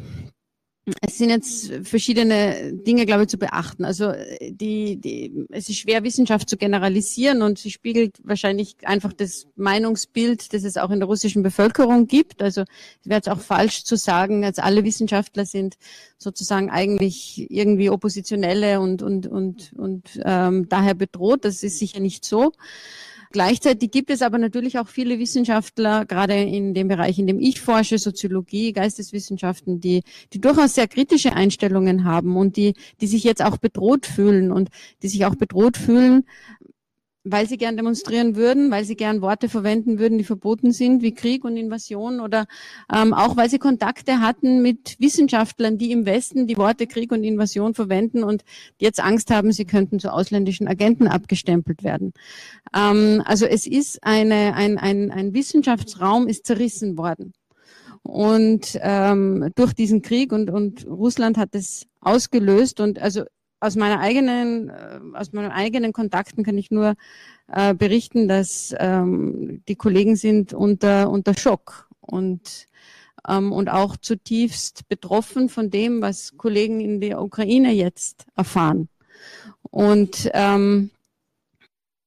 [1.01, 3.85] es sind jetzt verschiedene Dinge, glaube ich, zu beachten.
[3.85, 9.47] Also die, die, es ist schwer, Wissenschaft zu generalisieren und sie spiegelt wahrscheinlich einfach das
[9.55, 12.43] Meinungsbild, das es auch in der russischen Bevölkerung gibt.
[12.43, 15.75] Also es wäre jetzt auch falsch zu sagen, als alle Wissenschaftler sind
[16.19, 21.45] sozusagen eigentlich irgendwie Oppositionelle und, und, und, und ähm, daher bedroht.
[21.45, 22.51] Das ist sicher nicht so.
[23.35, 27.59] Gleichzeitig gibt es aber natürlich auch viele Wissenschaftler, gerade in dem Bereich, in dem ich
[27.59, 33.43] forsche, Soziologie, Geisteswissenschaften, die, die durchaus sehr kritische Einstellungen haben und die, die sich jetzt
[33.43, 34.69] auch bedroht fühlen und
[35.03, 36.23] die sich auch bedroht fühlen,
[37.25, 41.13] weil sie gern demonstrieren würden, weil sie gern Worte verwenden würden, die verboten sind, wie
[41.13, 42.45] Krieg und Invasion oder
[42.93, 47.23] ähm, auch weil sie Kontakte hatten mit Wissenschaftlern, die im Westen die Worte Krieg und
[47.23, 48.43] Invasion verwenden und
[48.77, 52.13] jetzt Angst haben, sie könnten zu ausländischen Agenten abgestempelt werden.
[52.75, 57.33] Ähm, also es ist eine, ein, ein, ein Wissenschaftsraum ist zerrissen worden.
[58.03, 63.23] Und ähm, durch diesen Krieg und, und Russland hat es ausgelöst und also
[63.59, 66.95] aus meiner eigenen, äh, aus meinen eigenen Kontakten kann ich nur
[67.47, 72.67] äh, berichten, dass ähm, die Kollegen sind unter, unter Schock und,
[73.27, 78.89] ähm, und auch zutiefst betroffen von dem, was Kollegen in der Ukraine jetzt erfahren.
[79.71, 80.91] Und ähm,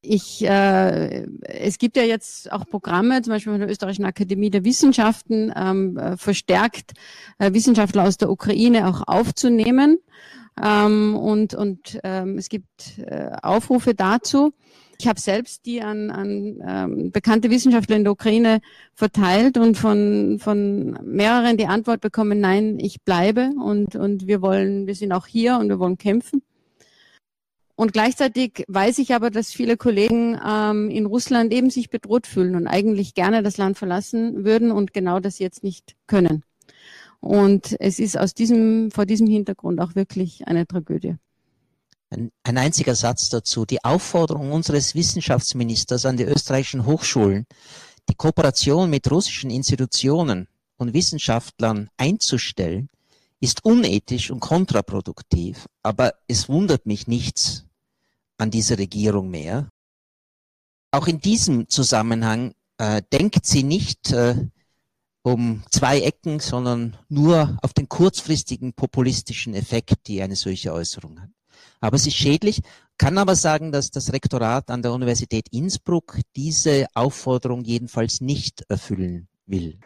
[0.00, 4.64] ich, äh, es gibt ja jetzt auch Programme, zum Beispiel von der Österreichischen Akademie der
[4.64, 6.92] Wissenschaften, ähm, äh, verstärkt
[7.38, 9.98] äh, Wissenschaftler aus der Ukraine auch aufzunehmen.
[10.62, 14.52] Ähm, und und ähm, es gibt äh, Aufrufe dazu.
[15.00, 18.60] Ich habe selbst die an, an ähm, bekannte Wissenschaftler in der Ukraine
[18.94, 24.88] verteilt und von, von mehreren die Antwort bekommen, nein, ich bleibe und, und wir wollen,
[24.88, 26.42] wir sind auch hier und wir wollen kämpfen.
[27.76, 32.56] Und gleichzeitig weiß ich aber, dass viele Kollegen ähm, in Russland eben sich bedroht fühlen
[32.56, 36.42] und eigentlich gerne das Land verlassen würden und genau das jetzt nicht können.
[37.20, 41.16] Und es ist aus diesem, vor diesem Hintergrund auch wirklich eine Tragödie.
[42.10, 43.66] Ein, ein einziger Satz dazu.
[43.66, 47.46] Die Aufforderung unseres Wissenschaftsministers an die österreichischen Hochschulen,
[48.08, 52.88] die Kooperation mit russischen Institutionen und Wissenschaftlern einzustellen,
[53.40, 55.66] ist unethisch und kontraproduktiv.
[55.82, 57.66] Aber es wundert mich nichts
[58.38, 59.68] an dieser Regierung mehr.
[60.90, 64.46] Auch in diesem Zusammenhang äh, denkt sie nicht äh,
[65.32, 71.30] um zwei Ecken, sondern nur auf den kurzfristigen populistischen Effekt, die eine solche Äußerung hat.
[71.80, 72.60] Aber es ist schädlich,
[72.96, 79.28] kann aber sagen, dass das Rektorat an der Universität Innsbruck diese Aufforderung jedenfalls nicht erfüllen
[79.46, 79.78] will.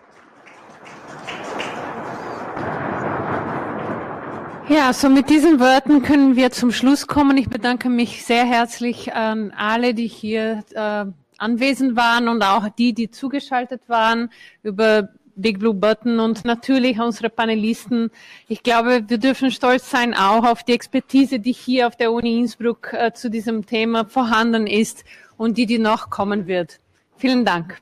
[4.69, 7.36] Ja, so mit diesen Worten können wir zum Schluss kommen.
[7.36, 11.05] Ich bedanke mich sehr herzlich an alle, die hier äh,
[11.36, 14.31] anwesend waren und auch die, die zugeschaltet waren
[14.62, 18.10] über Big Blue Button und natürlich unsere Panelisten.
[18.48, 22.38] Ich glaube, wir dürfen stolz sein auch auf die Expertise, die hier auf der Uni
[22.38, 25.04] Innsbruck äh, zu diesem Thema vorhanden ist
[25.36, 26.80] und die, die noch kommen wird.
[27.16, 27.80] Vielen Dank.